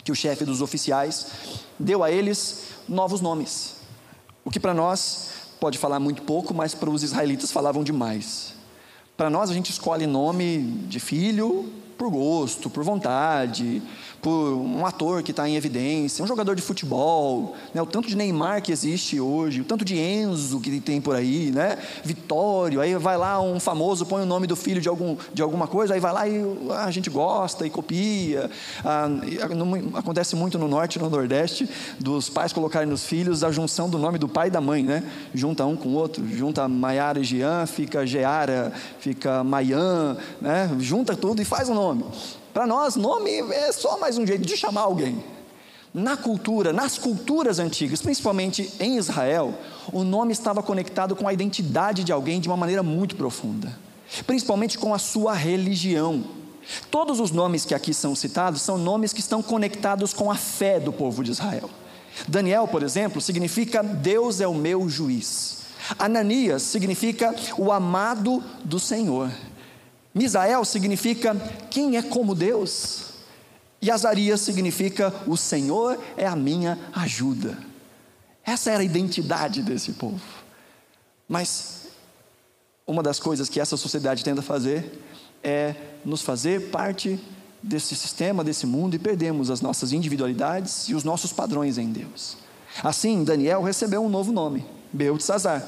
que 0.04 0.12
o 0.12 0.14
chefe 0.14 0.44
dos 0.44 0.60
oficiais 0.60 1.26
deu 1.78 2.02
a 2.02 2.10
eles 2.10 2.64
novos 2.88 3.20
nomes. 3.20 3.76
O 4.44 4.50
que 4.50 4.58
para 4.58 4.74
nós 4.74 5.30
pode 5.60 5.78
falar 5.78 6.00
muito 6.00 6.22
pouco, 6.22 6.52
mas 6.52 6.74
para 6.74 6.90
os 6.90 7.02
israelitas 7.02 7.52
falavam 7.52 7.84
demais. 7.84 8.54
Para 9.16 9.30
nós 9.30 9.50
a 9.50 9.54
gente 9.54 9.70
escolhe 9.70 10.06
nome 10.06 10.58
de 10.88 10.98
filho 10.98 11.72
por 11.96 12.10
gosto, 12.10 12.68
por 12.68 12.82
vontade, 12.82 13.80
por 14.22 14.54
um 14.54 14.86
ator 14.86 15.20
que 15.20 15.32
está 15.32 15.48
em 15.48 15.56
evidência, 15.56 16.24
um 16.24 16.28
jogador 16.28 16.54
de 16.54 16.62
futebol, 16.62 17.56
né? 17.74 17.82
o 17.82 17.86
tanto 17.86 18.06
de 18.06 18.16
Neymar 18.16 18.62
que 18.62 18.70
existe 18.70 19.20
hoje, 19.20 19.60
o 19.60 19.64
tanto 19.64 19.84
de 19.84 19.98
Enzo 19.98 20.60
que 20.60 20.80
tem 20.80 21.00
por 21.00 21.16
aí, 21.16 21.50
né? 21.50 21.76
Vitório, 22.04 22.80
aí 22.80 22.94
vai 22.94 23.16
lá 23.18 23.42
um 23.42 23.58
famoso, 23.58 24.06
põe 24.06 24.22
o 24.22 24.26
nome 24.26 24.46
do 24.46 24.54
filho 24.54 24.80
de, 24.80 24.88
algum, 24.88 25.16
de 25.34 25.42
alguma 25.42 25.66
coisa, 25.66 25.94
aí 25.94 26.00
vai 26.00 26.12
lá 26.12 26.28
e 26.28 26.40
ah, 26.70 26.84
a 26.84 26.90
gente 26.92 27.10
gosta 27.10 27.66
e 27.66 27.70
copia. 27.70 28.48
Ah, 28.84 29.08
acontece 29.94 30.36
muito 30.36 30.56
no 30.56 30.68
norte 30.68 30.96
e 30.96 31.02
no 31.02 31.10
nordeste, 31.10 31.68
dos 31.98 32.28
pais 32.28 32.52
colocarem 32.52 32.88
nos 32.88 33.04
filhos 33.04 33.42
a 33.42 33.50
junção 33.50 33.90
do 33.90 33.98
nome 33.98 34.18
do 34.18 34.28
pai 34.28 34.46
e 34.46 34.50
da 34.50 34.60
mãe, 34.60 34.84
né? 34.84 35.02
Junta 35.34 35.66
um 35.66 35.74
com 35.74 35.88
o 35.88 35.94
outro, 35.94 36.24
junta 36.28 36.68
Maiara 36.68 37.18
e 37.18 37.24
Jean, 37.24 37.66
fica 37.66 38.06
Geara, 38.06 38.72
fica 39.00 39.42
Maian, 39.42 40.16
né? 40.40 40.70
Junta 40.78 41.16
tudo 41.16 41.42
e 41.42 41.44
faz 41.44 41.68
um 41.68 41.74
nome. 41.74 42.04
Para 42.52 42.66
nós, 42.66 42.96
nome 42.96 43.30
é 43.30 43.72
só 43.72 43.98
mais 43.98 44.18
um 44.18 44.26
jeito 44.26 44.44
de 44.44 44.56
chamar 44.58 44.82
alguém. 44.82 45.24
Na 45.94 46.18
cultura, 46.18 46.70
nas 46.70 46.98
culturas 46.98 47.58
antigas, 47.58 48.02
principalmente 48.02 48.70
em 48.78 48.98
Israel, 48.98 49.54
o 49.90 50.04
nome 50.04 50.32
estava 50.32 50.62
conectado 50.62 51.16
com 51.16 51.26
a 51.26 51.32
identidade 51.32 52.04
de 52.04 52.12
alguém 52.12 52.40
de 52.40 52.48
uma 52.48 52.56
maneira 52.56 52.82
muito 52.82 53.16
profunda, 53.16 53.78
principalmente 54.26 54.78
com 54.78 54.92
a 54.92 54.98
sua 54.98 55.32
religião. 55.32 56.24
Todos 56.90 57.20
os 57.20 57.30
nomes 57.30 57.64
que 57.64 57.74
aqui 57.74 57.94
são 57.94 58.14
citados 58.14 58.60
são 58.60 58.76
nomes 58.76 59.14
que 59.14 59.20
estão 59.20 59.42
conectados 59.42 60.12
com 60.12 60.30
a 60.30 60.34
fé 60.34 60.78
do 60.78 60.92
povo 60.92 61.24
de 61.24 61.30
Israel. 61.30 61.70
Daniel, 62.28 62.68
por 62.68 62.82
exemplo, 62.82 63.20
significa 63.20 63.82
Deus 63.82 64.42
é 64.42 64.46
o 64.46 64.54
meu 64.54 64.88
juiz. 64.90 65.62
Ananias 65.98 66.62
significa 66.62 67.34
o 67.56 67.72
amado 67.72 68.42
do 68.62 68.78
Senhor. 68.78 69.30
Misael 70.14 70.64
significa 70.64 71.34
quem 71.70 71.96
é 71.96 72.02
como 72.02 72.34
Deus. 72.34 73.12
E 73.80 73.90
Azarias 73.90 74.40
significa 74.40 75.12
o 75.26 75.36
Senhor 75.36 75.98
é 76.16 76.26
a 76.26 76.36
minha 76.36 76.78
ajuda. 76.92 77.58
Essa 78.44 78.70
era 78.70 78.80
a 78.80 78.84
identidade 78.84 79.62
desse 79.62 79.92
povo. 79.92 80.20
Mas 81.28 81.88
uma 82.86 83.02
das 83.02 83.18
coisas 83.18 83.48
que 83.48 83.60
essa 83.60 83.76
sociedade 83.76 84.22
tenta 84.22 84.42
fazer 84.42 85.00
é 85.42 85.74
nos 86.04 86.22
fazer 86.22 86.70
parte 86.70 87.18
desse 87.62 87.94
sistema, 87.94 88.42
desse 88.42 88.66
mundo 88.66 88.94
e 88.94 88.98
perdemos 88.98 89.50
as 89.50 89.60
nossas 89.60 89.92
individualidades 89.92 90.88
e 90.88 90.94
os 90.94 91.04
nossos 91.04 91.32
padrões 91.32 91.78
em 91.78 91.90
Deus. 91.90 92.36
Assim, 92.82 93.22
Daniel 93.22 93.62
recebeu 93.62 94.04
um 94.04 94.08
novo 94.08 94.32
nome, 94.32 94.64
Beltesazar, 94.92 95.66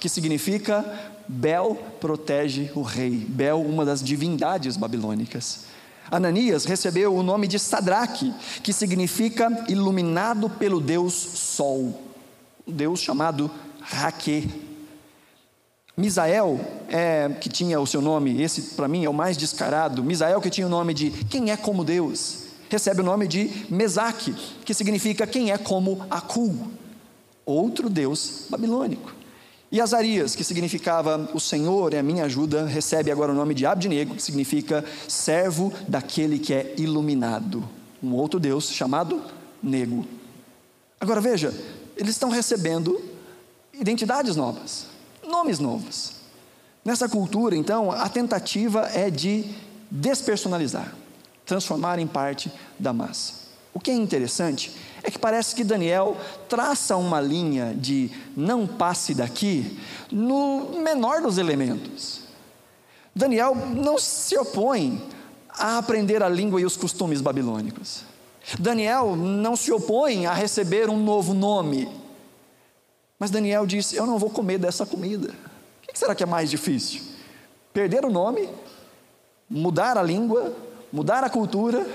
que 0.00 0.08
significa 0.08 0.84
Bel 1.28 1.74
protege 2.00 2.70
o 2.74 2.82
rei. 2.82 3.10
Bel, 3.10 3.60
uma 3.60 3.84
das 3.84 4.02
divindades 4.02 4.76
babilônicas. 4.76 5.66
Ananias 6.10 6.64
recebeu 6.64 7.14
o 7.14 7.22
nome 7.22 7.48
de 7.48 7.58
Sadraque, 7.58 8.32
que 8.62 8.72
significa 8.72 9.64
iluminado 9.68 10.48
pelo 10.48 10.80
Deus 10.80 11.14
Sol, 11.14 12.00
o 12.64 12.70
Deus 12.70 13.00
chamado 13.00 13.50
Raque. 13.80 14.48
Misael, 15.96 16.60
é, 16.88 17.30
que 17.40 17.48
tinha 17.48 17.80
o 17.80 17.86
seu 17.86 18.02
nome, 18.02 18.42
esse 18.42 18.74
para 18.74 18.86
mim 18.86 19.04
é 19.04 19.08
o 19.08 19.14
mais 19.14 19.36
descarado, 19.36 20.04
Misael 20.04 20.42
que 20.42 20.50
tinha 20.50 20.66
o 20.66 20.70
nome 20.70 20.92
de 20.92 21.10
quem 21.10 21.50
é 21.50 21.56
como 21.56 21.82
Deus, 21.82 22.44
recebe 22.68 23.00
o 23.00 23.04
nome 23.04 23.26
de 23.26 23.64
Mesaque, 23.70 24.34
que 24.64 24.74
significa 24.74 25.26
quem 25.26 25.50
é 25.50 25.56
como 25.56 26.04
Acu, 26.10 26.70
outro 27.46 27.88
Deus 27.88 28.44
babilônico. 28.50 29.15
E 29.70 29.80
Azarias, 29.80 30.36
que 30.36 30.44
significava 30.44 31.28
o 31.34 31.40
Senhor 31.40 31.92
é 31.92 31.98
a 31.98 32.02
minha 32.02 32.24
ajuda, 32.24 32.66
recebe 32.66 33.10
agora 33.10 33.32
o 33.32 33.34
nome 33.34 33.54
de 33.54 33.66
Abdinego, 33.66 34.14
que 34.14 34.22
significa 34.22 34.84
servo 35.08 35.72
daquele 35.88 36.38
que 36.38 36.54
é 36.54 36.74
iluminado, 36.78 37.68
um 38.02 38.12
outro 38.14 38.38
Deus 38.38 38.70
chamado 38.70 39.22
Nego. 39.62 40.06
Agora 41.00 41.20
veja, 41.20 41.52
eles 41.96 42.10
estão 42.10 42.30
recebendo 42.30 43.02
identidades 43.74 44.36
novas 44.36 44.96
nomes 45.26 45.58
novos. 45.58 46.12
Nessa 46.84 47.08
cultura, 47.08 47.56
então, 47.56 47.90
a 47.90 48.08
tentativa 48.08 48.88
é 48.94 49.10
de 49.10 49.44
despersonalizar, 49.90 50.94
transformar 51.44 51.98
em 51.98 52.06
parte 52.06 52.50
da 52.78 52.92
massa. 52.92 53.46
O 53.74 53.80
que 53.80 53.90
é 53.90 53.94
interessante 53.94 54.72
é 55.06 55.10
que 55.10 55.18
parece 55.18 55.54
que 55.54 55.64
Daniel 55.64 56.16
traça 56.48 56.96
uma 56.96 57.20
linha 57.20 57.74
de 57.74 58.10
não 58.36 58.66
passe 58.66 59.14
daqui 59.14 59.78
no 60.10 60.80
menor 60.82 61.22
dos 61.22 61.38
elementos. 61.38 62.20
Daniel 63.14 63.54
não 63.54 63.98
se 63.98 64.36
opõe 64.36 65.02
a 65.48 65.78
aprender 65.78 66.22
a 66.22 66.28
língua 66.28 66.60
e 66.60 66.66
os 66.66 66.76
costumes 66.76 67.20
babilônicos. 67.20 68.02
Daniel 68.58 69.16
não 69.16 69.56
se 69.56 69.72
opõe 69.72 70.26
a 70.26 70.34
receber 70.34 70.90
um 70.90 71.02
novo 71.02 71.32
nome 71.32 71.88
mas 73.18 73.30
Daniel 73.30 73.66
disse: 73.66 73.96
Eu 73.96 74.06
não 74.06 74.18
vou 74.18 74.30
comer 74.30 74.58
dessa 74.58 74.84
comida. 74.84 75.28
O 75.82 75.86
que 75.86 75.98
será 75.98 76.14
que 76.14 76.22
é 76.22 76.26
mais 76.26 76.50
difícil? 76.50 77.02
Perder 77.72 78.04
o 78.04 78.10
nome, 78.10 78.48
mudar 79.48 79.96
a 79.96 80.02
língua, 80.02 80.54
mudar 80.92 81.24
a 81.24 81.30
cultura, 81.30 81.86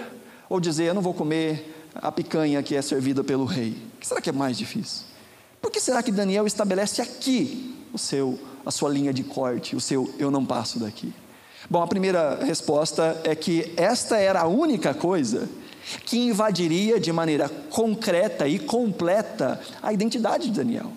ou 0.49 0.59
dizer: 0.59 0.85
Eu 0.85 0.93
não 0.93 1.01
vou 1.01 1.13
comer 1.13 1.70
a 1.95 2.11
picanha 2.11 2.61
que 2.63 2.75
é 2.75 2.81
servida 2.81 3.23
pelo 3.23 3.45
rei? 3.45 3.75
O 3.95 3.99
que 3.99 4.07
será 4.07 4.21
que 4.21 4.29
é 4.29 4.33
mais 4.33 4.57
difícil? 4.57 5.05
Por 5.61 5.71
que 5.71 5.79
será 5.79 6.01
que 6.01 6.11
Daniel 6.11 6.47
estabelece 6.47 7.01
aqui 7.01 7.75
o 7.93 7.97
seu, 7.97 8.39
a 8.65 8.71
sua 8.71 8.89
linha 8.89 9.13
de 9.13 9.23
corte, 9.23 9.75
o 9.75 9.81
seu 9.81 10.13
eu 10.17 10.31
não 10.31 10.45
passo 10.45 10.79
daqui? 10.79 11.13
Bom, 11.69 11.81
a 11.81 11.87
primeira 11.87 12.43
resposta 12.43 13.21
é 13.23 13.35
que 13.35 13.71
esta 13.77 14.17
era 14.17 14.41
a 14.41 14.47
única 14.47 14.93
coisa 14.93 15.47
que 16.05 16.17
invadiria 16.17 16.99
de 16.99 17.11
maneira 17.11 17.49
concreta 17.69 18.47
e 18.47 18.59
completa 18.59 19.59
a 19.81 19.93
identidade 19.93 20.49
de 20.49 20.57
Daniel. 20.57 20.91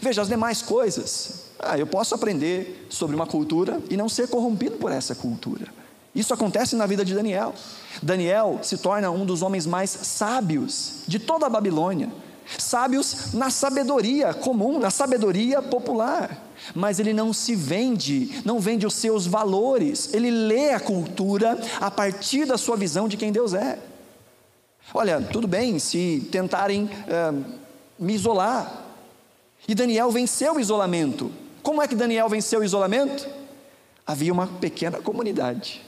Veja, 0.00 0.22
as 0.22 0.28
demais 0.28 0.62
coisas. 0.62 1.46
Ah, 1.58 1.78
eu 1.78 1.86
posso 1.86 2.14
aprender 2.14 2.86
sobre 2.88 3.16
uma 3.16 3.26
cultura 3.26 3.80
e 3.90 3.96
não 3.96 4.08
ser 4.08 4.28
corrompido 4.28 4.76
por 4.76 4.92
essa 4.92 5.14
cultura. 5.14 5.66
Isso 6.14 6.32
acontece 6.34 6.74
na 6.74 6.86
vida 6.86 7.04
de 7.04 7.14
Daniel. 7.14 7.54
Daniel 8.02 8.60
se 8.62 8.78
torna 8.78 9.10
um 9.10 9.24
dos 9.24 9.42
homens 9.42 9.66
mais 9.66 9.90
sábios 9.90 11.02
de 11.06 11.18
toda 11.18 11.46
a 11.46 11.50
Babilônia. 11.50 12.10
Sábios 12.58 13.34
na 13.34 13.50
sabedoria 13.50 14.32
comum, 14.32 14.78
na 14.78 14.90
sabedoria 14.90 15.60
popular. 15.60 16.46
Mas 16.74 16.98
ele 16.98 17.12
não 17.12 17.32
se 17.32 17.54
vende, 17.54 18.42
não 18.44 18.58
vende 18.58 18.86
os 18.86 18.94
seus 18.94 19.26
valores. 19.26 20.12
Ele 20.14 20.30
lê 20.30 20.72
a 20.72 20.80
cultura 20.80 21.58
a 21.80 21.90
partir 21.90 22.46
da 22.46 22.56
sua 22.56 22.76
visão 22.76 23.06
de 23.06 23.16
quem 23.16 23.30
Deus 23.30 23.52
é. 23.52 23.78
Olha, 24.94 25.20
tudo 25.20 25.46
bem 25.46 25.78
se 25.78 26.26
tentarem 26.32 26.88
eh, 27.06 27.32
me 27.98 28.14
isolar, 28.14 28.86
e 29.66 29.74
Daniel 29.74 30.10
venceu 30.10 30.54
o 30.54 30.60
isolamento. 30.60 31.30
Como 31.62 31.82
é 31.82 31.88
que 31.88 31.94
Daniel 31.94 32.28
venceu 32.28 32.60
o 32.60 32.64
isolamento? 32.64 33.28
Havia 34.06 34.32
uma 34.32 34.46
pequena 34.46 34.98
comunidade, 34.98 35.82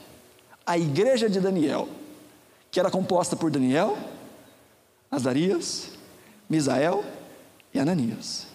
a 0.65 0.77
igreja 0.77 1.29
de 1.29 1.39
Daniel, 1.39 1.87
que 2.69 2.79
era 2.79 2.89
composta 2.89 3.35
por 3.35 3.51
Daniel, 3.51 3.97
Azarias, 5.09 5.89
Misael 6.49 7.03
e 7.73 7.79
Ananias. 7.79 8.51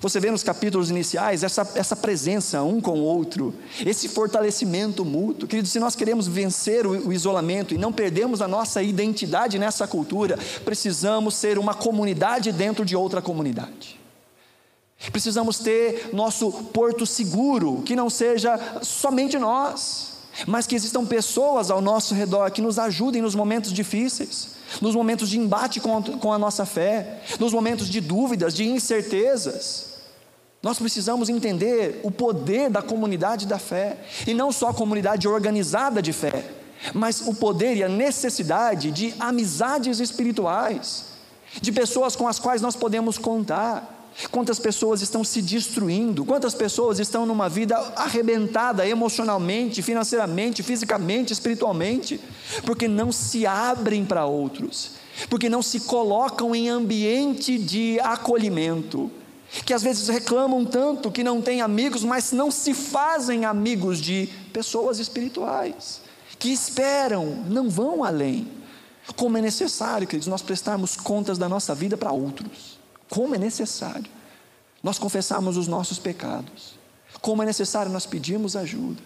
Você 0.00 0.20
vê 0.20 0.30
nos 0.30 0.42
capítulos 0.42 0.90
iniciais 0.90 1.42
essa, 1.42 1.66
essa 1.74 1.96
presença 1.96 2.62
um 2.62 2.80
com 2.80 2.98
o 2.98 3.02
outro, 3.02 3.54
esse 3.84 4.08
fortalecimento 4.08 5.04
mútuo. 5.04 5.48
Queridos, 5.48 5.72
se 5.72 5.80
nós 5.80 5.96
queremos 5.96 6.28
vencer 6.28 6.86
o, 6.86 7.08
o 7.08 7.12
isolamento 7.12 7.74
e 7.74 7.78
não 7.78 7.92
perdemos 7.92 8.42
a 8.42 8.48
nossa 8.48 8.82
identidade 8.82 9.58
nessa 9.58 9.86
cultura, 9.86 10.38
precisamos 10.64 11.34
ser 11.34 11.58
uma 11.58 11.72
comunidade 11.72 12.52
dentro 12.52 12.84
de 12.84 12.94
outra 12.94 13.22
comunidade. 13.22 13.98
Precisamos 15.10 15.58
ter 15.58 16.10
nosso 16.12 16.50
porto 16.50 17.06
seguro, 17.06 17.82
que 17.82 17.96
não 17.96 18.10
seja 18.10 18.58
somente 18.82 19.38
nós, 19.38 20.15
mas 20.46 20.66
que 20.66 20.74
existam 20.74 21.06
pessoas 21.06 21.70
ao 21.70 21.80
nosso 21.80 22.14
redor 22.14 22.50
que 22.50 22.60
nos 22.60 22.78
ajudem 22.78 23.22
nos 23.22 23.34
momentos 23.34 23.72
difíceis, 23.72 24.50
nos 24.80 24.94
momentos 24.94 25.30
de 25.30 25.38
embate 25.38 25.80
com 25.80 26.32
a, 26.32 26.38
nossa 26.38 26.66
fé, 26.66 27.22
nos 27.38 27.52
momentos 27.52 27.88
de 27.88 28.00
dúvidas, 28.00 28.54
de 28.54 28.66
incertezas. 28.66 29.94
Nós 30.62 30.78
precisamos 30.78 31.28
entender 31.28 32.00
o 32.02 32.10
poder 32.10 32.68
da 32.68 32.82
comunidade 32.82 33.46
da 33.46 33.58
fé, 33.58 33.98
e 34.26 34.34
não 34.34 34.50
só 34.50 34.70
a 34.70 34.74
comunidade 34.74 35.28
organizada 35.28 36.02
de 36.02 36.12
fé, 36.12 36.44
mas 36.92 37.22
o 37.26 37.34
poder 37.34 37.76
e 37.76 37.84
a 37.84 37.88
necessidade 37.88 38.90
de 38.90 39.14
amizades 39.18 40.00
espirituais, 40.00 41.04
de 41.60 41.72
pessoas 41.72 42.16
com 42.16 42.26
as 42.26 42.38
quais 42.38 42.60
nós 42.60 42.76
podemos 42.76 43.16
contar 43.16 43.95
Quantas 44.30 44.58
pessoas 44.58 45.02
estão 45.02 45.22
se 45.22 45.42
destruindo? 45.42 46.24
Quantas 46.24 46.54
pessoas 46.54 46.98
estão 46.98 47.26
numa 47.26 47.50
vida 47.50 47.76
arrebentada 47.94 48.86
emocionalmente, 48.88 49.82
financeiramente, 49.82 50.62
fisicamente, 50.62 51.34
espiritualmente? 51.34 52.18
Porque 52.64 52.88
não 52.88 53.12
se 53.12 53.46
abrem 53.46 54.06
para 54.06 54.24
outros, 54.24 54.92
porque 55.28 55.50
não 55.50 55.60
se 55.60 55.80
colocam 55.80 56.54
em 56.54 56.70
ambiente 56.70 57.58
de 57.58 58.00
acolhimento, 58.00 59.10
que 59.66 59.74
às 59.74 59.82
vezes 59.82 60.08
reclamam 60.08 60.64
tanto 60.64 61.10
que 61.10 61.22
não 61.22 61.42
têm 61.42 61.60
amigos, 61.60 62.02
mas 62.02 62.32
não 62.32 62.50
se 62.50 62.72
fazem 62.72 63.44
amigos 63.44 64.00
de 64.00 64.30
pessoas 64.50 64.98
espirituais, 64.98 66.00
que 66.38 66.50
esperam, 66.50 67.44
não 67.48 67.68
vão 67.68 68.02
além. 68.02 68.48
Como 69.14 69.36
é 69.36 69.42
necessário, 69.42 70.06
queridos, 70.06 70.26
nós 70.26 70.42
prestarmos 70.42 70.96
contas 70.96 71.36
da 71.36 71.48
nossa 71.50 71.74
vida 71.74 71.98
para 71.98 72.10
outros 72.12 72.75
como 73.08 73.34
é 73.34 73.38
necessário 73.38 74.10
nós 74.82 74.98
confessarmos 74.98 75.56
os 75.56 75.66
nossos 75.66 75.98
pecados, 75.98 76.78
como 77.20 77.42
é 77.42 77.46
necessário 77.46 77.90
nós 77.90 78.06
pedirmos 78.06 78.54
ajuda. 78.54 79.02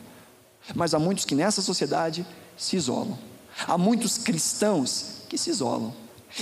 Mas 0.74 0.92
há 0.92 0.98
muitos 0.98 1.24
que 1.24 1.34
nessa 1.34 1.62
sociedade 1.62 2.26
se 2.56 2.76
isolam, 2.76 3.18
há 3.66 3.78
muitos 3.78 4.18
cristãos 4.18 5.22
que 5.28 5.38
se 5.38 5.50
isolam 5.50 5.94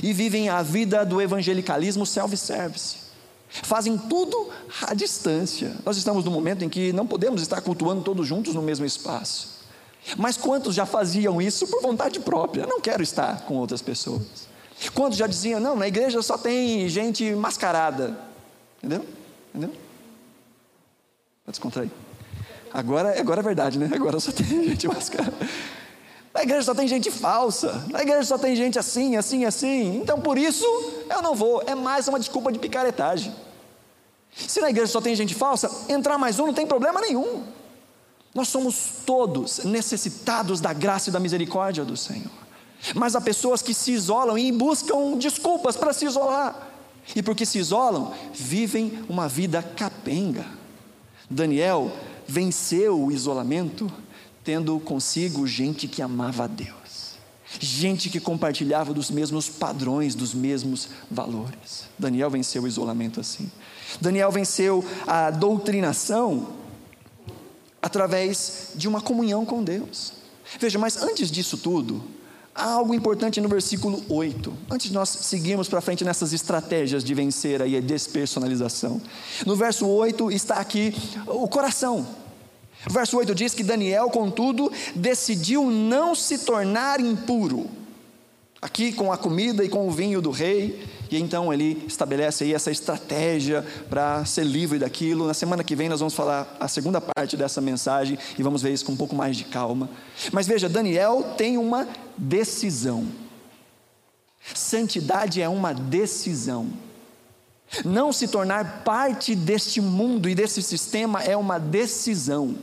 e 0.03 0.13
vivem 0.13 0.49
a 0.49 0.63
vida 0.63 1.05
do 1.05 1.21
evangelicalismo 1.21 2.05
self-service. 2.05 3.09
Fazem 3.49 3.97
tudo 3.97 4.51
à 4.83 4.93
distância. 4.93 5.75
Nós 5.85 5.97
estamos 5.97 6.25
num 6.25 6.31
momento 6.31 6.65
em 6.65 6.69
que 6.69 6.93
não 6.93 7.07
podemos 7.07 7.41
estar 7.41 7.61
cultuando 7.61 8.03
todos 8.03 8.27
juntos 8.27 8.55
no 8.55 8.61
mesmo 8.61 8.85
espaço. 8.85 9.59
Mas 10.17 10.37
quantos 10.37 10.75
já 10.75 10.85
faziam 10.87 11.41
isso 11.41 11.67
por 11.67 11.81
vontade 11.81 12.21
própria? 12.21 12.67
Não 12.67 12.81
quero 12.81 13.03
estar 13.03 13.43
com 13.43 13.57
outras 13.57 13.81
pessoas. 13.81 14.49
Quando 14.95 15.14
já 15.14 15.26
diziam, 15.26 15.59
não, 15.59 15.74
na 15.74 15.89
igreja 15.89 16.22
só 16.22 16.39
tem 16.39 16.89
gente 16.89 17.35
mascarada. 17.35 18.16
Entendeu? 18.79 19.05
Entendeu? 19.55 19.76
Para 21.45 21.51
descontrair. 21.51 21.91
Agora, 22.72 23.18
agora 23.18 23.41
é 23.41 23.43
verdade, 23.43 23.79
né? 23.79 23.91
Agora 23.93 24.20
só 24.20 24.31
tem 24.31 24.47
gente 24.68 24.87
mascarada. 24.87 25.35
Na 26.33 26.43
igreja 26.43 26.62
só 26.62 26.74
tem 26.74 26.87
gente 26.87 27.11
falsa. 27.11 27.85
Na 27.91 28.03
igreja 28.03 28.22
só 28.22 28.39
tem 28.39 28.55
gente 28.55 28.79
assim, 28.79 29.16
assim, 29.16 29.45
assim. 29.45 29.97
Então 29.97 30.20
por 30.20 30.39
isso 30.39 30.64
eu 31.11 31.22
não 31.22 31.35
vou. 31.35 31.62
É 31.66 31.74
mais 31.74 32.07
uma 32.07 32.18
desculpa 32.18 32.53
de 32.53 32.59
picaretagem. 32.59 33.35
Se 34.33 34.61
na 34.61 34.70
igreja 34.70 34.93
só 34.93 35.01
tem 35.01 35.16
gente 35.16 35.35
falsa, 35.35 35.70
entrar 35.89 36.16
mais 36.18 36.39
um 36.39 36.47
não 36.47 36.55
tem 36.55 36.66
problema 36.66 37.01
nenhum. 37.01 37.43
Nós 38.35 38.49
somos 38.49 38.76
todos 39.05 39.64
necessitados 39.64 40.61
da 40.61 40.72
graça 40.72 41.09
e 41.09 41.12
da 41.12 41.18
misericórdia 41.18 41.85
do 41.85 41.97
Senhor. 41.97 42.31
Mas 42.95 43.14
há 43.16 43.20
pessoas 43.20 43.62
que 43.62 43.74
se 43.74 43.93
isolam 43.93 44.39
e 44.39 44.53
buscam 44.53 45.16
desculpas 45.18 45.76
para 45.76 45.93
se 45.93 46.07
isolar. 46.07 46.68
E 47.14 47.22
porque 47.22 47.47
se 47.47 47.59
isolam, 47.59 48.12
vivem 48.35 49.05
uma 49.09 49.29
vida 49.29 49.62
capenga. 49.62 50.47
Daniel 51.29 51.91
venceu 52.26 53.05
o 53.05 53.11
isolamento 53.11 53.91
tendo 54.45 54.79
consigo 54.81 55.47
gente 55.47 55.87
que 55.87 56.01
amava 56.01 56.45
a 56.45 56.47
Deus, 56.47 57.16
gente 57.61 58.09
que 58.09 58.20
compartilhava 58.20 58.95
dos 58.95 59.11
mesmos 59.11 59.49
padrões, 59.49 60.14
dos 60.14 60.33
mesmos 60.33 60.89
valores. 61.11 61.85
Daniel 61.99 62.31
venceu 62.31 62.62
o 62.62 62.68
isolamento 62.68 63.20
assim. 63.20 63.51
Daniel 64.01 64.31
venceu 64.31 64.85
a 65.07 65.31
doutrinação 65.31 66.55
através 67.81 68.70
de 68.74 68.89
uma 68.89 69.01
comunhão 69.01 69.45
com 69.45 69.62
Deus. 69.62 70.14
Veja, 70.59 70.79
mas 70.79 70.97
antes 70.97 71.31
disso 71.31 71.59
tudo, 71.59 72.03
há 72.59 72.73
algo 72.73 72.93
importante 72.93 73.41
no 73.41 73.49
versículo 73.49 74.03
8. 74.09 74.53
Antes 74.71 74.89
de 74.89 74.93
nós 74.93 75.09
seguirmos 75.09 75.69
para 75.69 75.81
frente 75.81 76.05
nessas 76.05 76.33
estratégias 76.33 77.05
de 77.05 77.15
vencer 77.15 77.63
aí 77.63 77.77
a 77.77 77.81
despersonalização. 77.81 79.01
No 79.47 79.55
verso 79.55 79.87
8 79.87 80.31
está 80.33 80.57
aqui 80.57 80.93
o 81.27 81.47
coração. 81.49 82.07
O 82.89 82.93
verso 82.93 83.17
8 83.17 83.35
diz 83.35 83.55
que 83.55 83.63
Daniel, 83.63 84.11
contudo, 84.11 84.71
decidiu 84.95 85.71
não 85.71 86.15
se 86.15 86.39
tornar 86.39 87.01
impuro. 87.01 87.71
Aqui 88.61 88.93
com 88.93 89.13
a 89.13 89.17
comida 89.17 89.65
e 89.65 89.69
com 89.69 89.87
o 89.87 89.91
vinho 89.91 90.21
do 90.21 90.31
rei, 90.31 90.85
e 91.11 91.19
então 91.19 91.53
ele 91.53 91.83
estabelece 91.87 92.45
aí 92.45 92.55
essa 92.55 92.71
estratégia 92.71 93.65
para 93.89 94.25
ser 94.25 94.45
livre 94.45 94.79
daquilo. 94.79 95.27
Na 95.27 95.35
semana 95.35 95.65
que 95.65 95.75
vem 95.75 95.89
nós 95.89 96.01
vamos 96.01 96.15
falar 96.15 96.57
a 96.61 96.69
segunda 96.69 97.01
parte 97.01 97.37
dessa 97.37 97.61
mensagem 97.61 98.19
e 98.39 98.43
vamos 98.43 98.63
ver 98.63 98.73
isso 98.73 98.85
com 98.85 98.93
um 98.93 98.97
pouco 98.97 99.15
mais 99.15 99.37
de 99.37 99.45
calma. 99.45 99.89
Mas 100.33 100.47
veja, 100.47 100.69
Daniel 100.69 101.35
tem 101.37 101.57
uma 101.57 101.89
decisão. 102.17 103.07
Santidade 104.55 105.41
é 105.41 105.49
uma 105.49 105.73
decisão. 105.73 106.69
Não 107.85 108.13
se 108.13 108.29
tornar 108.29 108.83
parte 108.83 109.35
deste 109.35 109.81
mundo 109.81 110.29
e 110.29 110.35
desse 110.35 110.63
sistema 110.63 111.23
é 111.23 111.37
uma 111.37 111.59
decisão. 111.59 112.57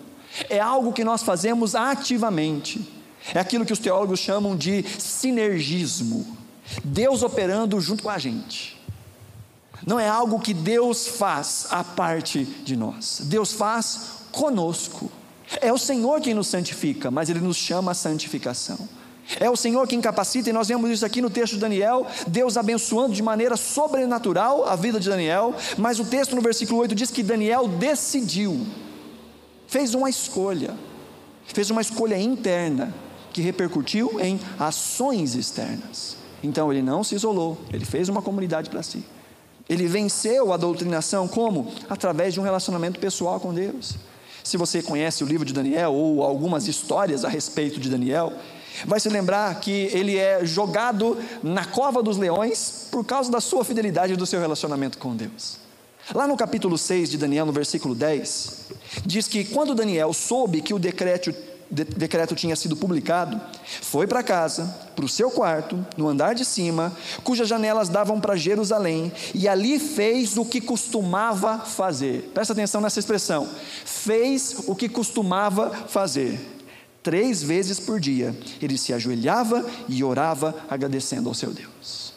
É 0.50 0.60
algo 0.60 0.92
que 0.92 1.04
nós 1.04 1.24
fazemos 1.24 1.76
ativamente. 1.76 2.94
É 3.34 3.40
aquilo 3.40 3.66
que 3.66 3.74
os 3.74 3.80
teólogos 3.80 4.20
chamam 4.20 4.56
de 4.56 4.84
sinergismo. 5.00 6.45
Deus 6.84 7.24
operando 7.24 7.80
junto 7.80 8.04
com 8.04 8.10
a 8.10 8.18
gente. 8.18 8.76
Não 9.86 10.00
é 10.00 10.08
algo 10.08 10.40
que 10.40 10.54
Deus 10.54 11.08
faz 11.08 11.68
a 11.70 11.84
parte 11.84 12.44
de 12.44 12.76
nós. 12.76 13.22
Deus 13.26 13.52
faz 13.54 14.16
conosco. 14.32 15.12
É 15.62 15.72
o 15.72 15.78
Senhor 15.78 16.22
quem 16.22 16.34
nos 16.34 16.48
santifica, 16.48 17.12
mas 17.12 17.30
Ele 17.30 17.40
nos 17.40 17.58
chama 17.58 17.92
à 17.92 17.96
santificação. 17.96 18.90
É 19.40 19.50
o 19.50 19.56
Senhor 19.56 19.88
quem 19.88 20.00
capacita, 20.02 20.50
e 20.50 20.54
nós 20.54 20.68
vemos 20.68 20.90
isso 20.90 21.06
aqui 21.06 21.22
no 21.22 21.30
texto 21.30 21.54
de 21.54 21.60
Daniel, 21.60 22.06
Deus 22.28 22.58
abençoando 22.58 23.14
de 23.14 23.24
maneira 23.24 23.58
sobrenatural 23.58 24.68
a 24.68 24.76
vida 24.76 25.00
de 25.00 25.10
Daniel, 25.10 25.56
mas 25.78 26.00
o 26.00 26.06
texto 26.06 26.36
no 26.36 26.42
versículo 26.42 26.80
8 26.82 26.94
diz 26.94 27.10
que 27.10 27.24
Daniel 27.24 27.68
decidiu, 27.68 28.66
fez 29.68 29.96
uma 29.96 30.10
escolha, 30.10 30.76
fez 31.46 31.72
uma 31.72 31.82
escolha 31.82 32.20
interna, 32.20 32.94
que 33.34 33.42
repercutiu 33.42 34.20
em 34.22 34.40
ações 34.60 35.36
externas. 35.36 36.25
Então 36.46 36.72
ele 36.72 36.84
não 36.84 37.04
se 37.04 37.16
isolou, 37.16 37.58
ele 37.74 37.84
fez 37.84 38.08
uma 38.08 38.22
comunidade 38.22 38.70
para 38.70 38.84
si. 38.84 39.04
Ele 39.68 39.88
venceu 39.88 40.54
a 40.54 40.58
doutrinação 40.58 41.28
como? 41.28 41.72
Através 41.90 42.36
de 42.36 42.40
um 42.40 42.44
relacionamento 42.44 43.00
pessoal 43.00 43.40
com 43.40 43.52
Deus. 43.52 43.96
Se 44.44 44.56
você 44.56 44.84
conhece 44.84 45.24
o 45.24 45.28
livro 45.28 45.44
de 45.44 45.52
Daniel 45.52 45.92
ou 45.92 46.22
algumas 46.22 46.68
histórias 46.68 47.26
a 47.26 47.30
respeito 47.30 47.80
de 47.80 47.90
Daniel, 47.90 48.32
vai 48.86 49.00
se 49.00 49.10
lembrar 49.10 49.60
que 49.60 49.90
ele 49.92 50.18
é 50.18 50.46
jogado 50.46 51.18
na 51.42 51.66
cova 51.66 52.04
dos 52.04 52.16
leões 52.16 52.90
por 52.92 53.04
causa 53.04 53.32
da 53.32 53.42
sua 53.42 53.66
fidelidade 53.66 54.14
e 54.14 54.16
do 54.16 54.26
seu 54.28 54.40
relacionamento 54.40 55.00
com 55.00 55.16
Deus. 55.16 55.58
Lá 56.14 56.28
no 56.28 56.38
capítulo 56.38 56.78
6 56.78 57.10
de 57.10 57.18
Daniel, 57.18 57.48
no 57.48 57.52
versículo 57.52 57.96
10, 57.96 58.66
diz 59.04 59.28
que 59.28 59.44
quando 59.46 59.74
Daniel 59.74 60.14
soube 60.14 60.62
que 60.62 60.76
o 60.76 60.78
decreto 60.78 61.34
decreto 61.70 62.36
tinha 62.36 62.56
sido 62.56 62.76
publicado, 62.76 63.40
foi 63.82 64.08
para 64.08 64.24
casa, 64.24 64.66
para 64.96 65.06
o 65.06 65.10
seu 65.10 65.32
quarto, 65.32 65.86
no 65.98 66.08
andar 66.08 66.36
de 66.36 66.46
cima, 66.46 66.96
cujas 67.24 67.48
janelas 67.48 67.90
davam 67.90 68.20
para 68.20 68.36
Jerusalém, 68.36 69.12
e 69.34 69.48
ali 69.48 69.80
fez 69.80 70.38
o 70.38 70.46
que 70.46 70.62
costumava 70.62 71.60
fazer. 71.60 72.32
Presta 72.34 72.54
atenção 72.54 72.82
nessa 72.82 73.00
expressão. 73.00 73.48
Fez 73.84 74.64
o 74.68 74.76
que 74.76 74.88
costumava 74.88 75.72
fazer. 75.88 76.40
Três 77.02 77.44
vezes 77.44 77.80
por 77.80 78.00
dia, 78.00 78.36
ele 78.62 78.78
se 78.78 78.92
ajoelhava 78.94 79.64
e 79.88 80.04
orava, 80.04 80.56
agradecendo 80.70 81.30
ao 81.30 81.36
seu 81.36 81.52
Deus. 81.52 82.14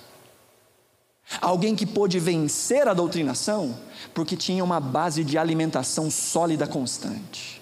Alguém 1.43 1.77
que 1.77 1.85
pôde 1.85 2.19
vencer 2.19 2.89
a 2.89 2.95
doutrinação, 2.95 3.77
porque 4.15 4.35
tinha 4.35 4.65
uma 4.65 4.81
base 4.81 5.23
de 5.23 5.37
alimentação 5.37 6.11
sólida 6.11 6.67
constante. 6.67 7.58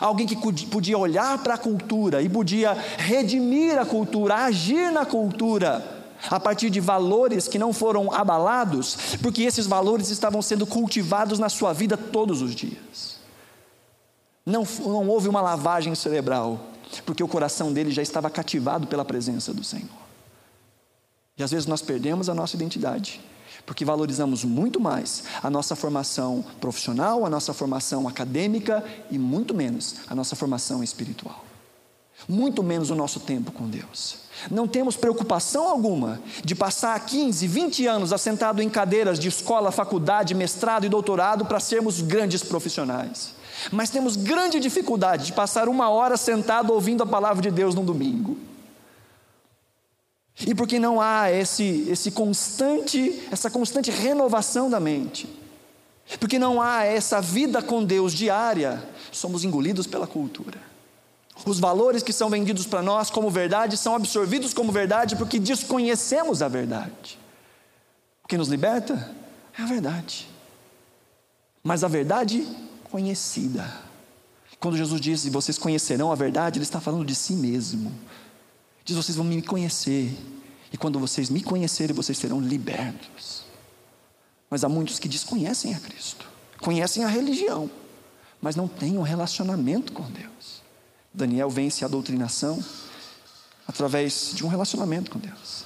Alguém 0.00 0.26
que 0.26 0.36
podia 0.66 0.98
olhar 0.98 1.38
para 1.38 1.54
a 1.54 1.58
cultura 1.58 2.22
e 2.22 2.28
podia 2.28 2.72
redimir 2.72 3.78
a 3.78 3.86
cultura, 3.86 4.36
agir 4.36 4.90
na 4.90 5.04
cultura, 5.04 5.84
a 6.30 6.40
partir 6.40 6.70
de 6.70 6.80
valores 6.80 7.48
que 7.48 7.58
não 7.58 7.72
foram 7.72 8.12
abalados, 8.12 9.16
porque 9.22 9.42
esses 9.42 9.66
valores 9.66 10.10
estavam 10.10 10.40
sendo 10.40 10.66
cultivados 10.66 11.38
na 11.38 11.48
sua 11.48 11.72
vida 11.72 11.96
todos 11.96 12.42
os 12.42 12.54
dias. 12.54 13.18
Não, 14.44 14.66
não 14.80 15.08
houve 15.08 15.28
uma 15.28 15.40
lavagem 15.40 15.94
cerebral, 15.94 16.60
porque 17.06 17.22
o 17.22 17.28
coração 17.28 17.72
dele 17.72 17.90
já 17.90 18.02
estava 18.02 18.28
cativado 18.30 18.86
pela 18.86 19.04
presença 19.04 19.52
do 19.52 19.64
Senhor. 19.64 20.04
E 21.36 21.42
às 21.42 21.50
vezes 21.50 21.66
nós 21.66 21.82
perdemos 21.82 22.28
a 22.28 22.34
nossa 22.34 22.56
identidade 22.56 23.20
porque 23.66 23.84
valorizamos 23.84 24.44
muito 24.44 24.80
mais 24.80 25.24
a 25.42 25.50
nossa 25.50 25.76
formação 25.76 26.44
profissional, 26.60 27.24
a 27.24 27.30
nossa 27.30 27.52
formação 27.52 28.06
acadêmica 28.08 28.84
e 29.10 29.18
muito 29.18 29.54
menos 29.54 29.96
a 30.08 30.14
nossa 30.14 30.36
formação 30.36 30.82
espiritual. 30.82 31.44
Muito 32.28 32.62
menos 32.62 32.90
o 32.90 32.94
nosso 32.94 33.20
tempo 33.20 33.52
com 33.52 33.68
Deus. 33.68 34.24
Não 34.50 34.66
temos 34.66 34.96
preocupação 34.96 35.68
alguma 35.68 36.20
de 36.44 36.54
passar 36.54 36.98
15, 37.04 37.46
20 37.46 37.86
anos 37.86 38.12
assentado 38.12 38.62
em 38.62 38.68
cadeiras 38.68 39.18
de 39.18 39.28
escola, 39.28 39.70
faculdade, 39.70 40.34
mestrado 40.34 40.86
e 40.86 40.88
doutorado 40.88 41.44
para 41.44 41.60
sermos 41.60 42.00
grandes 42.00 42.42
profissionais. 42.42 43.34
Mas 43.70 43.90
temos 43.90 44.16
grande 44.16 44.58
dificuldade 44.58 45.26
de 45.26 45.32
passar 45.32 45.68
uma 45.68 45.88
hora 45.88 46.16
sentado 46.16 46.72
ouvindo 46.72 47.02
a 47.02 47.06
palavra 47.06 47.42
de 47.42 47.50
Deus 47.50 47.74
no 47.74 47.82
domingo. 47.82 48.36
E 50.40 50.54
porque 50.54 50.78
não 50.78 51.00
há 51.00 51.30
esse, 51.30 51.86
esse 51.88 52.10
constante, 52.10 53.22
essa 53.30 53.48
constante 53.48 53.90
renovação 53.90 54.68
da 54.68 54.80
mente, 54.80 55.28
porque 56.18 56.38
não 56.38 56.60
há 56.60 56.84
essa 56.84 57.20
vida 57.20 57.62
com 57.62 57.84
Deus 57.84 58.12
diária, 58.12 58.82
somos 59.12 59.44
engolidos 59.44 59.86
pela 59.86 60.06
cultura. 60.06 60.58
Os 61.46 61.58
valores 61.58 62.02
que 62.02 62.12
são 62.12 62.30
vendidos 62.30 62.66
para 62.66 62.82
nós 62.82 63.10
como 63.10 63.30
verdade 63.30 63.76
são 63.76 63.94
absorvidos 63.94 64.54
como 64.54 64.72
verdade 64.72 65.16
porque 65.16 65.38
desconhecemos 65.38 66.42
a 66.42 66.48
verdade. 66.48 67.18
O 68.24 68.28
que 68.28 68.38
nos 68.38 68.48
liberta 68.48 69.14
é 69.58 69.62
a 69.62 69.66
verdade, 69.66 70.28
mas 71.62 71.84
a 71.84 71.88
verdade 71.88 72.46
conhecida. 72.90 73.70
Quando 74.58 74.78
Jesus 74.78 75.00
diz: 75.00 75.26
Vocês 75.26 75.58
conhecerão 75.58 76.10
a 76.10 76.14
verdade, 76.14 76.58
Ele 76.58 76.64
está 76.64 76.80
falando 76.80 77.04
de 77.04 77.14
si 77.14 77.34
mesmo. 77.34 77.92
Diz: 78.84 78.96
vocês 78.96 79.16
vão 79.16 79.24
me 79.24 79.40
conhecer. 79.40 80.14
E 80.72 80.76
quando 80.76 80.98
vocês 80.98 81.30
me 81.30 81.40
conhecerem, 81.40 81.94
vocês 81.94 82.18
serão 82.18 82.40
libertos. 82.40 83.44
Mas 84.50 84.64
há 84.64 84.68
muitos 84.68 84.98
que 84.98 85.08
desconhecem 85.08 85.72
a 85.72 85.80
Cristo, 85.80 86.28
conhecem 86.60 87.04
a 87.04 87.08
religião, 87.08 87.70
mas 88.40 88.56
não 88.56 88.68
têm 88.68 88.98
um 88.98 89.02
relacionamento 89.02 89.92
com 89.92 90.02
Deus. 90.10 90.62
Daniel 91.12 91.48
vence 91.48 91.84
a 91.84 91.88
doutrinação 91.88 92.62
através 93.68 94.32
de 94.34 94.44
um 94.44 94.48
relacionamento 94.48 95.12
com 95.12 95.18
Deus. 95.18 95.64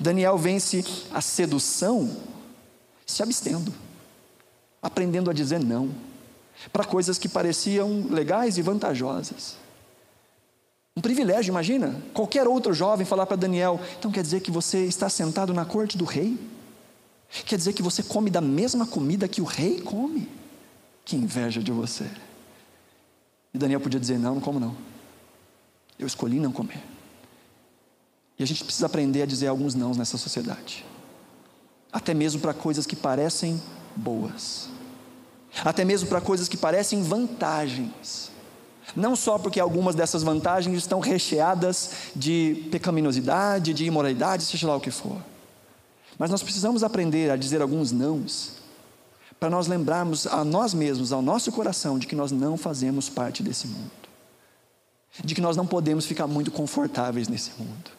Daniel 0.00 0.38
vence 0.38 0.82
a 1.12 1.20
sedução 1.20 2.16
se 3.06 3.22
abstendo, 3.22 3.72
aprendendo 4.82 5.30
a 5.30 5.34
dizer 5.34 5.60
não 5.60 5.94
para 6.72 6.84
coisas 6.84 7.18
que 7.18 7.28
pareciam 7.28 8.06
legais 8.10 8.56
e 8.56 8.62
vantajosas. 8.62 9.57
Um 10.98 11.00
privilégio, 11.00 11.52
imagina. 11.52 11.94
Qualquer 12.12 12.48
outro 12.48 12.74
jovem 12.74 13.06
falar 13.06 13.24
para 13.24 13.36
Daniel: 13.36 13.80
então 13.96 14.10
quer 14.10 14.20
dizer 14.20 14.40
que 14.40 14.50
você 14.50 14.84
está 14.84 15.08
sentado 15.08 15.54
na 15.54 15.64
corte 15.64 15.96
do 15.96 16.04
rei? 16.04 16.36
Quer 17.46 17.56
dizer 17.56 17.72
que 17.72 17.84
você 17.84 18.02
come 18.02 18.28
da 18.30 18.40
mesma 18.40 18.84
comida 18.84 19.28
que 19.28 19.40
o 19.40 19.44
rei 19.44 19.80
come? 19.80 20.28
Que 21.04 21.14
inveja 21.14 21.62
de 21.62 21.70
você. 21.70 22.10
E 23.54 23.58
Daniel 23.58 23.78
podia 23.78 24.00
dizer: 24.00 24.18
não, 24.18 24.34
não 24.34 24.40
como 24.40 24.58
não. 24.58 24.76
Eu 25.96 26.06
escolhi 26.08 26.40
não 26.40 26.50
comer. 26.50 26.82
E 28.36 28.42
a 28.42 28.46
gente 28.46 28.64
precisa 28.64 28.86
aprender 28.86 29.22
a 29.22 29.26
dizer 29.26 29.46
alguns 29.46 29.76
nãos 29.76 29.96
nessa 29.96 30.18
sociedade. 30.18 30.84
Até 31.92 32.12
mesmo 32.12 32.40
para 32.40 32.52
coisas 32.52 32.86
que 32.86 32.96
parecem 32.96 33.62
boas. 33.94 34.68
Até 35.64 35.84
mesmo 35.84 36.08
para 36.08 36.20
coisas 36.20 36.48
que 36.48 36.56
parecem 36.56 37.04
vantagens. 37.04 38.32
Não 38.96 39.14
só 39.14 39.38
porque 39.38 39.60
algumas 39.60 39.94
dessas 39.94 40.22
vantagens 40.22 40.76
estão 40.78 41.00
recheadas 41.00 41.90
de 42.14 42.68
pecaminosidade, 42.70 43.74
de 43.74 43.84
imoralidade, 43.84 44.44
seja 44.44 44.66
lá 44.66 44.76
o 44.76 44.80
que 44.80 44.90
for. 44.90 45.18
Mas 46.18 46.30
nós 46.30 46.42
precisamos 46.42 46.82
aprender 46.82 47.30
a 47.30 47.36
dizer 47.36 47.62
alguns 47.62 47.92
nãos, 47.92 48.54
para 49.38 49.48
nós 49.48 49.68
lembrarmos 49.68 50.26
a 50.26 50.44
nós 50.44 50.74
mesmos, 50.74 51.12
ao 51.12 51.22
nosso 51.22 51.52
coração, 51.52 51.98
de 51.98 52.06
que 52.06 52.16
nós 52.16 52.32
não 52.32 52.56
fazemos 52.56 53.08
parte 53.08 53.42
desse 53.42 53.68
mundo. 53.68 53.90
De 55.22 55.34
que 55.34 55.40
nós 55.40 55.56
não 55.56 55.66
podemos 55.66 56.06
ficar 56.06 56.26
muito 56.26 56.50
confortáveis 56.50 57.28
nesse 57.28 57.52
mundo. 57.58 57.90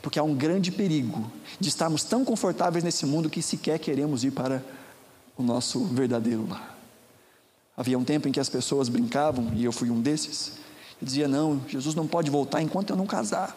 Porque 0.00 0.18
há 0.18 0.22
um 0.22 0.34
grande 0.34 0.72
perigo 0.72 1.30
de 1.60 1.68
estarmos 1.68 2.02
tão 2.02 2.24
confortáveis 2.24 2.82
nesse 2.82 3.06
mundo 3.06 3.30
que 3.30 3.42
sequer 3.42 3.78
queremos 3.78 4.24
ir 4.24 4.32
para 4.32 4.62
o 5.36 5.42
nosso 5.42 5.84
verdadeiro 5.84 6.48
lar. 6.48 6.71
Havia 7.76 7.98
um 7.98 8.04
tempo 8.04 8.28
em 8.28 8.32
que 8.32 8.40
as 8.40 8.48
pessoas 8.48 8.88
brincavam, 8.88 9.52
e 9.54 9.64
eu 9.64 9.72
fui 9.72 9.90
um 9.90 10.00
desses, 10.00 10.52
e 11.00 11.04
dizia: 11.04 11.26
Não, 11.26 11.60
Jesus 11.68 11.94
não 11.94 12.06
pode 12.06 12.30
voltar 12.30 12.62
enquanto 12.62 12.90
eu 12.90 12.96
não 12.96 13.06
casar. 13.06 13.56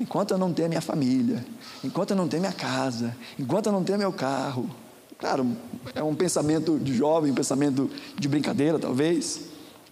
enquanto 0.00 0.30
eu 0.30 0.38
não 0.38 0.52
ter 0.52 0.68
minha 0.68 0.80
família, 0.80 1.44
enquanto 1.82 2.10
eu 2.10 2.16
não 2.16 2.28
ter 2.28 2.38
minha 2.38 2.52
casa, 2.52 3.16
enquanto 3.36 3.66
eu 3.66 3.72
não 3.72 3.82
ter 3.82 3.98
meu 3.98 4.12
carro. 4.12 4.70
Claro, 5.18 5.56
é 5.96 6.02
um 6.02 6.14
pensamento 6.14 6.78
de 6.78 6.94
jovem, 6.94 7.32
um 7.32 7.34
pensamento 7.34 7.90
de 8.16 8.28
brincadeira, 8.28 8.78
talvez, 8.78 9.40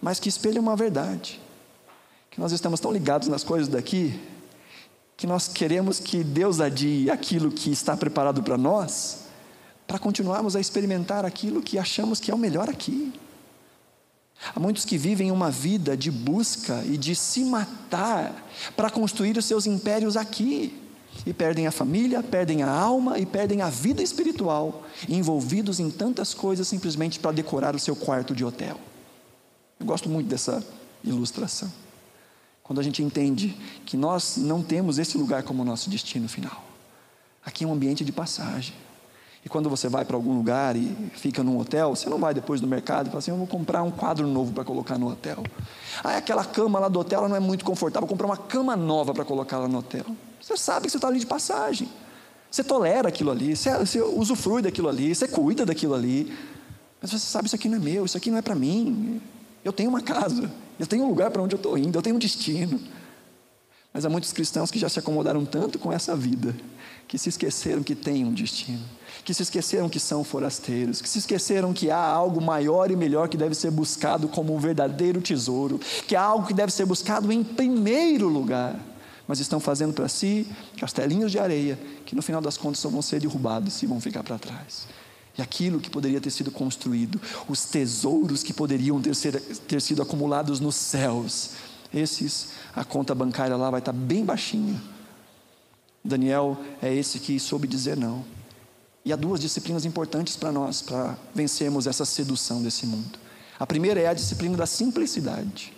mas 0.01 0.19
que 0.19 0.29
espelha 0.29 0.61
uma 0.61 0.77
verdade. 0.77 1.41
Que 2.31 2.39
nós 2.39 2.53
estamos 2.53 2.79
tão 2.79 2.93
ligados 2.93 3.27
nas 3.27 3.43
coisas 3.43 3.67
daqui, 3.67 4.17
que 5.17 5.27
nós 5.27 5.49
queremos 5.49 5.99
que 5.99 6.23
Deus 6.23 6.61
adie 6.61 7.11
aquilo 7.11 7.51
que 7.51 7.69
está 7.69 7.97
preparado 7.97 8.41
para 8.41 8.57
nós, 8.57 9.26
para 9.87 9.97
continuarmos 9.97 10.55
a 10.55 10.59
experimentar 10.59 11.23
aquilo 11.23 11.61
que 11.61 11.79
achamos 11.79 12.19
que 12.19 12.29
é 12.29 12.35
o 12.35 12.37
melhor 12.37 12.69
aqui. 12.69 13.13
Há 14.53 14.59
muitos 14.59 14.85
que 14.85 14.97
vivem 14.97 15.31
uma 15.31 15.49
vida 15.49 15.97
de 15.97 16.11
busca 16.11 16.83
e 16.85 16.97
de 16.97 17.15
se 17.15 17.43
matar 17.43 18.45
para 18.75 18.89
construir 18.89 19.37
os 19.37 19.45
seus 19.45 19.65
impérios 19.65 20.15
aqui. 20.15 20.83
E 21.25 21.33
perdem 21.33 21.65
a 21.65 21.71
família, 21.71 22.21
perdem 22.21 22.61
a 22.61 22.69
alma 22.69 23.17
e 23.17 23.25
perdem 23.25 23.61
a 23.61 23.69
vida 23.69 24.03
espiritual, 24.03 24.85
envolvidos 25.09 25.79
em 25.79 25.89
tantas 25.89 26.33
coisas 26.33 26.67
simplesmente 26.67 27.19
para 27.19 27.31
decorar 27.31 27.75
o 27.75 27.79
seu 27.79 27.95
quarto 27.95 28.35
de 28.35 28.45
hotel. 28.45 28.79
Eu 29.79 29.85
gosto 29.85 30.07
muito 30.09 30.27
dessa 30.27 30.63
ilustração. 31.03 31.71
Quando 32.61 32.79
a 32.79 32.83
gente 32.83 33.01
entende 33.01 33.57
que 33.85 33.97
nós 33.97 34.37
não 34.37 34.61
temos 34.61 34.99
esse 34.99 35.17
lugar 35.17 35.41
como 35.41 35.63
nosso 35.63 35.89
destino 35.89 36.29
final. 36.29 36.63
Aqui 37.43 37.63
é 37.63 37.67
um 37.67 37.73
ambiente 37.73 38.05
de 38.05 38.11
passagem. 38.11 38.75
E 39.47 39.49
quando 39.49 39.69
você 39.69 39.87
vai 39.87 40.03
para 40.03 40.17
algum 40.17 40.35
lugar 40.35 40.75
e 40.75 40.93
fica 41.13 41.41
num 41.41 41.57
hotel, 41.57 41.95
você 41.95 42.09
não 42.09 42.17
vai 42.17 42.33
depois 42.33 42.59
no 42.59 42.67
mercado 42.67 43.07
e 43.07 43.09
fala 43.09 43.19
assim: 43.19 43.31
eu 43.31 43.37
vou 43.37 43.47
comprar 43.47 43.81
um 43.81 43.89
quadro 43.89 44.27
novo 44.27 44.51
para 44.51 44.65
colocar 44.65 44.97
no 44.97 45.09
hotel. 45.09 45.41
Ah, 46.03 46.17
aquela 46.17 46.43
cama 46.43 46.79
lá 46.79 46.89
do 46.89 46.99
hotel 46.99 47.29
não 47.29 47.35
é 47.37 47.39
muito 47.39 47.63
confortável, 47.63 48.05
vou 48.05 48.09
comprar 48.09 48.27
uma 48.27 48.35
cama 48.35 48.75
nova 48.75 49.13
para 49.13 49.23
colocar 49.23 49.59
lá 49.59 49.69
no 49.69 49.77
hotel. 49.77 50.03
Você 50.41 50.57
sabe 50.57 50.87
que 50.87 50.91
você 50.91 50.97
está 50.97 51.07
ali 51.07 51.19
de 51.19 51.25
passagem. 51.25 51.87
Você 52.51 52.61
tolera 52.61 53.07
aquilo 53.07 53.31
ali, 53.31 53.55
você, 53.55 53.73
você 53.77 54.01
usufrui 54.01 54.61
daquilo 54.61 54.89
ali, 54.89 55.15
você 55.15 55.29
cuida 55.29 55.65
daquilo 55.65 55.93
ali. 55.93 56.37
Mas 57.01 57.11
você 57.11 57.19
sabe: 57.19 57.45
isso 57.45 57.55
aqui 57.55 57.69
não 57.69 57.77
é 57.77 57.79
meu, 57.79 58.03
isso 58.03 58.17
aqui 58.17 58.29
não 58.29 58.39
é 58.39 58.41
para 58.41 58.53
mim. 58.53 59.21
Eu 59.63 59.71
tenho 59.71 59.89
uma 59.89 60.01
casa, 60.01 60.51
eu 60.77 60.85
tenho 60.85 61.05
um 61.05 61.07
lugar 61.07 61.31
para 61.31 61.41
onde 61.41 61.55
eu 61.55 61.57
estou 61.57 61.77
indo, 61.77 61.97
eu 61.97 62.01
tenho 62.01 62.17
um 62.17 62.19
destino. 62.19 62.81
Mas 63.93 64.03
há 64.03 64.09
muitos 64.09 64.33
cristãos 64.33 64.69
que 64.69 64.77
já 64.77 64.89
se 64.89 64.99
acomodaram 64.99 65.45
tanto 65.45 65.79
com 65.79 65.89
essa 65.89 66.17
vida, 66.17 66.53
que 67.07 67.17
se 67.17 67.29
esqueceram 67.29 67.81
que 67.81 67.95
tem 67.95 68.25
um 68.25 68.33
destino 68.33 68.96
que 69.27 69.33
se 69.33 69.43
esqueceram 69.43 69.89
que 69.89 69.99
são 69.99 70.23
forasteiros, 70.23 71.01
que 71.01 71.09
se 71.09 71.19
esqueceram 71.19 71.73
que 71.73 71.91
há 71.91 71.99
algo 72.01 72.39
maior 72.39 72.89
e 72.89 72.95
melhor 72.95 73.27
que 73.27 73.35
deve 73.35 73.53
ser 73.55 73.69
buscado 73.69 74.29
como 74.29 74.55
um 74.55 74.57
verdadeiro 74.57 75.19
tesouro, 75.19 75.81
que 76.07 76.15
há 76.15 76.21
algo 76.21 76.47
que 76.47 76.53
deve 76.53 76.71
ser 76.71 76.85
buscado 76.85 77.29
em 77.29 77.43
primeiro 77.43 78.29
lugar, 78.29 78.79
mas 79.27 79.41
estão 79.41 79.59
fazendo 79.59 79.93
para 79.93 80.07
si 80.07 80.47
castelinhos 80.77 81.29
de 81.29 81.39
areia 81.39 81.77
que 82.05 82.15
no 82.15 82.21
final 82.21 82.39
das 82.39 82.55
contas 82.55 82.79
só 82.79 82.87
vão 82.87 83.01
ser 83.01 83.19
derrubados 83.19 83.83
e 83.83 83.85
vão 83.85 83.99
ficar 83.99 84.23
para 84.23 84.39
trás. 84.39 84.87
E 85.37 85.41
aquilo 85.41 85.81
que 85.81 85.89
poderia 85.89 86.21
ter 86.21 86.31
sido 86.31 86.49
construído, 86.49 87.19
os 87.49 87.65
tesouros 87.65 88.43
que 88.43 88.53
poderiam 88.53 89.01
ter, 89.01 89.13
ser, 89.13 89.41
ter 89.41 89.81
sido 89.81 90.01
acumulados 90.01 90.61
nos 90.61 90.75
céus, 90.75 91.49
esses, 91.93 92.51
a 92.73 92.85
conta 92.85 93.13
bancária 93.13 93.57
lá 93.57 93.69
vai 93.69 93.79
estar 93.79 93.91
bem 93.91 94.23
baixinha. 94.23 94.81
Daniel 96.01 96.57
é 96.81 96.93
esse 96.95 97.19
que 97.19 97.37
soube 97.41 97.67
dizer 97.67 97.97
não. 97.97 98.36
E 99.07 99.13
há 99.13 99.15
duas 99.15 99.39
disciplinas 99.39 99.85
importantes 99.85 100.35
para 100.35 100.51
nós, 100.51 100.81
para 100.81 101.17
vencermos 101.33 101.87
essa 101.87 102.03
sedução 102.03 102.61
desse 102.61 102.85
mundo. 102.85 103.17
A 103.57 103.65
primeira 103.65 104.01
é 104.01 104.07
a 104.07 104.13
disciplina 104.13 104.57
da 104.57 104.65
simplicidade. 104.65 105.71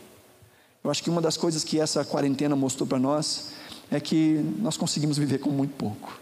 Eu 0.83 0.89
acho 0.89 1.03
que 1.03 1.11
uma 1.11 1.21
das 1.21 1.37
coisas 1.37 1.63
que 1.63 1.79
essa 1.79 2.03
quarentena 2.03 2.55
mostrou 2.55 2.87
para 2.87 2.97
nós 2.97 3.49
é 3.91 3.99
que 3.99 4.43
nós 4.57 4.77
conseguimos 4.77 5.15
viver 5.15 5.37
com 5.37 5.51
muito 5.51 5.75
pouco. 5.75 6.19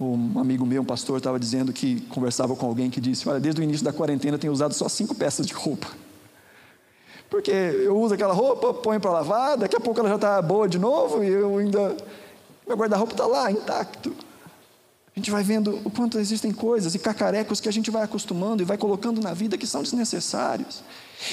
Um 0.00 0.38
amigo 0.38 0.64
meu, 0.64 0.80
um 0.80 0.86
pastor, 0.86 1.18
estava 1.18 1.38
dizendo 1.38 1.70
que 1.70 2.00
conversava 2.08 2.56
com 2.56 2.64
alguém 2.64 2.88
que 2.88 2.98
disse: 2.98 3.28
Olha, 3.28 3.38
desde 3.38 3.60
o 3.60 3.62
início 3.62 3.84
da 3.84 3.92
quarentena 3.92 4.38
tenho 4.38 4.54
usado 4.54 4.72
só 4.72 4.88
cinco 4.88 5.14
peças 5.14 5.46
de 5.46 5.52
roupa. 5.52 5.88
Porque 7.28 7.50
eu 7.50 8.00
uso 8.00 8.14
aquela 8.14 8.32
roupa, 8.32 8.72
ponho 8.72 8.98
para 8.98 9.10
lavar, 9.10 9.58
daqui 9.58 9.76
a 9.76 9.80
pouco 9.80 10.00
ela 10.00 10.08
já 10.08 10.14
está 10.14 10.40
boa 10.40 10.66
de 10.66 10.78
novo 10.78 11.22
e 11.22 11.28
eu 11.28 11.58
ainda. 11.58 11.94
Meu 12.66 12.74
guarda-roupa 12.74 13.12
está 13.12 13.26
lá, 13.26 13.52
intacto. 13.52 14.23
A 15.16 15.20
gente 15.20 15.30
vai 15.30 15.44
vendo 15.44 15.80
o 15.84 15.90
quanto 15.90 16.18
existem 16.18 16.50
coisas 16.50 16.94
e 16.94 16.98
cacarecos 16.98 17.60
que 17.60 17.68
a 17.68 17.72
gente 17.72 17.88
vai 17.88 18.02
acostumando 18.02 18.62
e 18.62 18.66
vai 18.66 18.76
colocando 18.76 19.20
na 19.20 19.32
vida 19.32 19.56
que 19.56 19.66
são 19.66 19.80
desnecessários. 19.82 20.82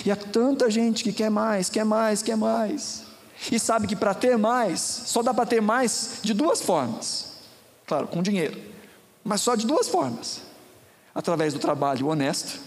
E 0.06 0.12
há 0.12 0.16
tanta 0.16 0.70
gente 0.70 1.04
que 1.04 1.12
quer 1.12 1.32
mais, 1.32 1.68
quer 1.68 1.84
mais, 1.84 2.22
quer 2.22 2.38
mais. 2.38 3.04
E 3.52 3.58
sabe 3.58 3.88
que 3.88 3.96
para 3.96 4.14
ter 4.14 4.38
mais, 4.38 4.80
só 4.80 5.24
dá 5.24 5.34
para 5.34 5.48
ter 5.48 5.62
mais 5.62 6.20
de 6.22 6.32
duas 6.32 6.62
formas. 6.62 7.32
Claro, 7.88 8.08
com 8.08 8.22
dinheiro. 8.22 8.62
Mas 9.24 9.42
só 9.42 9.56
de 9.56 9.66
duas 9.66 9.90
formas: 9.90 10.42
através 11.14 11.52
do 11.52 11.60
trabalho 11.60 12.08
honesto 12.08 12.60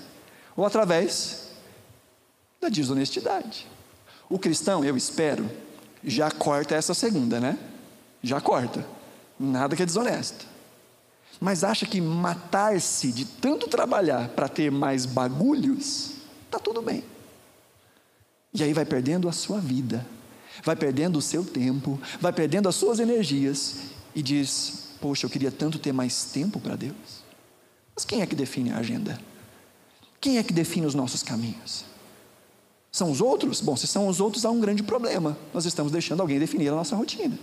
ou 0.57 0.67
através 0.67 1.51
da 2.61 2.69
desonestidade. 2.69 3.69
O 4.29 4.37
cristão, 4.37 4.85
eu 4.85 4.97
espero, 4.97 5.49
já 6.03 6.29
corta 6.29 6.75
essa 6.75 6.93
segunda, 6.93 7.39
né? 7.39 7.57
Já 8.21 8.41
corta. 8.41 8.85
Nada 9.39 9.77
que 9.77 9.83
é 9.83 9.87
desonesto 9.87 10.54
mas 11.45 11.63
acha 11.63 11.85
que 11.85 12.01
matar-se 12.01 13.13
de 13.13 13.27
tanto 13.27 13.69
trabalhar 13.69 14.31
para 14.31 14.49
ter 14.49 14.73
mais 14.73 15.05
bagulhos, 15.05 16.13
está 16.47 16.59
tudo 16.59 16.81
bem. 16.81 17.05
E 18.55 18.63
aí 18.63 18.73
vai 18.73 18.87
perdendo 18.87 19.29
a 19.29 19.33
sua 19.33 19.61
vida, 19.61 20.07
vai 20.65 20.75
perdendo 20.75 21.19
o 21.19 21.23
seu 21.23 21.45
tempo, 21.45 22.01
vai 22.19 22.33
perdendo 22.33 22.67
as 22.67 22.75
suas 22.75 22.99
energias 22.99 23.77
e 24.15 24.23
diz: 24.23 24.95
Poxa, 25.03 25.27
eu 25.27 25.31
queria 25.31 25.51
tanto 25.51 25.79
ter 25.79 25.93
mais 25.93 26.25
tempo 26.25 26.59
para 26.59 26.77
Deus. 26.77 27.23
Mas 27.95 28.07
quem 28.07 28.23
é 28.23 28.27
que 28.27 28.35
define 28.35 28.73
a 28.73 28.79
agenda? 28.79 29.21
Quem 30.23 30.39
é 30.39 30.43
que 30.43 30.53
define 30.55 30.87
os 30.87 30.95
nossos 30.95 31.23
caminhos? 31.23 31.85
São 32.91 33.11
os 33.11 33.21
outros? 33.21 33.61
Bom, 33.61 33.77
se 33.77 33.87
são 33.87 34.09
os 34.09 34.19
outros, 34.19 34.47
há 34.47 34.51
um 34.51 34.61
grande 34.61 34.83
problema. 34.83 35.37
Nós 35.53 35.67
estamos 35.67 35.93
deixando 35.93 36.23
alguém 36.23 36.39
definir 36.39 36.69
a 36.69 36.75
nossa 36.75 36.97
rotina. 36.97 37.39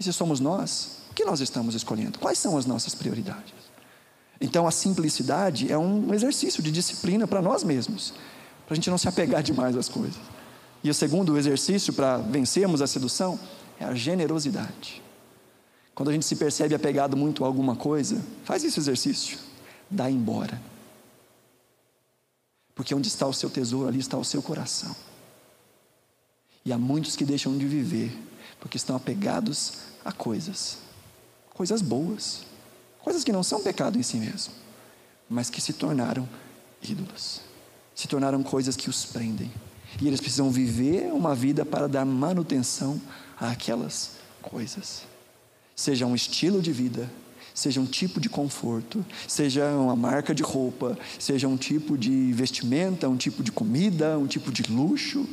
E 0.00 0.02
se 0.02 0.12
somos 0.12 0.40
nós, 0.40 1.01
o 1.12 1.14
que 1.14 1.26
nós 1.26 1.42
estamos 1.42 1.74
escolhendo? 1.74 2.18
Quais 2.18 2.38
são 2.38 2.56
as 2.56 2.64
nossas 2.64 2.94
prioridades? 2.94 3.52
Então, 4.40 4.66
a 4.66 4.70
simplicidade 4.70 5.70
é 5.70 5.76
um 5.76 6.12
exercício 6.14 6.62
de 6.62 6.72
disciplina 6.72 7.26
para 7.26 7.42
nós 7.42 7.62
mesmos, 7.62 8.14
para 8.64 8.72
a 8.72 8.74
gente 8.74 8.88
não 8.88 8.96
se 8.96 9.06
apegar 9.06 9.42
demais 9.42 9.76
às 9.76 9.90
coisas. 9.90 10.18
E 10.82 10.88
o 10.88 10.94
segundo 10.94 11.36
exercício 11.36 11.92
para 11.92 12.16
vencermos 12.16 12.80
a 12.80 12.86
sedução 12.86 13.38
é 13.78 13.84
a 13.84 13.92
generosidade. 13.92 15.02
Quando 15.94 16.08
a 16.08 16.12
gente 16.14 16.24
se 16.24 16.34
percebe 16.34 16.74
apegado 16.74 17.14
muito 17.14 17.44
a 17.44 17.46
alguma 17.46 17.76
coisa, 17.76 18.18
faz 18.42 18.64
esse 18.64 18.80
exercício, 18.80 19.38
dá 19.90 20.10
embora. 20.10 20.58
Porque 22.74 22.94
onde 22.94 23.08
está 23.08 23.26
o 23.26 23.34
seu 23.34 23.50
tesouro, 23.50 23.86
ali 23.86 23.98
está 23.98 24.16
o 24.16 24.24
seu 24.24 24.40
coração. 24.40 24.96
E 26.64 26.72
há 26.72 26.78
muitos 26.78 27.16
que 27.16 27.24
deixam 27.26 27.58
de 27.58 27.66
viver 27.66 28.16
porque 28.58 28.78
estão 28.78 28.96
apegados 28.96 29.74
a 30.02 30.10
coisas 30.10 30.78
coisas 31.54 31.82
boas, 31.82 32.44
coisas 33.00 33.24
que 33.24 33.32
não 33.32 33.42
são 33.42 33.62
pecado 33.62 33.98
em 33.98 34.02
si 34.02 34.16
mesmo, 34.16 34.52
mas 35.28 35.50
que 35.50 35.60
se 35.60 35.72
tornaram 35.72 36.28
ídolos, 36.82 37.40
se 37.94 38.08
tornaram 38.08 38.42
coisas 38.42 38.76
que 38.76 38.90
os 38.90 39.04
prendem. 39.04 39.50
E 40.00 40.06
eles 40.06 40.20
precisam 40.20 40.50
viver 40.50 41.12
uma 41.12 41.34
vida 41.34 41.64
para 41.64 41.86
dar 41.86 42.04
manutenção 42.04 43.00
àquelas 43.38 44.12
coisas. 44.40 45.02
Seja 45.76 46.06
um 46.06 46.14
estilo 46.14 46.62
de 46.62 46.72
vida, 46.72 47.10
seja 47.54 47.80
um 47.80 47.86
tipo 47.86 48.18
de 48.18 48.28
conforto, 48.28 49.04
seja 49.28 49.66
uma 49.72 49.94
marca 49.94 50.34
de 50.34 50.42
roupa, 50.42 50.98
seja 51.18 51.46
um 51.46 51.56
tipo 51.56 51.98
de 51.98 52.32
vestimenta, 52.32 53.08
um 53.08 53.16
tipo 53.16 53.42
de 53.42 53.52
comida, 53.52 54.18
um 54.18 54.26
tipo 54.26 54.50
de 54.50 54.62
luxo, 54.62 55.28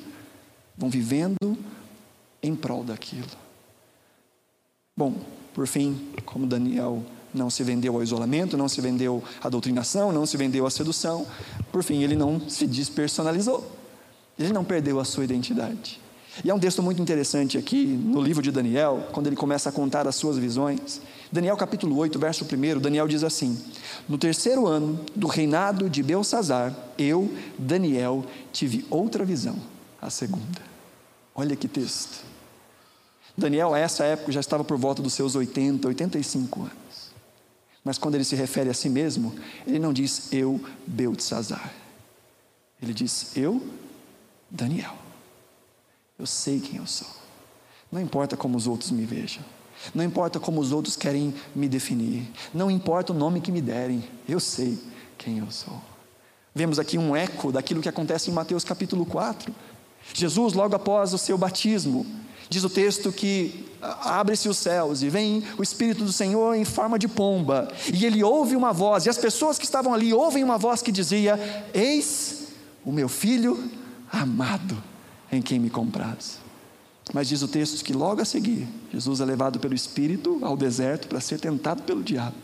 vão 0.77 0.89
vivendo 0.89 1.57
em 2.43 2.55
prol 2.55 2.83
daquilo. 2.83 3.27
Bom, 4.95 5.15
por 5.59 5.67
fim, 5.67 5.99
como 6.23 6.47
Daniel 6.47 7.03
não 7.33 7.49
se 7.49 7.63
vendeu 7.65 7.93
ao 7.93 8.01
isolamento, 8.01 8.55
não 8.55 8.69
se 8.69 8.79
vendeu 8.79 9.21
à 9.43 9.49
doutrinação, 9.49 10.09
não 10.09 10.25
se 10.25 10.37
vendeu 10.37 10.65
à 10.65 10.69
sedução, 10.69 11.27
por 11.69 11.83
fim, 11.83 12.01
ele 12.01 12.15
não 12.15 12.39
se 12.47 12.65
despersonalizou. 12.65 13.69
Ele 14.39 14.53
não 14.53 14.63
perdeu 14.63 15.01
a 15.01 15.03
sua 15.03 15.25
identidade. 15.25 15.99
E 16.45 16.49
há 16.49 16.55
um 16.55 16.59
texto 16.59 16.81
muito 16.81 17.01
interessante 17.01 17.57
aqui 17.57 17.85
no 17.87 18.21
livro 18.21 18.41
de 18.41 18.53
Daniel, 18.53 19.09
quando 19.11 19.27
ele 19.27 19.35
começa 19.35 19.67
a 19.67 19.71
contar 19.73 20.07
as 20.07 20.15
suas 20.15 20.37
visões. 20.37 21.01
Daniel 21.29 21.57
capítulo 21.57 21.97
8, 21.97 22.17
verso 22.17 22.45
1, 22.45 22.79
Daniel 22.79 23.05
diz 23.05 23.25
assim: 23.25 23.61
No 24.07 24.17
terceiro 24.17 24.65
ano 24.65 24.97
do 25.13 25.27
reinado 25.27 25.89
de 25.89 26.01
Belsazar, 26.01 26.73
eu, 26.97 27.29
Daniel, 27.57 28.23
tive 28.53 28.85
outra 28.89 29.25
visão, 29.25 29.57
a 30.01 30.09
segunda. 30.09 30.61
Olha 31.35 31.53
que 31.53 31.67
texto. 31.67 32.29
Daniel, 33.39 33.73
a 33.73 33.79
essa 33.79 34.03
época, 34.03 34.31
já 34.31 34.39
estava 34.39 34.63
por 34.63 34.77
volta 34.77 35.01
dos 35.01 35.13
seus 35.13 35.35
80, 35.35 35.87
85 35.87 36.61
anos. 36.61 37.11
Mas 37.83 37.97
quando 37.97 38.15
ele 38.15 38.23
se 38.23 38.35
refere 38.35 38.69
a 38.69 38.73
si 38.73 38.89
mesmo, 38.89 39.33
ele 39.65 39.79
não 39.79 39.91
diz 39.93 40.31
eu, 40.31 40.63
Beltesazar. 40.85 41.73
Ele 42.81 42.93
diz 42.93 43.35
eu, 43.35 43.65
Daniel. 44.49 44.95
Eu 46.17 46.25
sei 46.25 46.59
quem 46.59 46.77
eu 46.77 46.85
sou. 46.85 47.07
Não 47.91 47.99
importa 48.01 48.37
como 48.37 48.57
os 48.57 48.67
outros 48.67 48.91
me 48.91 49.05
vejam. 49.05 49.43
Não 49.95 50.03
importa 50.03 50.39
como 50.39 50.59
os 50.59 50.71
outros 50.71 50.95
querem 50.95 51.33
me 51.55 51.67
definir. 51.67 52.29
Não 52.53 52.69
importa 52.69 53.13
o 53.13 53.15
nome 53.15 53.41
que 53.41 53.51
me 53.51 53.61
derem. 53.61 54.03
Eu 54.27 54.39
sei 54.39 54.77
quem 55.17 55.39
eu 55.39 55.49
sou. 55.49 55.81
Vemos 56.53 56.77
aqui 56.79 56.97
um 56.97 57.15
eco 57.15 57.51
daquilo 57.51 57.81
que 57.81 57.89
acontece 57.89 58.29
em 58.29 58.33
Mateus 58.33 58.63
capítulo 58.63 59.05
4. 59.05 59.53
Jesus, 60.13 60.53
logo 60.53 60.75
após 60.75 61.13
o 61.13 61.17
seu 61.17 61.37
batismo, 61.37 62.05
diz 62.49 62.63
o 62.63 62.69
texto 62.69 63.11
que 63.11 63.65
abre-se 63.81 64.49
os 64.49 64.57
céus 64.57 65.01
e 65.01 65.09
vem 65.09 65.43
o 65.57 65.63
Espírito 65.63 66.03
do 66.03 66.11
Senhor 66.11 66.55
em 66.55 66.65
forma 66.65 66.99
de 66.99 67.07
pomba, 67.07 67.71
e 67.93 68.05
ele 68.05 68.23
ouve 68.23 68.55
uma 68.55 68.73
voz, 68.73 69.05
e 69.05 69.09
as 69.09 69.17
pessoas 69.17 69.57
que 69.57 69.65
estavam 69.65 69.93
ali 69.93 70.13
ouvem 70.13 70.43
uma 70.43 70.57
voz 70.57 70.81
que 70.81 70.91
dizia: 70.91 71.39
Eis 71.73 72.47
o 72.83 72.91
meu 72.91 73.07
filho 73.07 73.69
amado, 74.11 74.81
em 75.31 75.41
quem 75.41 75.59
me 75.59 75.69
compraz. 75.69 76.39
Mas 77.13 77.27
diz 77.27 77.41
o 77.41 77.47
texto 77.47 77.83
que 77.83 77.93
logo 77.93 78.21
a 78.21 78.25
seguir, 78.25 78.67
Jesus 78.91 79.19
é 79.19 79.25
levado 79.25 79.59
pelo 79.59 79.73
Espírito 79.73 80.39
ao 80.43 80.55
deserto 80.55 81.07
para 81.07 81.19
ser 81.19 81.39
tentado 81.39 81.81
pelo 81.83 82.03
diabo. 82.03 82.35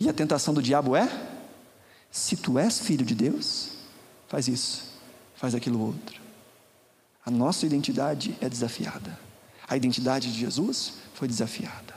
E 0.00 0.08
a 0.08 0.12
tentação 0.12 0.52
do 0.52 0.62
diabo 0.62 0.96
é: 0.96 1.08
se 2.10 2.36
tu 2.36 2.58
és 2.58 2.78
filho 2.80 3.04
de 3.04 3.14
Deus, 3.14 3.70
faz 4.28 4.48
isso, 4.48 4.84
faz 5.36 5.54
aquilo 5.54 5.80
outro. 5.80 6.25
A 7.26 7.30
nossa 7.30 7.66
identidade 7.66 8.36
é 8.40 8.48
desafiada. 8.48 9.18
A 9.68 9.76
identidade 9.76 10.32
de 10.32 10.38
Jesus 10.38 10.92
foi 11.12 11.26
desafiada. 11.26 11.94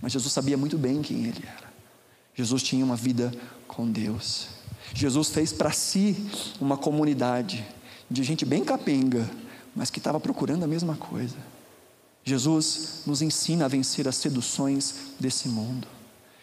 Mas 0.00 0.12
Jesus 0.12 0.32
sabia 0.32 0.56
muito 0.56 0.78
bem 0.78 1.02
quem 1.02 1.26
ele 1.26 1.44
era. 1.46 1.70
Jesus 2.34 2.62
tinha 2.62 2.82
uma 2.82 2.96
vida 2.96 3.30
com 3.68 3.86
Deus. 3.86 4.48
Jesus 4.94 5.28
fez 5.28 5.52
para 5.52 5.70
si 5.70 6.16
uma 6.58 6.78
comunidade 6.78 7.62
de 8.10 8.22
gente 8.22 8.46
bem 8.46 8.64
capenga, 8.64 9.28
mas 9.76 9.90
que 9.90 9.98
estava 9.98 10.18
procurando 10.18 10.64
a 10.64 10.68
mesma 10.68 10.96
coisa. 10.96 11.36
Jesus 12.24 13.02
nos 13.06 13.20
ensina 13.20 13.66
a 13.66 13.68
vencer 13.68 14.08
as 14.08 14.16
seduções 14.16 14.94
desse 15.20 15.46
mundo. 15.46 15.86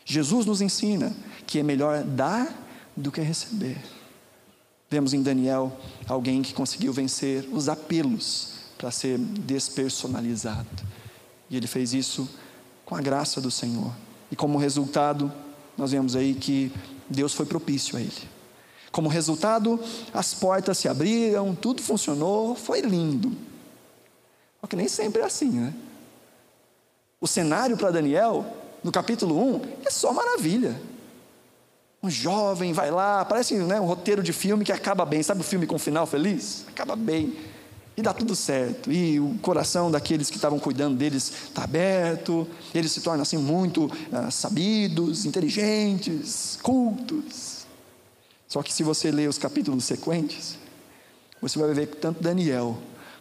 Jesus 0.05 0.45
nos 0.45 0.61
ensina 0.61 1.11
que 1.47 1.57
é 1.57 1.63
melhor 1.63 2.03
dar 2.03 2.55
do 2.95 3.11
que 3.11 3.21
receber. 3.21 3.77
Vemos 4.91 5.13
em 5.13 5.23
Daniel 5.23 5.71
alguém 6.05 6.41
que 6.41 6.53
conseguiu 6.53 6.91
vencer 6.91 7.47
os 7.49 7.69
apelos 7.69 8.55
para 8.77 8.91
ser 8.91 9.17
despersonalizado. 9.17 10.67
E 11.49 11.55
ele 11.55 11.65
fez 11.65 11.93
isso 11.93 12.29
com 12.83 12.93
a 12.93 12.99
graça 13.01 13.39
do 13.39 13.49
Senhor. 13.49 13.93
E 14.29 14.35
como 14.35 14.57
resultado, 14.57 15.31
nós 15.77 15.91
vemos 15.91 16.13
aí 16.13 16.33
que 16.33 16.73
Deus 17.09 17.33
foi 17.33 17.45
propício 17.45 17.97
a 17.97 18.01
ele. 18.01 18.11
Como 18.91 19.07
resultado, 19.07 19.79
as 20.13 20.33
portas 20.33 20.77
se 20.77 20.89
abriram, 20.89 21.55
tudo 21.55 21.81
funcionou, 21.81 22.53
foi 22.53 22.81
lindo. 22.81 23.31
Só 24.59 24.67
que 24.67 24.75
nem 24.75 24.89
sempre 24.89 25.21
é 25.21 25.25
assim, 25.25 25.51
né? 25.51 25.73
O 27.21 27.27
cenário 27.27 27.77
para 27.77 27.91
Daniel, 27.91 28.45
no 28.83 28.91
capítulo 28.91 29.41
1, 29.55 29.61
é 29.85 29.89
só 29.89 30.11
maravilha. 30.11 30.90
Um 32.03 32.09
jovem 32.09 32.73
vai 32.73 32.89
lá, 32.89 33.23
parece 33.23 33.53
né, 33.55 33.79
um 33.79 33.85
roteiro 33.85 34.23
de 34.23 34.33
filme 34.33 34.65
que 34.65 34.71
acaba 34.71 35.05
bem. 35.05 35.21
Sabe 35.21 35.41
o 35.41 35.43
filme 35.43 35.67
com 35.67 35.77
final 35.77 36.07
feliz? 36.07 36.65
Acaba 36.67 36.95
bem. 36.95 37.35
E 37.95 38.01
dá 38.01 38.11
tudo 38.11 38.35
certo. 38.35 38.91
E 38.91 39.19
o 39.19 39.37
coração 39.41 39.91
daqueles 39.91 40.29
que 40.29 40.37
estavam 40.37 40.57
cuidando 40.57 40.97
deles 40.97 41.31
está 41.49 41.63
aberto. 41.63 42.47
Eles 42.73 42.91
se 42.91 43.01
tornam 43.01 43.21
assim 43.21 43.37
muito 43.37 43.85
uh, 43.85 44.31
sabidos, 44.31 45.25
inteligentes, 45.25 46.57
cultos. 46.63 47.67
Só 48.47 48.63
que 48.63 48.73
se 48.73 48.81
você 48.81 49.11
ler 49.11 49.29
os 49.29 49.37
capítulos 49.37 49.85
sequentes, 49.85 50.57
você 51.39 51.59
vai 51.59 51.71
ver 51.73 51.87
que 51.87 51.97
tanto 51.97 52.23
Daniel 52.23 52.77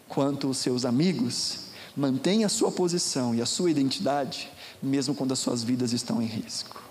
quanto 0.09 0.49
os 0.49 0.57
seus 0.57 0.87
amigos 0.87 1.66
mantêm 1.95 2.45
a 2.45 2.49
sua 2.49 2.72
posição 2.72 3.35
e 3.35 3.43
a 3.43 3.47
sua 3.47 3.70
identidade, 3.70 4.51
mesmo 4.83 5.14
quando 5.14 5.33
as 5.33 5.39
suas 5.39 5.62
vidas 5.62 5.93
estão 5.93 6.22
em 6.22 6.26
risco. 6.26 6.89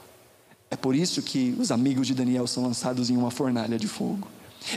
É 0.71 0.75
por 0.75 0.95
isso 0.95 1.21
que 1.21 1.55
os 1.59 1.71
amigos 1.71 2.05
de 2.07 2.13
Daniel 2.13 2.45
são 2.45 2.63
lançados 2.63 3.09
em 3.09 3.17
uma 3.17 3.31
fornalha 3.31 3.77
de 3.77 3.87
fogo. 3.87 4.27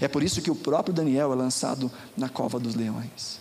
É 0.01 0.09
por 0.09 0.22
isso 0.22 0.40
que 0.40 0.51
o 0.51 0.55
próprio 0.55 0.95
Daniel 0.95 1.32
é 1.32 1.36
lançado 1.36 1.90
na 2.16 2.28
cova 2.28 2.59
dos 2.59 2.74
leões. 2.74 3.40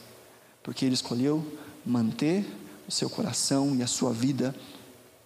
Porque 0.64 0.86
ele 0.86 0.96
escolheu 0.96 1.46
manter 1.86 2.46
o 2.88 2.92
seu 2.92 3.10
coração 3.10 3.76
e 3.76 3.82
a 3.82 3.88
sua 3.88 4.12
vida 4.12 4.56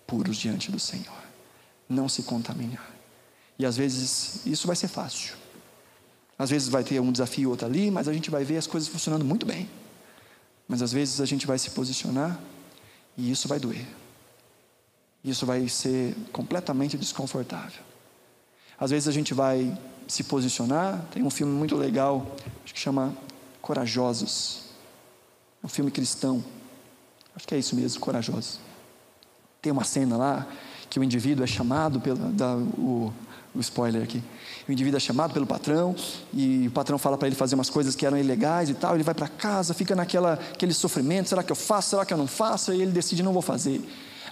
puros 0.05 0.38
diante 0.38 0.71
do 0.71 0.80
Senhor. 0.80 1.23
Não 1.89 2.07
se 2.07 2.23
contaminar. 2.23 2.93
E 3.57 3.65
às 3.65 3.78
vezes 3.78 4.45
isso 4.45 4.67
vai 4.67 4.76
ser 4.76 4.88
fácil. 4.88 5.36
Às 6.38 6.49
vezes 6.49 6.67
vai 6.67 6.84
ter 6.84 6.99
um 6.99 7.11
desafio 7.11 7.47
ou 7.47 7.51
outro 7.51 7.65
ali, 7.65 7.89
mas 7.89 8.07
a 8.07 8.13
gente 8.13 8.30
vai 8.30 8.43
ver 8.43 8.57
as 8.57 8.67
coisas 8.67 8.89
funcionando 8.89 9.23
muito 9.23 9.45
bem. 9.45 9.69
Mas 10.67 10.82
às 10.82 10.91
vezes 10.91 11.21
a 11.21 11.26
gente 11.26 11.47
vai 11.47 11.57
se 11.57 11.69
posicionar 11.71 12.39
e 13.17 13.32
isso 13.32 13.47
vai 13.47 13.59
doer. 13.59 13.86
Isso 15.26 15.43
vai 15.43 15.67
ser 15.67 16.15
completamente 16.32 16.95
desconfortável. 16.95 17.82
Às 18.80 18.91
vezes 18.91 19.07
a 19.07 19.11
gente 19.11 19.34
vai 19.34 19.76
se 20.07 20.23
posicionar. 20.23 21.03
Tem 21.11 21.23
um 21.23 21.32
filme 21.32 21.51
muito 21.51 21.76
legal, 21.76 22.36
que 22.63 22.80
chama 22.80 23.11
Corajosos. 23.59 24.65
É 25.63 25.65
um 25.65 25.69
filme 25.69 25.89
cristão. 25.89 26.43
Acho 27.36 27.47
que 27.47 27.55
é 27.55 27.57
isso 27.57 27.76
mesmo, 27.76 27.99
Corajosos. 27.99 28.59
Tem 29.63 29.71
uma 29.71 29.84
cena 29.84 30.15
lá 30.15 30.47
que 30.91 30.99
o 30.99 31.03
indivíduo 31.03 31.43
é 31.43 31.47
chamado 31.47 31.99
pelo 31.99 32.17
da, 32.32 32.55
o, 32.55 33.11
o 33.55 33.59
spoiler 33.61 34.03
aqui. 34.03 34.21
O 34.69 34.71
indivíduo 34.71 34.97
é 34.97 34.99
chamado 34.99 35.34
pelo 35.34 35.47
patrão 35.47 35.95
e 36.32 36.67
o 36.67 36.71
patrão 36.71 36.99
fala 36.99 37.17
para 37.17 37.28
ele 37.28 37.36
fazer 37.36 37.55
umas 37.55 37.71
coisas 37.71 37.95
que 37.95 38.05
eram 38.05 38.17
ilegais 38.17 38.69
e 38.69 38.76
tal. 38.76 38.93
Ele 38.93 39.03
vai 39.03 39.15
para 39.15 39.28
casa, 39.28 39.73
fica 39.73 39.95
naquela 39.95 40.34
aquele 40.34 40.73
sofrimento: 40.73 41.30
será 41.30 41.41
que 41.41 41.51
eu 41.51 41.55
faço? 41.55 41.89
Será 41.89 42.05
que 42.05 42.13
eu 42.13 42.17
não 42.17 42.28
faço? 42.28 42.71
E 42.71 42.80
ele 42.80 42.91
decide 42.91 43.23
não 43.23 43.34
vou 43.34 43.41
fazer. 43.41 43.82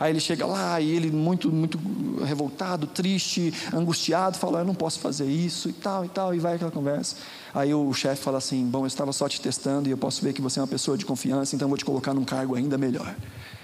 Aí 0.03 0.11
ele 0.11 0.19
chega 0.19 0.45
lá 0.45 0.81
e 0.81 0.91
ele 0.91 1.09
muito, 1.09 1.49
muito 1.49 1.79
revoltado, 2.25 2.85
triste, 2.85 3.53
angustiado, 3.73 4.37
fala: 4.37 4.59
Eu 4.59 4.65
não 4.65 4.75
posso 4.75 4.99
fazer 4.99 5.25
isso 5.25 5.69
e 5.69 5.71
tal 5.71 6.03
e 6.03 6.09
tal, 6.09 6.35
e 6.35 6.39
vai 6.39 6.55
aquela 6.55 6.71
conversa. 6.71 7.15
Aí 7.53 7.73
o 7.73 7.93
chefe 7.93 8.21
fala 8.21 8.37
assim: 8.37 8.65
Bom, 8.65 8.81
eu 8.81 8.87
estava 8.87 9.13
só 9.13 9.29
te 9.29 9.39
testando 9.39 9.87
e 9.87 9.91
eu 9.91 9.97
posso 9.97 10.21
ver 10.21 10.33
que 10.33 10.41
você 10.41 10.59
é 10.59 10.61
uma 10.61 10.67
pessoa 10.67 10.97
de 10.97 11.05
confiança, 11.05 11.55
então 11.55 11.67
eu 11.67 11.69
vou 11.69 11.77
te 11.77 11.85
colocar 11.85 12.13
num 12.13 12.25
cargo 12.25 12.53
ainda 12.53 12.77
melhor. 12.77 13.15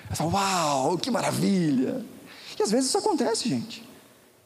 Aí 0.09 0.15
fala: 0.15 0.31
Uau, 0.31 0.97
que 0.97 1.11
maravilha! 1.11 2.05
E 2.57 2.63
às 2.63 2.71
vezes 2.71 2.87
isso 2.87 2.97
acontece, 2.97 3.49
gente. 3.49 3.85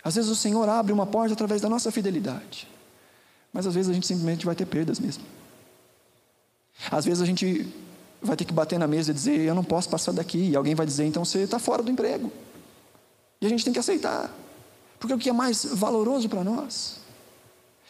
Às 0.04 0.16
vezes 0.16 0.32
o 0.32 0.36
Senhor 0.36 0.68
abre 0.68 0.92
uma 0.92 1.06
porta 1.06 1.34
através 1.34 1.62
da 1.62 1.70
nossa 1.70 1.92
fidelidade, 1.92 2.68
mas 3.54 3.68
às 3.68 3.76
vezes 3.76 3.92
a 3.92 3.94
gente 3.94 4.08
simplesmente 4.08 4.48
vai 4.48 4.56
ter 4.56 4.66
perdas 4.66 5.00
mesmo. 5.00 5.24
Às 6.90 7.06
vezes 7.06 7.22
a 7.22 7.26
gente 7.28 7.72
vai 8.24 8.36
ter 8.36 8.46
que 8.46 8.54
bater 8.54 8.80
na 8.80 8.88
mesa 8.88 9.12
e 9.12 9.14
dizer: 9.14 9.40
Eu 9.42 9.54
não 9.54 9.64
posso 9.64 9.90
passar 9.90 10.12
daqui. 10.12 10.50
E 10.50 10.56
alguém 10.56 10.76
vai 10.76 10.86
dizer: 10.86 11.06
Então 11.06 11.24
você 11.24 11.40
está 11.40 11.60
fora 11.60 11.84
do 11.84 11.92
emprego. 11.92 12.32
E 13.42 13.46
a 13.46 13.50
gente 13.50 13.64
tem 13.64 13.74
que 13.74 13.80
aceitar, 13.80 14.34
porque 15.00 15.14
o 15.14 15.18
que 15.18 15.30
é 15.30 15.34
mais 15.34 15.66
valoroso 15.66 16.30
para 16.30 16.44
nós? 16.44 16.98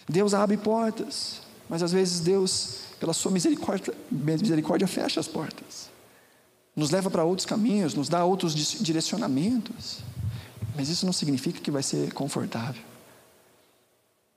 Deus 0.10 0.34
abre 0.34 0.58
portas, 0.58 1.42
mas 1.70 1.84
às 1.84 1.92
vezes 1.92 2.20
Deus, 2.20 2.80
pela 3.00 3.14
sua 3.14 3.32
misericórdia, 3.32 3.94
misericórdia 4.12 4.88
fecha 4.88 5.20
as 5.20 5.28
portas, 5.28 5.90
nos 6.76 6.90
leva 6.90 7.10
para 7.12 7.24
outros 7.24 7.46
caminhos, 7.46 7.94
nos 7.94 8.10
dá 8.10 8.26
outros 8.26 8.56
direcionamentos, 8.56 10.00
mas 10.76 10.90
isso 10.90 11.06
não 11.06 11.14
significa 11.14 11.60
que 11.60 11.70
vai 11.70 11.84
ser 11.84 12.12
confortável. 12.14 12.82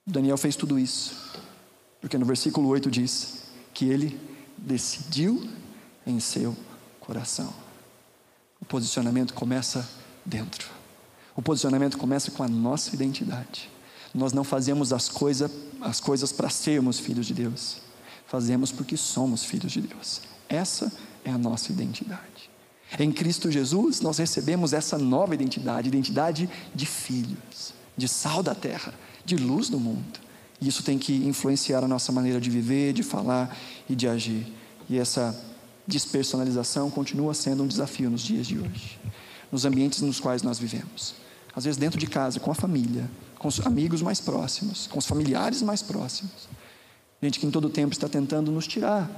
Daniel 0.06 0.36
fez 0.36 0.54
tudo 0.54 0.78
isso, 0.78 1.16
porque 2.00 2.18
no 2.18 2.26
versículo 2.26 2.68
8 2.68 2.90
diz 2.90 3.44
que 3.72 3.86
ele 3.86 4.20
decidiu 4.56 5.48
em 6.06 6.20
seu 6.20 6.56
coração. 7.00 7.52
O 8.60 8.64
posicionamento 8.64 9.34
começa 9.34 9.88
dentro. 10.24 10.68
O 11.34 11.42
posicionamento 11.42 11.98
começa 11.98 12.30
com 12.30 12.42
a 12.42 12.48
nossa 12.48 12.94
identidade. 12.94 13.70
Nós 14.14 14.32
não 14.32 14.44
fazemos 14.44 14.92
as, 14.92 15.08
coisa, 15.08 15.50
as 15.80 16.00
coisas 16.00 16.32
para 16.32 16.48
sermos 16.48 16.98
filhos 16.98 17.26
de 17.26 17.34
Deus. 17.34 17.78
Fazemos 18.26 18.72
porque 18.72 18.96
somos 18.96 19.44
filhos 19.44 19.72
de 19.72 19.82
Deus. 19.82 20.22
Essa 20.48 20.90
é 21.24 21.30
a 21.30 21.36
nossa 21.36 21.70
identidade. 21.70 22.50
Em 22.98 23.12
Cristo 23.12 23.50
Jesus, 23.50 24.00
nós 24.00 24.18
recebemos 24.18 24.72
essa 24.72 24.96
nova 24.96 25.34
identidade, 25.34 25.88
identidade 25.88 26.48
de 26.74 26.86
filhos, 26.86 27.74
de 27.96 28.08
sal 28.08 28.42
da 28.42 28.54
terra, 28.54 28.94
de 29.24 29.36
luz 29.36 29.68
do 29.68 29.78
mundo. 29.78 30.20
E 30.60 30.68
isso 30.68 30.82
tem 30.82 30.98
que 30.98 31.12
influenciar 31.12 31.84
a 31.84 31.88
nossa 31.88 32.10
maneira 32.12 32.40
de 32.40 32.48
viver, 32.48 32.92
de 32.92 33.02
falar 33.02 33.54
e 33.88 33.94
de 33.94 34.08
agir. 34.08 34.46
E 34.88 34.96
essa 34.98 35.38
despersonalização 35.86 36.90
continua 36.90 37.34
sendo 37.34 37.62
um 37.62 37.66
desafio 37.66 38.10
nos 38.10 38.22
dias 38.22 38.46
de 38.46 38.58
hoje, 38.58 38.98
nos 39.50 39.64
ambientes 39.64 40.00
nos 40.00 40.18
quais 40.18 40.42
nós 40.42 40.58
vivemos. 40.58 41.14
Às 41.54 41.64
vezes, 41.64 41.78
dentro 41.78 41.98
de 41.98 42.06
casa, 42.06 42.40
com 42.40 42.50
a 42.50 42.54
família, 42.54 43.08
com 43.38 43.48
os 43.48 43.64
amigos 43.64 44.02
mais 44.02 44.20
próximos, 44.20 44.86
com 44.86 44.98
os 44.98 45.06
familiares 45.06 45.62
mais 45.62 45.82
próximos. 45.82 46.48
Gente 47.22 47.40
que 47.40 47.46
em 47.46 47.50
todo 47.50 47.70
tempo 47.70 47.92
está 47.92 48.08
tentando 48.08 48.50
nos 48.50 48.66
tirar, 48.66 49.10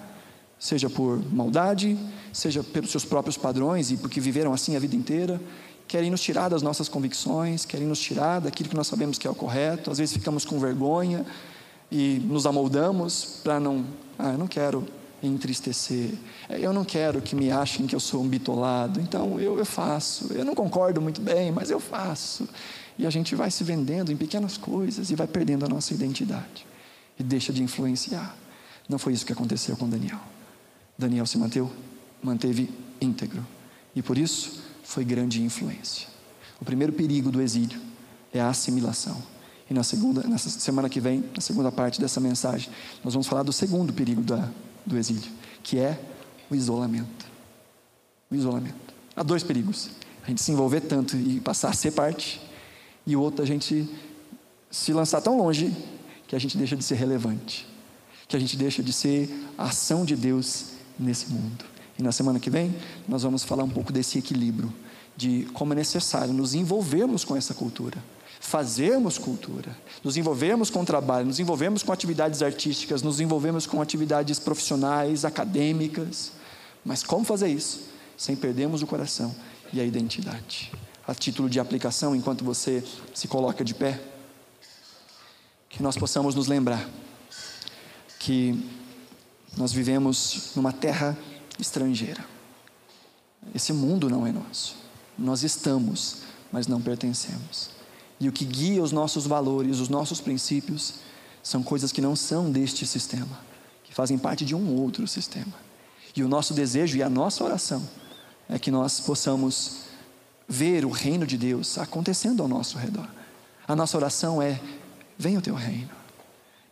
seja 0.59 0.89
por 0.89 1.19
maldade, 1.33 1.99
seja 2.33 2.63
pelos 2.63 2.91
seus 2.91 3.05
próprios 3.05 3.37
padrões 3.37 3.91
e 3.91 3.97
porque 3.97 4.21
viveram 4.21 4.53
assim 4.53 4.77
a 4.77 4.79
vida 4.79 4.95
inteira, 4.95 5.41
querem 5.87 6.11
nos 6.11 6.21
tirar 6.21 6.49
das 6.49 6.63
nossas 6.63 6.89
convicções, 6.89 7.65
querem 7.65 7.87
nos 7.87 7.99
tirar 7.99 8.41
daquilo 8.41 8.69
que 8.69 8.77
nós 8.77 8.87
sabemos 8.87 9.19
que 9.19 9.27
é 9.27 9.31
o 9.31 9.35
correto. 9.35 9.91
Às 9.91 9.99
vezes 9.99 10.13
ficamos 10.13 10.45
com 10.45 10.61
vergonha 10.61 11.25
e 11.91 12.21
nos 12.25 12.47
amoldamos 12.47 13.41
para 13.43 13.59
não, 13.59 13.85
ah, 14.19 14.33
eu 14.33 14.39
não 14.39 14.47
quero 14.47 14.87
entristecer. 15.23 16.11
É, 16.49 16.61
eu 16.61 16.73
não 16.73 16.85
quero 16.85 17.21
que 17.21 17.35
me 17.35 17.51
achem 17.51 17.87
que 17.87 17.95
eu 17.95 18.01
sou 18.01 18.23
um 18.23 18.29
bitolado, 18.29 19.01
então 19.01 19.41
eu, 19.41 19.59
eu 19.59 19.65
faço. 19.65 20.33
Eu 20.33 20.45
não 20.45 20.55
concordo 20.55 21.01
muito 21.01 21.21
bem, 21.21 21.51
mas 21.51 21.71
eu 21.71 21.81
faço. 21.81 22.49
E 22.99 23.07
a 23.07 23.11
gente 23.11 23.35
vai 23.35 23.51
se 23.51 23.63
vendendo 23.65 24.11
em 24.11 24.17
pequenas 24.17 24.57
coisas 24.57 25.11
e 25.11 25.15
vai 25.15 25.27
perdendo 25.27 25.65
a 25.65 25.69
nossa 25.69 25.95
identidade. 25.95 26.67
E 27.19 27.23
deixa 27.23 27.53
de 27.53 27.63
influenciar. 27.63 28.37
Não 28.89 28.99
foi 28.99 29.13
isso 29.13 29.27
que 29.27 29.33
aconteceu 29.33 29.77
com 29.77 29.89
Daniel. 29.89 30.21
Daniel 30.97 31.27
se 31.27 31.39
manteve, 31.39 31.69
manteve 32.23 32.71
íntegro. 33.01 33.47
E 33.95 34.03
por 34.03 34.17
isso 34.19 34.63
foi 34.83 35.05
grande 35.05 35.43
influência. 35.43 36.09
O 36.61 36.65
primeiro 36.65 36.93
perigo 36.93 37.31
do 37.31 37.41
exílio 37.41 37.81
é 38.33 38.41
a 38.41 38.49
assimilação. 38.49 39.17
E 39.71 39.75
na 39.75 39.83
segunda, 39.83 40.27
nessa 40.27 40.49
semana 40.49 40.89
que 40.89 40.99
vem, 40.99 41.25
na 41.35 41.41
segunda 41.41 41.71
parte 41.71 42.01
dessa 42.01 42.21
mensagem, 42.21 42.71
nós 43.05 43.13
vamos 43.13 43.27
falar 43.27 43.43
do 43.43 43.53
segundo 43.53 43.93
perigo 43.93 44.23
da, 44.23 44.49
do 44.89 44.99
exílio, 44.99 45.31
que 45.63 45.79
é 45.79 45.99
o 46.51 46.55
isolamento. 46.55 47.27
O 48.31 48.35
isolamento. 48.35 48.95
Há 49.15 49.23
dois 49.23 49.43
perigos: 49.43 49.91
a 50.25 50.29
gente 50.29 50.43
se 50.43 50.51
envolver 50.51 50.81
tanto 50.81 51.17
e 51.17 51.41
passar 51.41 51.71
a 51.71 51.73
ser 51.73 51.93
parte, 51.93 52.41
e 53.07 53.15
o 53.15 53.21
outro 53.21 53.43
a 53.43 53.47
gente 53.47 53.89
se 54.71 54.93
lançar 54.93 55.21
tão 55.21 55.39
longe 55.39 55.75
que 56.27 56.37
a 56.37 56.39
gente 56.39 56.57
deixa 56.59 56.77
de 56.77 56.85
ser 56.85 56.97
relevante, 56.97 57.67
que 58.27 58.37
a 58.37 58.41
gente 58.41 58.57
deixa 58.57 58.83
de 58.83 58.93
ser 58.93 59.31
a 59.57 59.65
ação 59.65 60.05
de 60.05 60.17
Deus 60.17 60.73
nesse 60.99 61.31
mundo. 61.31 61.65
E 61.99 62.03
na 62.03 62.13
semana 62.13 62.39
que 62.39 62.51
vem, 62.51 62.75
nós 63.09 63.23
vamos 63.23 63.45
falar 63.45 63.65
um 63.65 63.71
pouco 63.71 63.93
desse 63.93 64.19
equilíbrio, 64.19 64.73
de 65.17 65.49
como 65.53 65.73
é 65.73 65.77
necessário 65.77 66.33
nos 66.33 66.55
envolvermos 66.55 67.25
com 67.25 67.35
essa 67.35 67.55
cultura 67.55 67.99
fazermos 68.41 69.19
cultura, 69.19 69.77
nos 70.03 70.17
envolvermos 70.17 70.71
com 70.71 70.85
trabalho, 70.85 71.27
nos 71.27 71.41
envolvermos 71.41 71.83
com 71.83 71.93
atividades 71.93 72.43
artísticas, 72.43 73.03
nos 73.03 73.21
envolvermos 73.21 73.67
com 73.67 73.83
atividades 73.83 74.39
profissionais, 74.39 75.25
acadêmicas. 75.25 76.33
Mas 76.85 77.03
como 77.03 77.25
fazer 77.25 77.49
isso? 77.49 77.89
Sem 78.17 78.37
perdermos 78.37 78.83
o 78.83 78.87
coração 78.87 79.35
e 79.73 79.81
a 79.81 79.85
identidade. 79.85 80.73
A 81.07 81.15
título 81.15 81.49
de 81.49 81.59
aplicação, 81.59 82.15
enquanto 82.15 82.45
você 82.45 82.85
se 83.15 83.27
coloca 83.27 83.65
de 83.65 83.75
pé, 83.75 84.01
que 85.69 85.83
nós 85.83 85.97
possamos 85.97 86.35
nos 86.35 86.47
lembrar 86.47 86.89
que 88.19 88.59
nós 89.57 89.73
vivemos 89.73 90.53
numa 90.55 90.73
terra 90.73 91.17
estrangeira. 91.59 92.25
Esse 93.55 93.73
mundo 93.73 94.11
não 94.11 94.27
é 94.27 94.33
nosso. 94.33 94.77
Nós 95.19 95.43
estamos, 95.43 96.23
mas 96.53 96.67
não 96.67 96.81
pertencemos. 96.81 97.78
E 98.21 98.29
o 98.29 98.33
que 98.33 98.45
guia 98.45 98.83
os 98.83 98.93
nossos 98.93 99.27
valores, 99.27 99.79
os 99.79 99.89
nossos 99.89 100.21
princípios, 100.21 100.95
são 101.43 101.63
coisas 101.63 101.93
que 101.93 102.01
não 102.01 102.17
são 102.17 102.51
deste 102.51 102.87
sistema, 102.87 103.39
que 103.85 103.95
fazem 103.95 104.19
parte 104.19 104.45
de 104.45 104.55
um 104.55 104.75
outro 104.77 105.07
sistema. 105.07 105.55
E 106.17 106.23
o 106.23 106.29
nosso 106.29 106.53
desejo 106.53 106.97
e 106.97 107.03
a 107.03 107.09
nossa 107.09 107.45
oração 107.45 107.87
é 108.49 108.59
que 108.59 108.71
nós 108.71 109.01
possamos 109.01 109.89
ver 110.49 110.85
o 110.85 110.91
reino 110.91 111.27
de 111.27 111.37
Deus 111.37 111.79
acontecendo 111.79 112.43
ao 112.43 112.49
nosso 112.49 112.79
redor. 112.79 113.09
A 113.67 113.77
nossa 113.77 113.97
oração 113.97 114.43
é: 114.43 114.61
venha 115.17 115.39
o 115.39 115.43
teu 115.43 115.55
reino. 115.55 115.91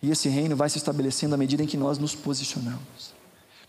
E 0.03 0.11
esse 0.11 0.29
reino 0.29 0.57
vai 0.57 0.69
se 0.69 0.79
estabelecendo 0.79 1.35
à 1.35 1.39
medida 1.39 1.63
em 1.63 1.67
que 1.67 1.77
nós 1.77 1.99
nos 1.99 2.15
posicionamos. 2.15 3.15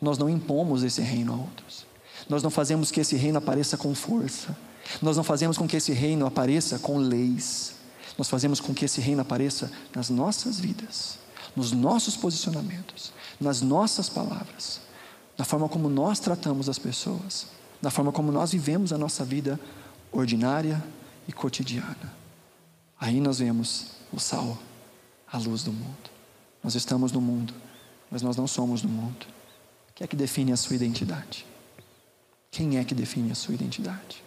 Nós 0.01 0.17
não 0.17 0.29
impomos 0.29 0.83
esse 0.83 1.01
reino 1.01 1.33
a 1.33 1.35
outros. 1.35 1.85
Nós 2.29 2.43
não 2.43 2.49
fazemos 2.49 2.91
que 2.91 2.99
esse 2.99 3.15
reino 3.15 3.37
apareça 3.37 3.77
com 3.77 3.93
força. 3.95 4.55
Nós 5.01 5.17
não 5.17 5.23
fazemos 5.23 5.57
com 5.57 5.67
que 5.67 5.75
esse 5.75 5.91
reino 5.91 6.25
apareça 6.25 6.79
com 6.79 6.97
leis. 6.97 7.75
Nós 8.17 8.29
fazemos 8.29 8.59
com 8.59 8.73
que 8.73 8.85
esse 8.85 8.99
reino 8.99 9.21
apareça 9.21 9.71
nas 9.95 10.09
nossas 10.09 10.59
vidas, 10.59 11.19
nos 11.55 11.71
nossos 11.71 12.15
posicionamentos, 12.15 13.13
nas 13.39 13.61
nossas 13.61 14.09
palavras, 14.09 14.81
na 15.37 15.45
forma 15.45 15.69
como 15.69 15.87
nós 15.87 16.19
tratamos 16.19 16.67
as 16.67 16.79
pessoas, 16.79 17.47
na 17.81 17.91
forma 17.91 18.11
como 18.11 18.31
nós 18.31 18.51
vivemos 18.51 18.91
a 18.91 18.97
nossa 18.97 19.23
vida 19.23 19.59
ordinária 20.11 20.83
e 21.27 21.33
cotidiana. 21.33 22.13
Aí 22.99 23.19
nós 23.19 23.37
vemos 23.37 23.87
o 24.11 24.19
sal, 24.19 24.57
a 25.31 25.37
luz 25.37 25.63
do 25.63 25.71
mundo. 25.71 26.09
Nós 26.63 26.73
estamos 26.73 27.11
no 27.11 27.21
mundo, 27.21 27.53
mas 28.09 28.21
nós 28.23 28.35
não 28.35 28.47
somos 28.47 28.81
do 28.81 28.89
mundo. 28.89 29.27
O 29.89 29.93
que 29.93 30.03
é 30.03 30.07
que 30.07 30.15
define 30.15 30.51
a 30.51 30.57
sua 30.57 30.75
identidade? 30.75 31.45
Quem 32.49 32.77
é 32.77 32.83
que 32.83 32.95
define 32.95 33.31
a 33.31 33.35
sua 33.35 33.53
identidade? 33.53 34.23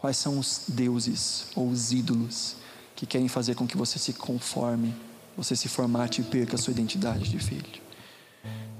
Quais 0.00 0.16
são 0.16 0.38
os 0.38 0.62
deuses 0.66 1.46
ou 1.54 1.68
os 1.68 1.92
ídolos 1.92 2.56
que 2.96 3.04
querem 3.04 3.28
fazer 3.28 3.54
com 3.54 3.66
que 3.66 3.76
você 3.76 3.98
se 3.98 4.14
conforme, 4.14 4.94
você 5.36 5.54
se 5.54 5.68
formate 5.68 6.22
e 6.22 6.24
perca 6.24 6.56
a 6.56 6.58
sua 6.58 6.72
identidade 6.72 7.28
de 7.28 7.38
filho? 7.38 7.80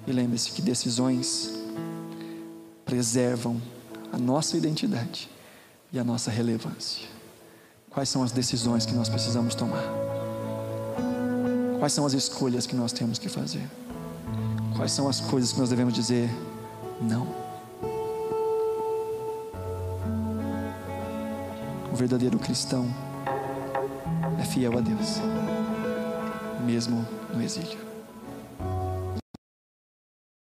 E 0.06 0.12
lembre-se 0.12 0.50
que 0.52 0.62
decisões 0.62 1.50
preservam 2.86 3.60
a 4.10 4.18
nossa 4.18 4.56
identidade 4.56 5.28
e 5.92 5.98
a 5.98 6.04
nossa 6.04 6.30
relevância. 6.30 7.06
Quais 7.90 8.08
são 8.08 8.22
as 8.22 8.32
decisões 8.32 8.86
que 8.86 8.94
nós 8.94 9.08
precisamos 9.08 9.54
tomar? 9.54 9.84
Quais 11.78 11.92
são 11.92 12.06
as 12.06 12.14
escolhas 12.14 12.66
que 12.66 12.74
nós 12.74 12.92
temos 12.92 13.18
que 13.18 13.28
fazer? 13.28 13.68
Quais 14.74 14.92
são 14.92 15.06
as 15.06 15.20
coisas 15.20 15.52
que 15.52 15.58
nós 15.58 15.68
devemos 15.68 15.92
dizer 15.92 16.30
não? 17.00 17.49
Verdadeiro 22.00 22.38
cristão 22.38 22.86
é 24.40 24.42
fiel 24.42 24.78
a 24.78 24.80
Deus, 24.80 25.20
mesmo 26.64 27.06
no 27.34 27.42
exílio. 27.42 27.89